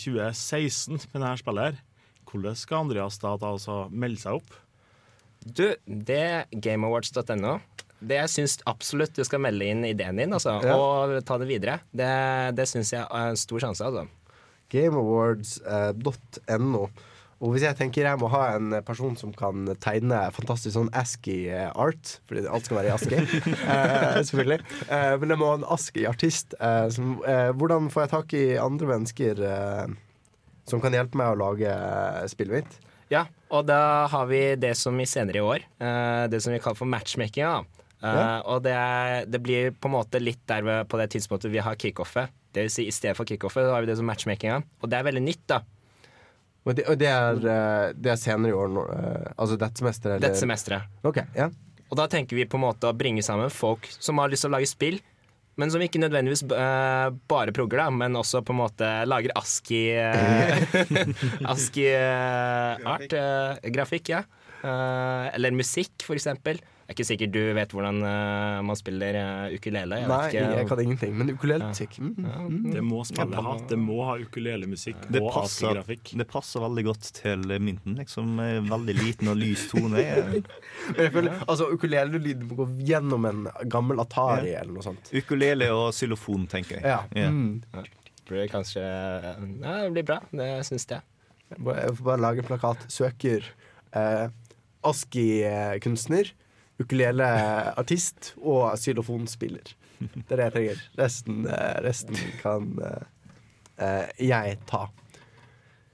[0.00, 1.82] 2016 med dette spillet her.
[2.28, 4.50] Hvordan skal Andreas da ta og melde seg opp?
[5.42, 7.58] Du, det gameawards.no
[8.02, 10.74] det jeg syns absolutt du skal melde inn ideen din altså, Ja.
[10.74, 11.78] og ta det videre.
[11.94, 12.10] Det,
[12.58, 13.86] det syns jeg er en stor sjanse.
[13.86, 14.08] Altså.
[14.72, 16.86] Gameawards.no.
[17.42, 22.12] Og hvis jeg tenker jeg må ha en person som kan tegne fantastisk sånn ASCII-art,
[22.30, 23.40] fordi alt skal være i ASCII,
[23.74, 24.60] eh, selvfølgelig.
[24.86, 26.54] Eh, men jeg må ha en ASCII-artist.
[26.62, 27.00] Eh,
[27.32, 29.96] eh, hvordan får jeg tak i andre mennesker eh,
[30.68, 32.78] som kan hjelpe meg å lage eh, spillet mitt?
[33.12, 36.60] Ja, og da har vi det som vi senere i år, eh, det som vi
[36.62, 37.44] kaller for matchmaking.
[37.44, 38.40] Eh, Ja.
[38.50, 38.74] Og det,
[39.30, 42.32] det blir på en måte litt der på det tidspunktet vi har kickoffet.
[42.52, 45.04] Det vil si, I stedet for kickoffet har vi det som matchmakinga, og det er
[45.06, 45.44] veldig nytt.
[45.46, 45.60] da
[46.66, 48.74] Og det, og det, er, det er senere i år,
[49.36, 50.20] altså dette semesteret?
[50.24, 50.90] dette semesteret.
[51.06, 51.46] Ok, ja.
[51.92, 54.50] Og da tenker vi på en måte å bringe sammen folk som har lyst til
[54.50, 54.98] å lage spill,
[55.60, 59.98] men som ikke nødvendigvis uh, bare progger, da, men også på en måte lager ASCII
[60.00, 60.92] uh,
[61.52, 64.22] ASCII art, eh, grafikk, ja.
[64.62, 66.60] Eller musikk, for eksempel.
[66.82, 70.00] Det er ikke sikkert du vet hvordan eh, man spiller eh, ukulele.
[70.02, 70.56] Jeg Nei, vet ikke.
[70.58, 71.12] jeg kan ingenting.
[71.20, 72.10] Men ukulelemusikk mm.
[72.18, 72.56] mm.
[72.74, 73.54] Det må spillet ha.
[73.70, 76.12] Det må ha ukulelemusikk Det og passer, ASCII-grafikk.
[76.18, 77.96] det passer veldig godt til mynten.
[78.02, 80.02] Liksom, eh, veldig liten og lys tone.
[80.02, 80.34] Eh,
[80.96, 85.12] Men jeg føler, altså Ukulelelyd må gå gjennom en gammel Atari eller noe sånt.
[85.14, 86.86] Ukulele og xylofon, tenker jeg.
[86.92, 87.00] Ja.
[87.16, 87.30] Ja.
[87.30, 87.62] Mm.
[88.28, 90.20] Blir kanskje Ja, det blir bra.
[90.34, 91.06] Det syns jeg.
[91.52, 92.86] Jeg får bare lage en plakat.
[92.92, 93.46] Søker
[93.96, 94.28] eh,
[94.88, 96.32] ASKI-kunstner,
[96.82, 99.74] ukuleleartist og xylofonspiller.
[100.02, 100.82] Det er det jeg trenger.
[100.98, 103.04] Resten, eh, resten kan eh,
[103.86, 104.86] eh, jeg ta.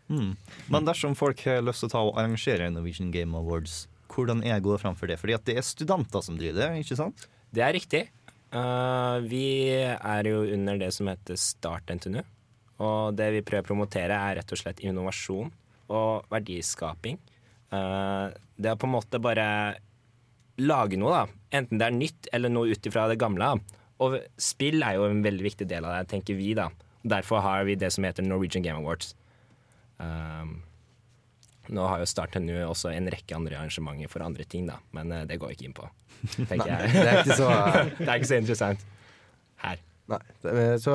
[0.09, 0.32] Mm.
[0.73, 4.56] Men dersom folk har lyst til å ta og arrangere Norwegian Game Awards, hvordan er
[4.56, 5.19] jeg går fram for det?
[5.20, 7.28] Fordi at det er studenter som driver det, ikke sant?
[7.52, 8.06] Det er riktig.
[8.48, 12.23] Uh, vi er jo under det som heter Start NTNU.
[12.85, 15.51] Og det vi prøver å promotere, er rett og slett innovasjon
[15.93, 17.19] og verdiskaping.
[17.69, 19.48] Uh, det å på en måte bare
[20.59, 21.40] lage noe, da.
[21.59, 23.55] Enten det er nytt eller noe ut ifra det gamle.
[24.05, 26.68] Og spill er jo en veldig viktig del av det, tenker vi, da.
[27.09, 29.14] Derfor har vi det som heter Norwegian Game Awards.
[29.98, 30.59] Um,
[31.74, 35.10] nå har jo Start NU også en rekke andre arrangementer for andre ting, da, men
[35.12, 35.89] uh, det går jeg ikke inn på.
[36.48, 36.93] tenker jeg.
[36.94, 37.48] Det er ikke så
[37.98, 38.86] det er ikke så interessant
[39.64, 39.82] her.
[40.09, 40.20] Nei.
[40.80, 40.93] Så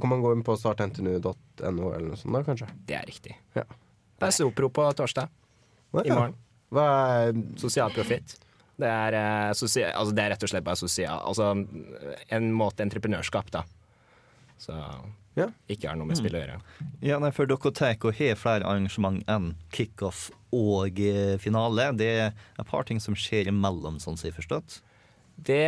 [0.00, 2.68] kan man gå inn på startntnu.no eller noe sånt, da, kanskje?
[2.88, 3.34] Det er riktig.
[3.58, 3.66] Ja.
[4.14, 5.28] Det er Sopro på torsdag
[6.00, 6.14] i Ja.
[6.16, 6.38] morgen.
[6.74, 6.84] Hva
[7.26, 8.38] er Sosial profitt.
[8.80, 11.52] Det er, eh, altså, det er rett og slett bare sosial Altså
[12.34, 13.62] en måte entreprenørskap, da.
[14.58, 14.74] Så
[15.34, 15.48] Ja.
[15.68, 16.60] ikke har noe med spill å gjøre.
[17.02, 21.92] Ja, nei, for dere tar og har flere arrangement enn kickoff og eh, finale.
[21.96, 24.80] Det er et par ting som skjer imellom, sånn som jeg forstått.
[25.34, 25.66] Det,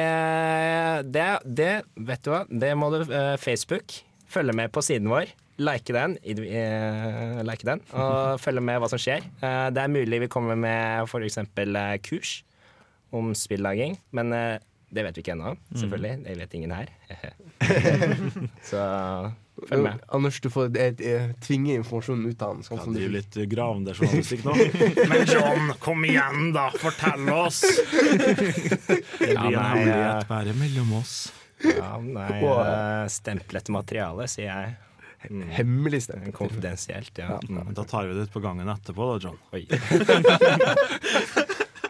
[1.10, 4.02] det, det Vet du hva, det må du uh, Facebook.
[4.30, 5.32] Følge med på siden vår.
[5.58, 9.24] Like den, like den og følge med hva som skjer.
[9.40, 11.40] Det er mulig vi kommer med f.eks.
[12.04, 12.42] Kurs
[13.14, 14.56] om spillaging, men eh,
[14.90, 16.14] det vet vi ikke ennå, selvfølgelig.
[16.24, 16.90] Det vet ingen her.
[18.70, 18.80] Så
[19.68, 20.04] følg med.
[20.14, 22.62] Anders, du får eh, eh, tvinge informasjonen ut av han.
[22.64, 24.54] Sånn Ja, som det er jo litt gravende journalistikk nå.
[25.10, 26.68] Men John, kom igjen, da!
[26.80, 27.64] Fortell oss!
[28.86, 31.16] Det Ja, blir en hemmelighet bare mellom oss.
[31.64, 34.76] Ja, nei, eh, stemplet materiale, sier jeg.
[35.26, 35.46] Mm.
[35.50, 36.30] Hemmelig stemme.
[36.36, 37.40] Konfidensielt, ja.
[37.48, 37.72] Mm.
[37.74, 39.38] Da tar vi det ut på gangen etterpå, da, John.
[39.56, 39.66] Oi.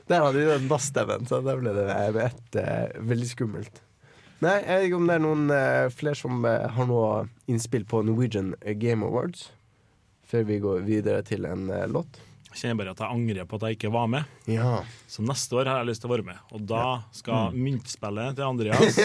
[0.07, 3.83] Der hadde de den bassstemmen, så da ble det med ett eh, veldig skummelt.
[4.45, 7.87] Nei, jeg vet ikke om det er noen eh, flere som eh, har noe innspill
[7.89, 9.49] på Norwegian Game Awards.
[10.27, 12.21] Før vi går videre til en eh, låt.
[12.53, 14.37] Jeg kjenner bare at jeg angrer på at jeg ikke var med.
[14.49, 14.79] Ja.
[15.11, 16.39] Så neste år har jeg lyst til å være med.
[16.57, 16.85] Og da
[17.17, 19.01] skal myntspillet til Andreas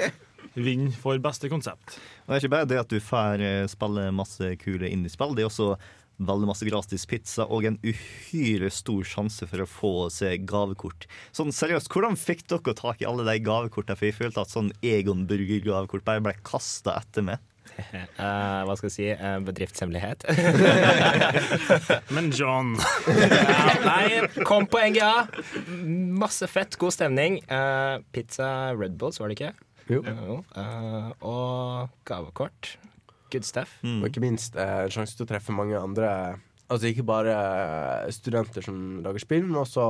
[0.54, 1.96] vinne for beste konsept.
[2.24, 5.44] Og det er ikke bare det at du får eh, spille masse kule indiespill, det
[5.44, 5.74] er også
[6.20, 11.06] veldig masse gratis pizza og en uhyre stor sjanse for å få seg gavekort.
[11.36, 13.98] Sånn seriøst, hvordan fikk dere tak i alle de gavekortene?
[13.98, 17.46] For jeg følte at sånn Egon Burger-gavekort bare ble kasta etter meg.
[17.80, 19.06] Uh, hva skal jeg si?
[19.16, 20.26] Uh, bedriftshemmelighet.
[22.14, 25.14] Men John uh, nei, kom på NGA.
[26.20, 27.40] Masse fett, god stemning.
[27.48, 29.52] Eh, pizza Red Bulls, var det ikke?
[29.90, 30.02] Jo.
[30.04, 32.76] Eh, og gavekort.
[33.30, 33.78] Good stuff.
[33.86, 36.38] Og ikke minst eh, en sjanse til å treffe mange andre
[36.70, 39.82] Altså ikke bare eh, studenter som lager spill, men også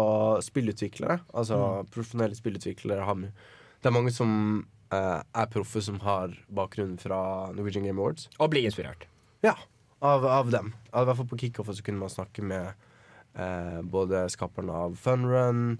[0.46, 1.18] spillutviklere.
[1.36, 1.58] Altså
[1.92, 3.04] profesjonelle spillutviklere.
[3.04, 4.30] har Det er mange som
[4.88, 8.30] eh, er proffe som har bakgrunn fra Norwegian Game Awards.
[8.38, 9.04] Og blir inspirert.
[9.44, 9.58] Ja,
[10.00, 10.72] av, av dem.
[10.88, 12.72] I hvert fall på kickoffet så kunne man snakke med
[13.36, 15.76] eh, både skaperne av Funrun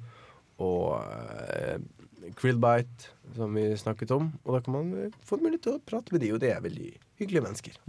[0.61, 1.81] og eh,
[2.37, 4.32] Krillbite, som vi snakket om.
[4.44, 6.65] Og da kan man eh, få mulighet til å prate med de, og det er
[6.65, 6.90] veldig
[7.20, 7.81] hyggelige mennesker.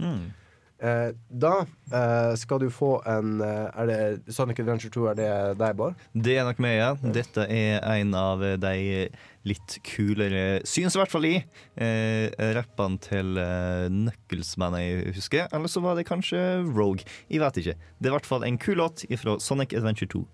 [0.82, 1.52] Eh, da
[1.94, 5.04] eh, skal du få en eh, Er det Sonic Adventure 2?
[5.12, 5.28] Er det
[5.60, 6.00] deg, Bård?
[6.10, 6.88] Det er nok meg, ja.
[7.14, 9.06] Dette er en av de
[9.46, 11.36] litt kulere synes i hvert fall i.
[11.78, 15.46] Eh, rappene til eh, Knuckles-man jeg husker.
[15.54, 17.06] Eller så var det kanskje Rogue.
[17.30, 17.78] Jeg vet ikke.
[17.98, 20.26] Det er i hvert fall en kul låt fra Sonic Adventure 2.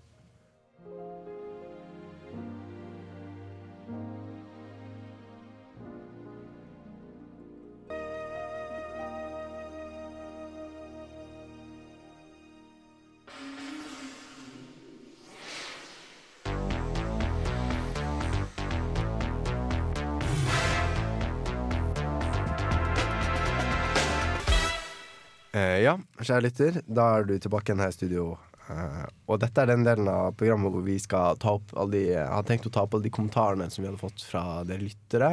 [25.57, 28.25] Eh, ja, kjære lytter, da er du tilbake igjen her i studio.
[28.69, 32.03] Eh, og dette er den delen av programmet hvor vi skal ta opp alle de,
[32.19, 35.31] har tenkt å ta opp alle de kommentarene som vi hadde fått fra dere lyttere,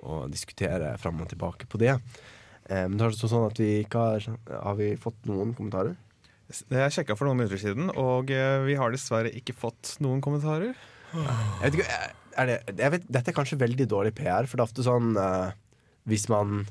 [0.00, 1.98] og diskutere fram og tilbake på det.
[2.70, 5.98] Eh, men det er sånn at vi ikke har Har vi fått noen kommentarer?
[6.50, 10.72] Jeg sjekka for noen minutter siden, og eh, vi har dessverre ikke fått noen kommentarer.
[11.12, 12.00] Jeg vet ikke,
[12.40, 15.14] er det, jeg vet, dette er kanskje veldig dårlig PR, for det er ofte sånn
[15.18, 15.52] eh,
[16.10, 16.64] hvis man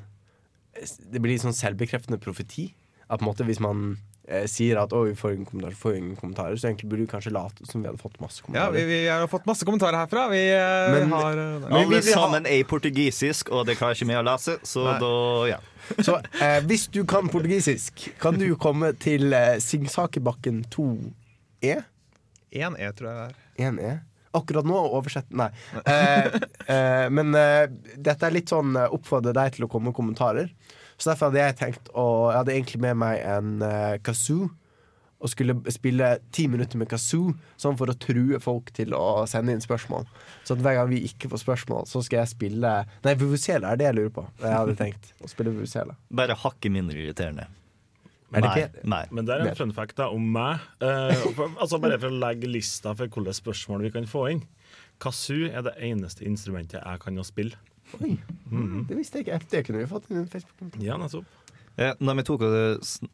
[0.80, 2.70] Det blir sånn selvbekreftende profeti.
[3.10, 3.96] At på en måte hvis man
[4.30, 7.32] eh, sier at vi får ingen kommentarer, får ingen kommentarer, så egentlig burde vi kanskje
[7.34, 8.76] late som vi hadde fått masse Ja, kommentarer.
[8.78, 10.28] vi, vi har fått masse kommentarer herfra.
[10.30, 14.06] Vi eh, Men- har eh, Men vi Alle sammen er portugisisk, og det klarer ikke
[14.12, 14.98] vi å lese, så Nei.
[15.02, 15.12] da
[15.50, 15.58] ja.
[16.06, 21.80] Så eh, hvis du kan portugisisk, kan du komme til eh, Singsakerbakken 2E?
[22.54, 23.34] 1E, tror jeg det er.
[23.72, 23.90] 1E?
[24.38, 25.48] Akkurat nå oversett Nei.
[25.82, 26.26] Eh,
[26.70, 27.64] eh, men eh,
[27.98, 30.52] dette er litt sånn eh, oppfordre deg til å komme med kommentarer.
[31.00, 34.50] Så derfor hadde jeg tenkt å Jeg hadde egentlig med meg en uh, kazoo.
[35.20, 39.52] Og skulle spille ti minutter med kazoo, sånn for å true folk til å sende
[39.52, 40.06] inn spørsmål.
[40.48, 42.70] Så at hver gang vi ikke får spørsmål, så skal jeg spille
[43.04, 44.24] Nei, Vuvuzela er det jeg lurer på.
[44.40, 45.98] Jeg hadde tenkt å spille Vuvuzela.
[46.08, 47.50] Bare hakket mindre irriterende.
[48.30, 49.02] Er Nei, nei.
[49.10, 49.52] Men det er Mer.
[49.52, 50.62] en fun fact da, om meg.
[50.80, 54.44] Eh, for, altså Bare for å legge lista for hvilke spørsmål vi kan få inn.
[55.02, 57.58] Kazoo er det eneste instrumentet jeg kan å spille.
[57.98, 58.16] Oi,
[58.88, 59.40] det visste jeg ikke.
[59.50, 60.78] Det kunne vi fått inn i en Facebook.
[60.82, 61.28] Ja, nettopp.
[61.80, 62.42] Eh, Når vi, tok,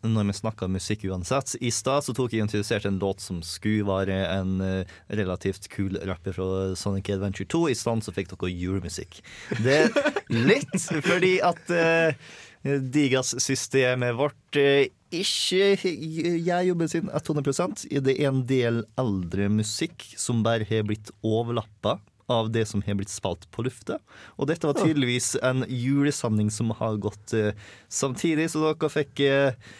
[0.03, 3.87] når vi snakka musikk uansett, i stad så tok jeg introdusert en låt som skulle
[3.87, 6.49] være en eh, relativt kul rapper fra
[6.79, 7.63] Sonic Adventure 2.
[7.71, 9.21] I stedet så fikk dere julemusikk.
[9.63, 12.35] Det er litt fordi at uh,
[12.67, 14.83] Digas-systemet vårt uh,
[15.15, 21.15] ikke gjør jobben sin 100 Det er en del eldre musikk som bare har blitt
[21.23, 22.01] overlappa
[22.33, 23.99] av det som har blitt spalt på lufta.
[24.37, 27.53] Og dette var tydeligvis en julesamling som har gått eh,
[27.89, 29.75] samtidig, så dere fikk eh,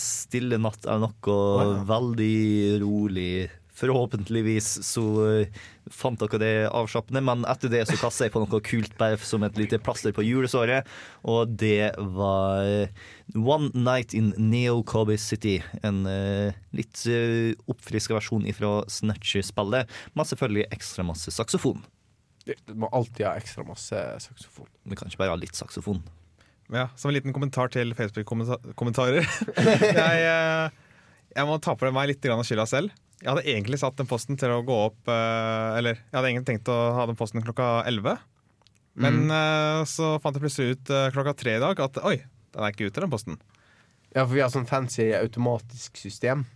[0.00, 3.32] Stille natt er noe veldig rolig.
[3.78, 5.58] Forhåpentligvis så eh,
[5.94, 9.44] fant dere det avslappende, men etter det så kasta jeg på noe kult bare som
[9.46, 10.88] et lite plaster på julesåret,
[11.22, 13.06] og det var eh,
[13.38, 15.58] One Night in Neo Kobe City.
[15.86, 21.84] En eh, litt uh, oppfriska versjon fra Snatcher-spillet, men selvfølgelig ekstra masse saksofon.
[22.48, 24.68] Du må alltid ha ekstra masse saksofon.
[24.88, 26.02] Vi kan ikke bare ha litt saksofon.
[26.72, 29.24] Ja, Som en liten kommentar til Facebook-kommentarer.
[30.02, 30.72] jeg,
[31.36, 32.96] jeg må ta på meg litt grann av skylda selv.
[33.18, 36.50] Jeg hadde egentlig satt den posten til å gå opp eh, Eller jeg hadde egentlig
[36.52, 38.18] tenkt å ha den posten klokka 11.
[38.98, 39.86] Men mm.
[39.86, 42.16] så fant jeg plutselig ut eh, klokka tre i dag at oi,
[42.54, 43.36] den er ikke ute, den posten.
[44.10, 46.46] Ja, for vi har sånn fancy automatisk system.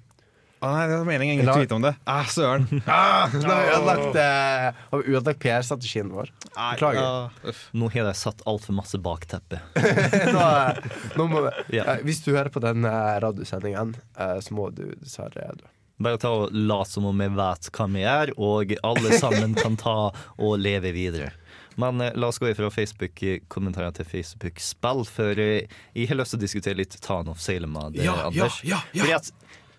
[0.63, 1.91] Å nei, det var meningen ingen skulle vite om det.
[2.07, 2.69] Ah, søren.
[2.87, 6.31] Ah, nå har vi ødelagt, eh, ødelagt PR-strategien vår.
[6.55, 7.57] Beklager.
[7.75, 9.59] Nå har jeg satt altfor masse bakteppe.
[10.37, 11.43] nå, eh, nå må,
[11.75, 11.97] Ja.
[11.97, 15.67] eh, hvis du hører på den radiosendingen, eh, så må du dessverre dø.
[16.03, 19.77] Bare ta og lat som om vi vet hva vi gjør, og alle sammen kan
[19.77, 19.97] ta
[20.39, 21.33] og leve videre.
[21.81, 26.41] Men eh, la oss gå fra Facebook-kommentarer til Facebook-spill, for eh, jeg har lyst til
[26.41, 28.59] å diskutere litt Tan of Salem med deg, Ja, ja, Anders.
[28.65, 29.05] ja, ja.
[29.05, 29.33] Fordi at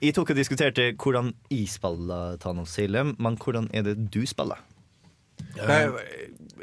[0.03, 4.23] jeg tok og diskuterte hvordan jeg spiller Tan of Salem, men hvordan er det du
[4.27, 4.61] spiller?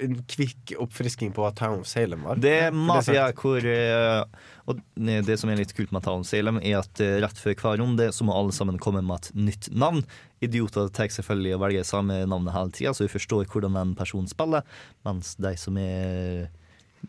[0.00, 2.38] En kvikk oppfrisking på hva Town of Salem var.
[2.40, 4.22] Det er jeg mafia hvor eh,
[4.70, 4.80] Og
[5.26, 8.10] det som er litt kult med Town Salem, er at eh, rett før hver runde
[8.14, 10.04] så må alle sammen komme med et nytt navn.
[10.44, 14.28] Idioter tar selvfølgelig å velge samme navnet hele tida, så vi forstår hvordan en person
[14.30, 14.66] spiller.
[15.06, 16.48] Mens de som er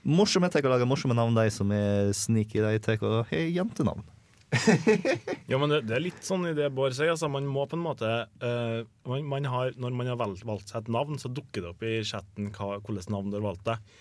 [0.07, 1.37] morsomme, tar å lage morsomme navn.
[1.37, 4.03] De som er sneaky, de tar å ha jentenavn.
[5.51, 7.11] Ja, men det, det er litt sånn i det Bård sier.
[7.13, 8.09] Altså, man må på en måte
[8.43, 11.73] uh, man, man har, Når man har valgt, valgt seg et navn, så dukker det
[11.73, 13.93] opp i chatten hva, hvilket navn du har valgt deg.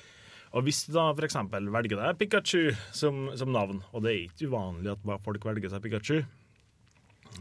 [0.51, 1.37] Og Hvis du da f.eks.
[1.51, 5.85] velger deg Pikachu som, som navn, og det er ikke uvanlig at folk velger seg
[5.85, 6.23] Pikachu,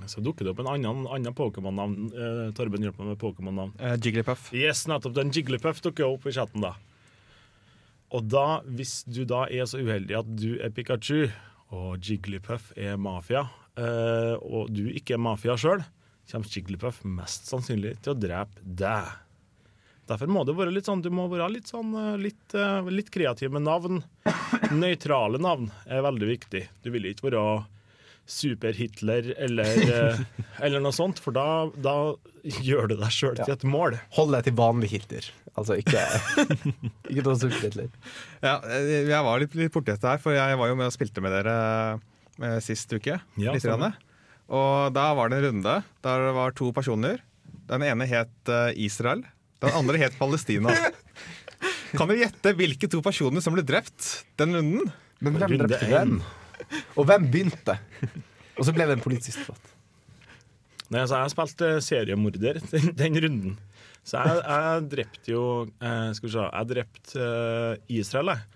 [0.05, 2.11] så dukker det opp en annen, annen Pokémon-navn.
[2.13, 3.73] Eh, Torben hjelper meg med Pokémon-navn.
[3.81, 4.51] Uh, Jigglypuff.
[4.53, 5.15] Yes, nettopp.
[5.17, 6.75] Den Jigglypuff dukker opp i chatten, da.
[8.13, 11.27] Og da, hvis du da er så uheldig at du er Pikachu,
[11.75, 13.43] og Jigglypuff er mafia,
[13.77, 15.83] eh, og du ikke er mafia sjøl,
[16.29, 19.11] kommer Jigglypuff mest sannsynlig til å drepe deg.
[20.09, 23.11] Derfor må det være litt sånn, du må være litt, sånn, eh, litt, eh, litt
[23.13, 23.99] kreativ med navn.
[24.73, 26.63] Nøytrale navn er veldig viktig.
[26.81, 27.43] Du vil ikke være
[28.29, 30.19] Super-Hitler eller, eh,
[30.65, 31.95] eller noe sånt, for da, da
[32.41, 33.99] gjør du deg sjøl til et mål.
[34.17, 35.29] Hold deg til vanlig Hitler.
[35.59, 36.01] Altså ikke
[37.09, 37.89] Ikke noe super-Hitler.
[38.45, 41.25] Ja, jeg var litt, litt borti dette her, for jeg var jo med og spilte
[41.25, 43.17] med dere sist uke.
[43.41, 43.91] Ja, litt grann.
[44.49, 45.73] Og da var det en runde
[46.05, 47.19] der det var to personer.
[47.69, 49.25] Den ene het Israel,
[49.63, 50.73] den andre het Palestina.
[51.97, 54.91] Kan du gjette hvilke to personer som ble drept den runden?
[55.19, 56.19] Men hvem Runde drepte hvem?
[56.95, 57.75] Og hvem begynte?
[58.59, 59.73] Og så ble det en politisk debatt.
[60.89, 63.57] Nei, altså, jeg spilte seriemorder den, den runden.
[64.07, 68.47] Så jeg, jeg drepte jo eh, Skal vi se Jeg drepte eh, Israel, jeg.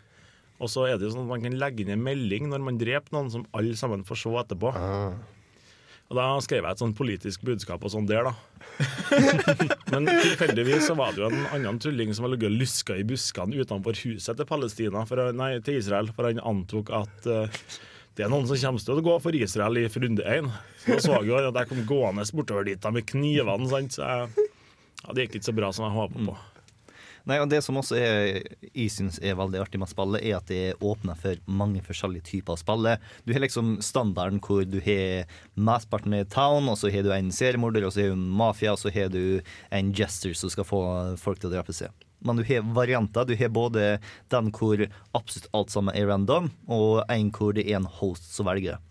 [0.63, 2.77] Og så er det jo sånn at man kan legge inn en melding når man
[2.80, 4.71] dreper noen, som alle sammen får se etterpå.
[6.14, 8.35] Og da skrev jeg et sånn politisk budskap og sånn der, da.
[9.94, 13.06] Men tilfeldigvis så var det jo en annen tulling som var ligget og luska i
[13.10, 17.65] buskene utenfor huset til Palestina, for, nei, til Israel, for han antok at uh,
[18.14, 20.53] det er noen som kommer til å gå for Israel i runde én.
[20.84, 23.98] Så da så jeg jo at jeg kom gående bortover dit da med knivene, sant?
[23.98, 24.49] så jeg,
[25.02, 26.41] ja, det gikk ikke så bra som jeg håpa på.
[27.23, 28.41] Nei, og Det som også er,
[28.73, 32.27] jeg synes er veldig artig med spillet, er at det er åpna for mange forskjellige
[32.27, 32.89] typer av spill.
[33.23, 37.31] Du har liksom standarden hvor du har mesteparten i town, og så har du en
[37.31, 39.39] seriemorder, og så har du en mafia, og så har du
[39.71, 40.81] en jester som skal få
[41.21, 41.95] folk til å drepe seg.
[42.23, 43.27] Men du har varianter.
[43.27, 43.97] Du har både
[44.31, 44.83] den hvor
[45.15, 48.83] absolutt alt sammen er random, og en hvor det er en host som velger.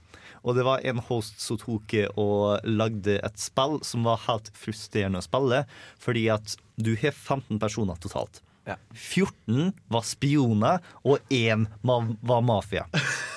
[0.42, 5.22] Og det var en host som tok og lagde et spill som var helt frustrerende
[5.22, 5.64] å spille,
[6.02, 8.42] fordi at du har 15 personer totalt.
[8.66, 8.76] Ja.
[8.94, 12.86] 14 var spioner, og én var mafia.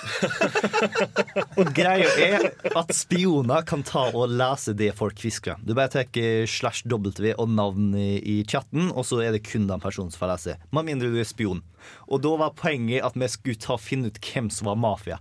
[1.60, 5.60] og greia er at spioner kan ta og lese det folk hvisker.
[5.66, 6.10] Du bare tar
[6.50, 10.24] slash W og navn i, i chatten, og så er det kun den personen som
[10.24, 10.58] får lese.
[10.76, 11.64] Med mindre du er spion.
[12.10, 15.20] Og da var poenget at vi skulle ta og finne ut hvem som var mafia.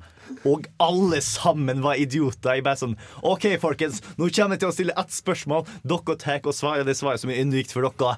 [0.49, 2.57] Og alle sammen var idioter.
[2.57, 5.69] Jeg bare sånn OK, folkens, nå kommer jeg til å stille ett spørsmål.
[5.85, 8.17] Dere tar og svarer det svaret som er unikt for dere.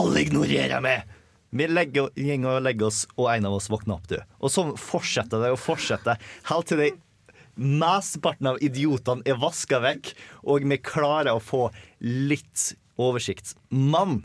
[0.00, 1.19] Alle ignorerer meg!
[1.50, 4.18] Vi legger, går og legger oss, og en av oss våkner opp du.
[4.38, 6.20] Og sånn fortsetter det og fortsetter,
[6.50, 6.90] helt til de
[7.60, 10.12] mesteparten av idiotene er vaska vekk,
[10.46, 11.66] og vi klarer å få
[12.00, 12.70] litt
[13.00, 13.56] oversikt.
[13.68, 14.22] Men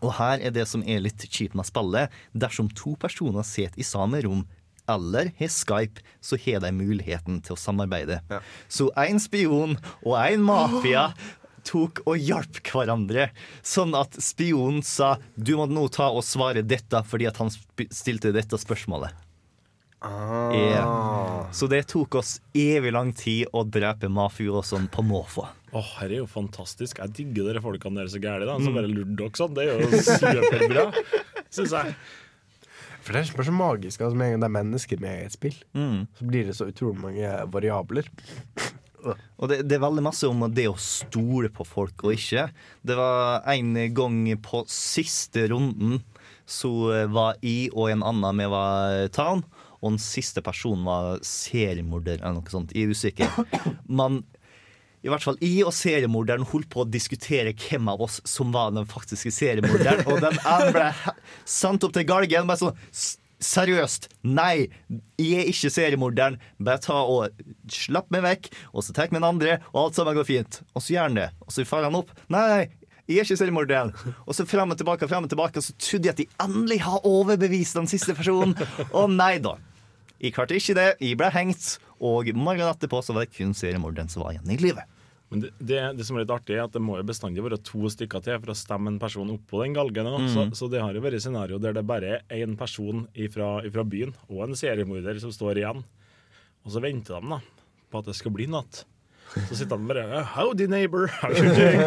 [0.00, 2.08] og her er det som er litt kjipt med spillet.
[2.32, 4.46] Dersom to personer sitter i samme rom
[4.90, 8.20] eller har Skype, så har de muligheten til å samarbeide.
[8.66, 11.10] Så én spion og én mafia
[11.66, 13.30] tok og hjalp hverandre.
[13.62, 17.88] Sånn at spionen sa du må nå ta og svare dette fordi at han sp
[17.90, 19.14] stilte dette spørsmålet.
[20.00, 20.84] Ja.
[21.52, 25.44] Så det tok oss evig lang tid å drepe mafiosoen på måfå.
[25.76, 26.98] Åh, her er jo fantastisk.
[27.02, 29.52] Jeg digger dere folkene deres så gærne, da, som bare lurer dere sånn.
[29.54, 30.86] Det er jo superbra,
[31.54, 31.94] syns jeg.
[33.00, 34.02] For det er bare så magisk.
[34.02, 36.68] Altså, med en gang det er mennesker med i et spill, så blir det så
[36.72, 38.08] utrolig mange variabler.
[39.38, 42.48] Og det, det er veldig masse om det å stole på folk og ikke.
[42.86, 46.00] Det var en gang på siste runden
[46.50, 46.70] så
[47.14, 49.44] var jeg og en annen vi var town,
[49.80, 52.74] og den siste personen var seriemorder eller noe sånt.
[52.74, 53.36] Jeg er usikker.
[53.86, 54.24] Men
[55.00, 58.74] i hvert fall jeg og seriemorderen holdt på å diskutere hvem av oss som var
[58.76, 60.02] den faktiske seriemorderen.
[60.10, 60.90] Og den ene ble
[61.48, 62.50] sendt opp til galgen.
[62.50, 64.68] Bare sånn "S- Seriøst, nei,
[65.16, 66.36] jeg er ikke seriemorderen.
[66.60, 67.40] Bare ta og
[67.72, 70.60] slapp meg vekk, og så tar vi den andre, og alt sammen går fint.
[70.74, 71.30] Og så gjør han det.
[71.46, 72.12] Og så farer han opp.
[72.32, 72.68] Nei,
[73.08, 73.94] jeg er ikke seriemorderen.
[74.26, 76.80] Og så frem og tilbake, frem og tilbake, og så trodde jeg at de endelig
[76.84, 78.54] har overbevist den siste personen.
[78.92, 79.56] Og nei da.
[80.20, 80.88] Jeg klarte ikke det.
[81.00, 81.78] Jeg ble hengt.
[82.00, 84.99] Og morgenen etterpå så var det kun seriemorderen som var igjen i livet.
[85.30, 87.60] Men det, det, det som er litt artig, er at det må jo bestandig være
[87.62, 90.08] to stykker til for å stemme en person opp på den galgen.
[90.24, 90.28] Mm.
[90.32, 94.14] Så, så det har jo vært scenario der det bare er én person fra byen
[94.26, 95.84] og en seriemorder som står igjen.
[96.66, 97.40] Og så venter de da
[97.90, 98.84] på at det skal bli natt.
[99.48, 101.06] Så sitter han bare Howdy, neighbor.
[101.20, 101.80] How you doing?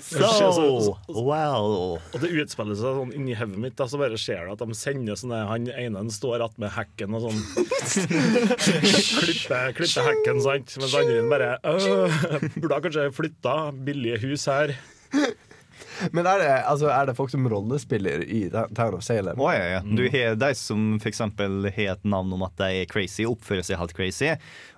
[0.00, 1.98] So, wow.
[2.00, 4.76] Og det utspiller seg sånn inni hodet mitt, da, så bare ser du at de
[4.76, 7.40] sender sånne Han ene han står attmed hekken og sånn
[8.62, 10.76] Klipper klipper hekken, sant?
[10.80, 13.56] Mens andre bare «Øh, Burde ha kanskje flytta.
[13.84, 14.74] Billige hus her.
[16.10, 19.38] Men er det, altså, er det folk som rollespiller i Town of Salem?
[19.40, 19.80] Oh, ja, ja.
[19.84, 21.20] Du har de som f.eks.
[21.22, 24.32] har et navn om at de er crazy, oppfører seg helt crazy.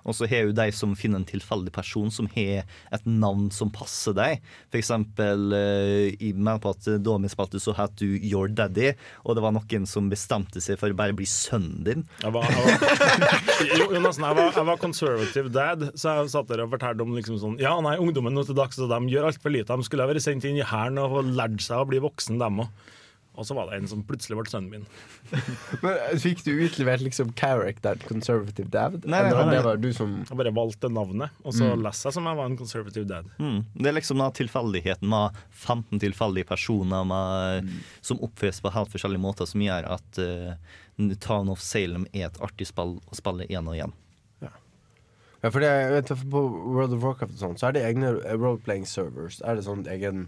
[0.05, 3.71] Og så har du de som finner en tilfeldig person som har et navn som
[3.73, 4.43] passer deg.
[4.69, 8.93] For eksempel eh, i med på at da vi spilte, så het du Your Daddy,
[9.25, 12.05] og det var noen som bestemte seg for å bare bli sønnen din.
[12.21, 12.97] Jeg var, jeg var,
[13.79, 17.15] jo, jo, jeg var, jeg var conservative dad, så jeg satt der og fortalte om
[17.17, 19.73] liksom sånn Ja, nei, ungdommen nå til dags, så de gjør altfor lite.
[19.73, 22.65] De skulle ha vært sendt inn i hæren og lært seg å bli voksen, dem
[22.65, 22.93] òg.
[23.35, 24.85] Og så var det en som plutselig ble sønnen min.
[25.83, 29.01] Men eh, Fikk du utlevert liksom character conservative dad?
[29.03, 29.57] Nei, nei, nei, nei.
[29.57, 32.51] det var du som Jeg bare valgte navnet, og så leste jeg som jeg var
[32.51, 33.29] en conservative dad.
[33.41, 33.59] Mm.
[33.75, 37.75] Det er liksom da tilfeldigheten med 15 tilfeldige personer med,
[38.05, 42.41] som oppføres på helt forskjellige måter, som gjør at uh, Town of Salem er et
[42.43, 43.95] artig spill å spille igjen og igjen.
[45.45, 48.15] Ja, for det, jeg vet, På World of Warcraft og sånn, så er det egne
[48.33, 49.37] role-playing servers.
[49.45, 50.23] Er det sånn egen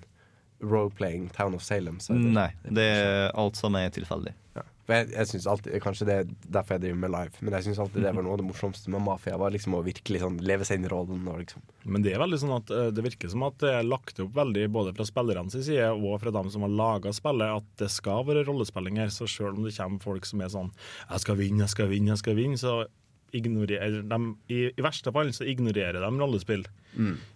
[0.63, 1.99] role-playing Town of Salem?
[2.03, 4.34] Så er det, Nei, det er alt som er tilfeldig.
[4.57, 4.63] Ja.
[4.88, 7.79] Jeg, jeg synes alltid, Kanskje det er derfor jeg driver med live, men jeg syns
[7.84, 9.35] alltid det var noe av det morsomste med Mafia.
[9.39, 11.25] Var liksom Å virkelig sånn leve seg inn i rollen.
[11.27, 11.65] Og liksom.
[11.84, 14.31] Men det er veldig sånn at eh, det virker som at det er lagt opp
[14.38, 18.23] veldig både fra spillernes side og fra dem som har laga spillet, at det skal
[18.29, 19.11] være rollespilling her.
[19.13, 20.71] Så selv om det kommer folk som er sånn
[21.09, 22.88] 'Jeg skal vinne, jeg skal vinne, jeg skal vinne', så
[23.35, 26.63] ignorerer de i, I verste fall så ignorerer de rollespill.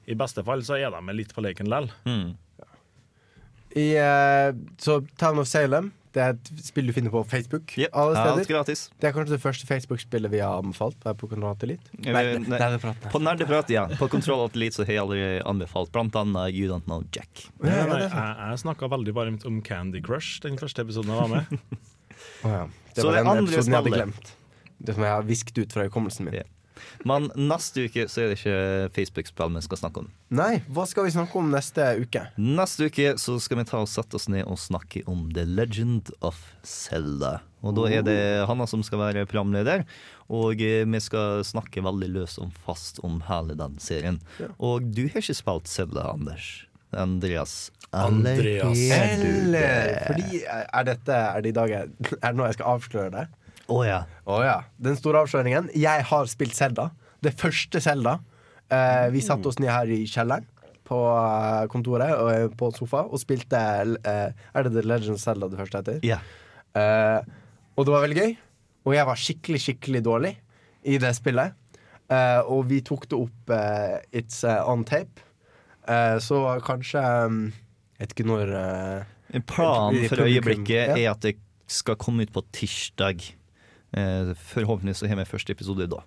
[0.07, 1.91] I beste fall så er de litt på leken likevel.
[2.07, 2.37] Mm.
[3.75, 7.71] I, uh, så Town of Salem Det er et spill du finner på Facebook.
[7.79, 7.93] Yep.
[7.95, 8.47] Alle Alt steder.
[8.51, 8.81] gratis.
[8.99, 10.97] Det er kanskje det første Facebook-spillet vi har anbefalt.
[11.07, 11.29] Her på
[11.63, 11.87] Elite.
[12.03, 12.49] Eh, Nei, nei.
[12.51, 13.11] det er det praten her.
[13.13, 13.85] På Nerdeprat, ja.
[13.95, 17.45] På Kontroll Elite så har jeg aldri anbefalt blant annet You Don't Know Jack.
[17.63, 21.21] Nei, Ja, nei, jeg jeg snakka veldig varmt om Candy Crush den første episoden jeg
[21.23, 21.47] var med.
[22.43, 22.65] oh, ja.
[22.91, 24.03] Det Så var det den andre episoden jeg hadde spillet.
[24.03, 24.35] glemt.
[24.83, 26.41] Det som jeg har visket ut fra hukommelsen min.
[26.41, 26.43] Ja.
[27.07, 30.09] Men neste uke så er det ikke Facebook-spill vi skal snakke om.
[30.31, 32.23] Nei, hva skal vi snakke om neste uke?
[32.39, 36.13] Neste uke så skal vi ta og sette oss ned og snakke om The Legend
[36.21, 37.39] of Zelda.
[37.61, 38.17] Og da er det
[38.49, 39.83] Hanna som skal være programleder,
[40.31, 44.21] og eh, vi skal snakke veldig løst om fast om hele den serien.
[44.57, 46.63] Og du har ikke spilt Zelda, Anders.
[46.91, 47.71] Andreas.
[47.91, 48.79] Andreas.
[48.91, 51.89] Eller fordi Er dette Er det i dag jeg,
[52.21, 53.23] Er det nå jeg skal avsløre det?
[53.71, 54.01] Å ja.
[54.27, 54.61] Oh, ja.
[54.81, 55.69] Den store avsløringen.
[55.77, 56.89] Jeg har spilt Selda.
[57.23, 58.17] Det første Selda.
[58.71, 60.45] Eh, vi satte oss ned her i kjelleren
[60.87, 65.21] på eh, kontoret og eh, på sofa og spilte eh, Er det The Legend of
[65.23, 65.99] Zelda det første heter?
[66.07, 66.21] ja.
[66.71, 67.19] Eh,
[67.75, 68.33] og det var veldig gøy.
[68.87, 70.31] Og jeg var skikkelig, skikkelig dårlig
[70.87, 71.55] i det spillet.
[72.11, 73.53] Eh, og vi tok det opp
[74.15, 75.23] It's on tape.
[75.87, 77.39] Eh, så kanskje um,
[77.97, 78.51] Jeg vet ikke når
[79.47, 80.95] Planen for øyeblikket ja.
[80.95, 81.35] er at det
[81.71, 83.23] skal komme ut på tirsdag.
[83.97, 86.01] Eh, forhåpentligvis har vi første episode da.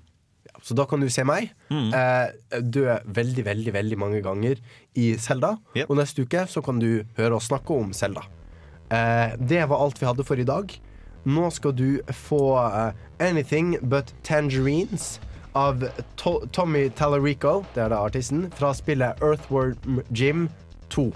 [0.62, 1.92] Så da kan du se meg Mm.
[1.94, 4.56] eh, dø veldig, veldig veldig mange ganger
[4.96, 5.56] i Selda.
[5.76, 5.90] Yep.
[5.90, 8.22] Og neste uke så kan du høre oss snakke om Selda.
[8.90, 10.70] Eh, det var alt vi hadde for i dag.
[11.26, 15.18] Nå skal du få uh, Anything But Tangerines
[15.54, 15.80] av
[16.16, 20.50] to Tommy Tallarico, det er da artisten, fra spillet Earthworm Gym
[20.90, 21.12] 2.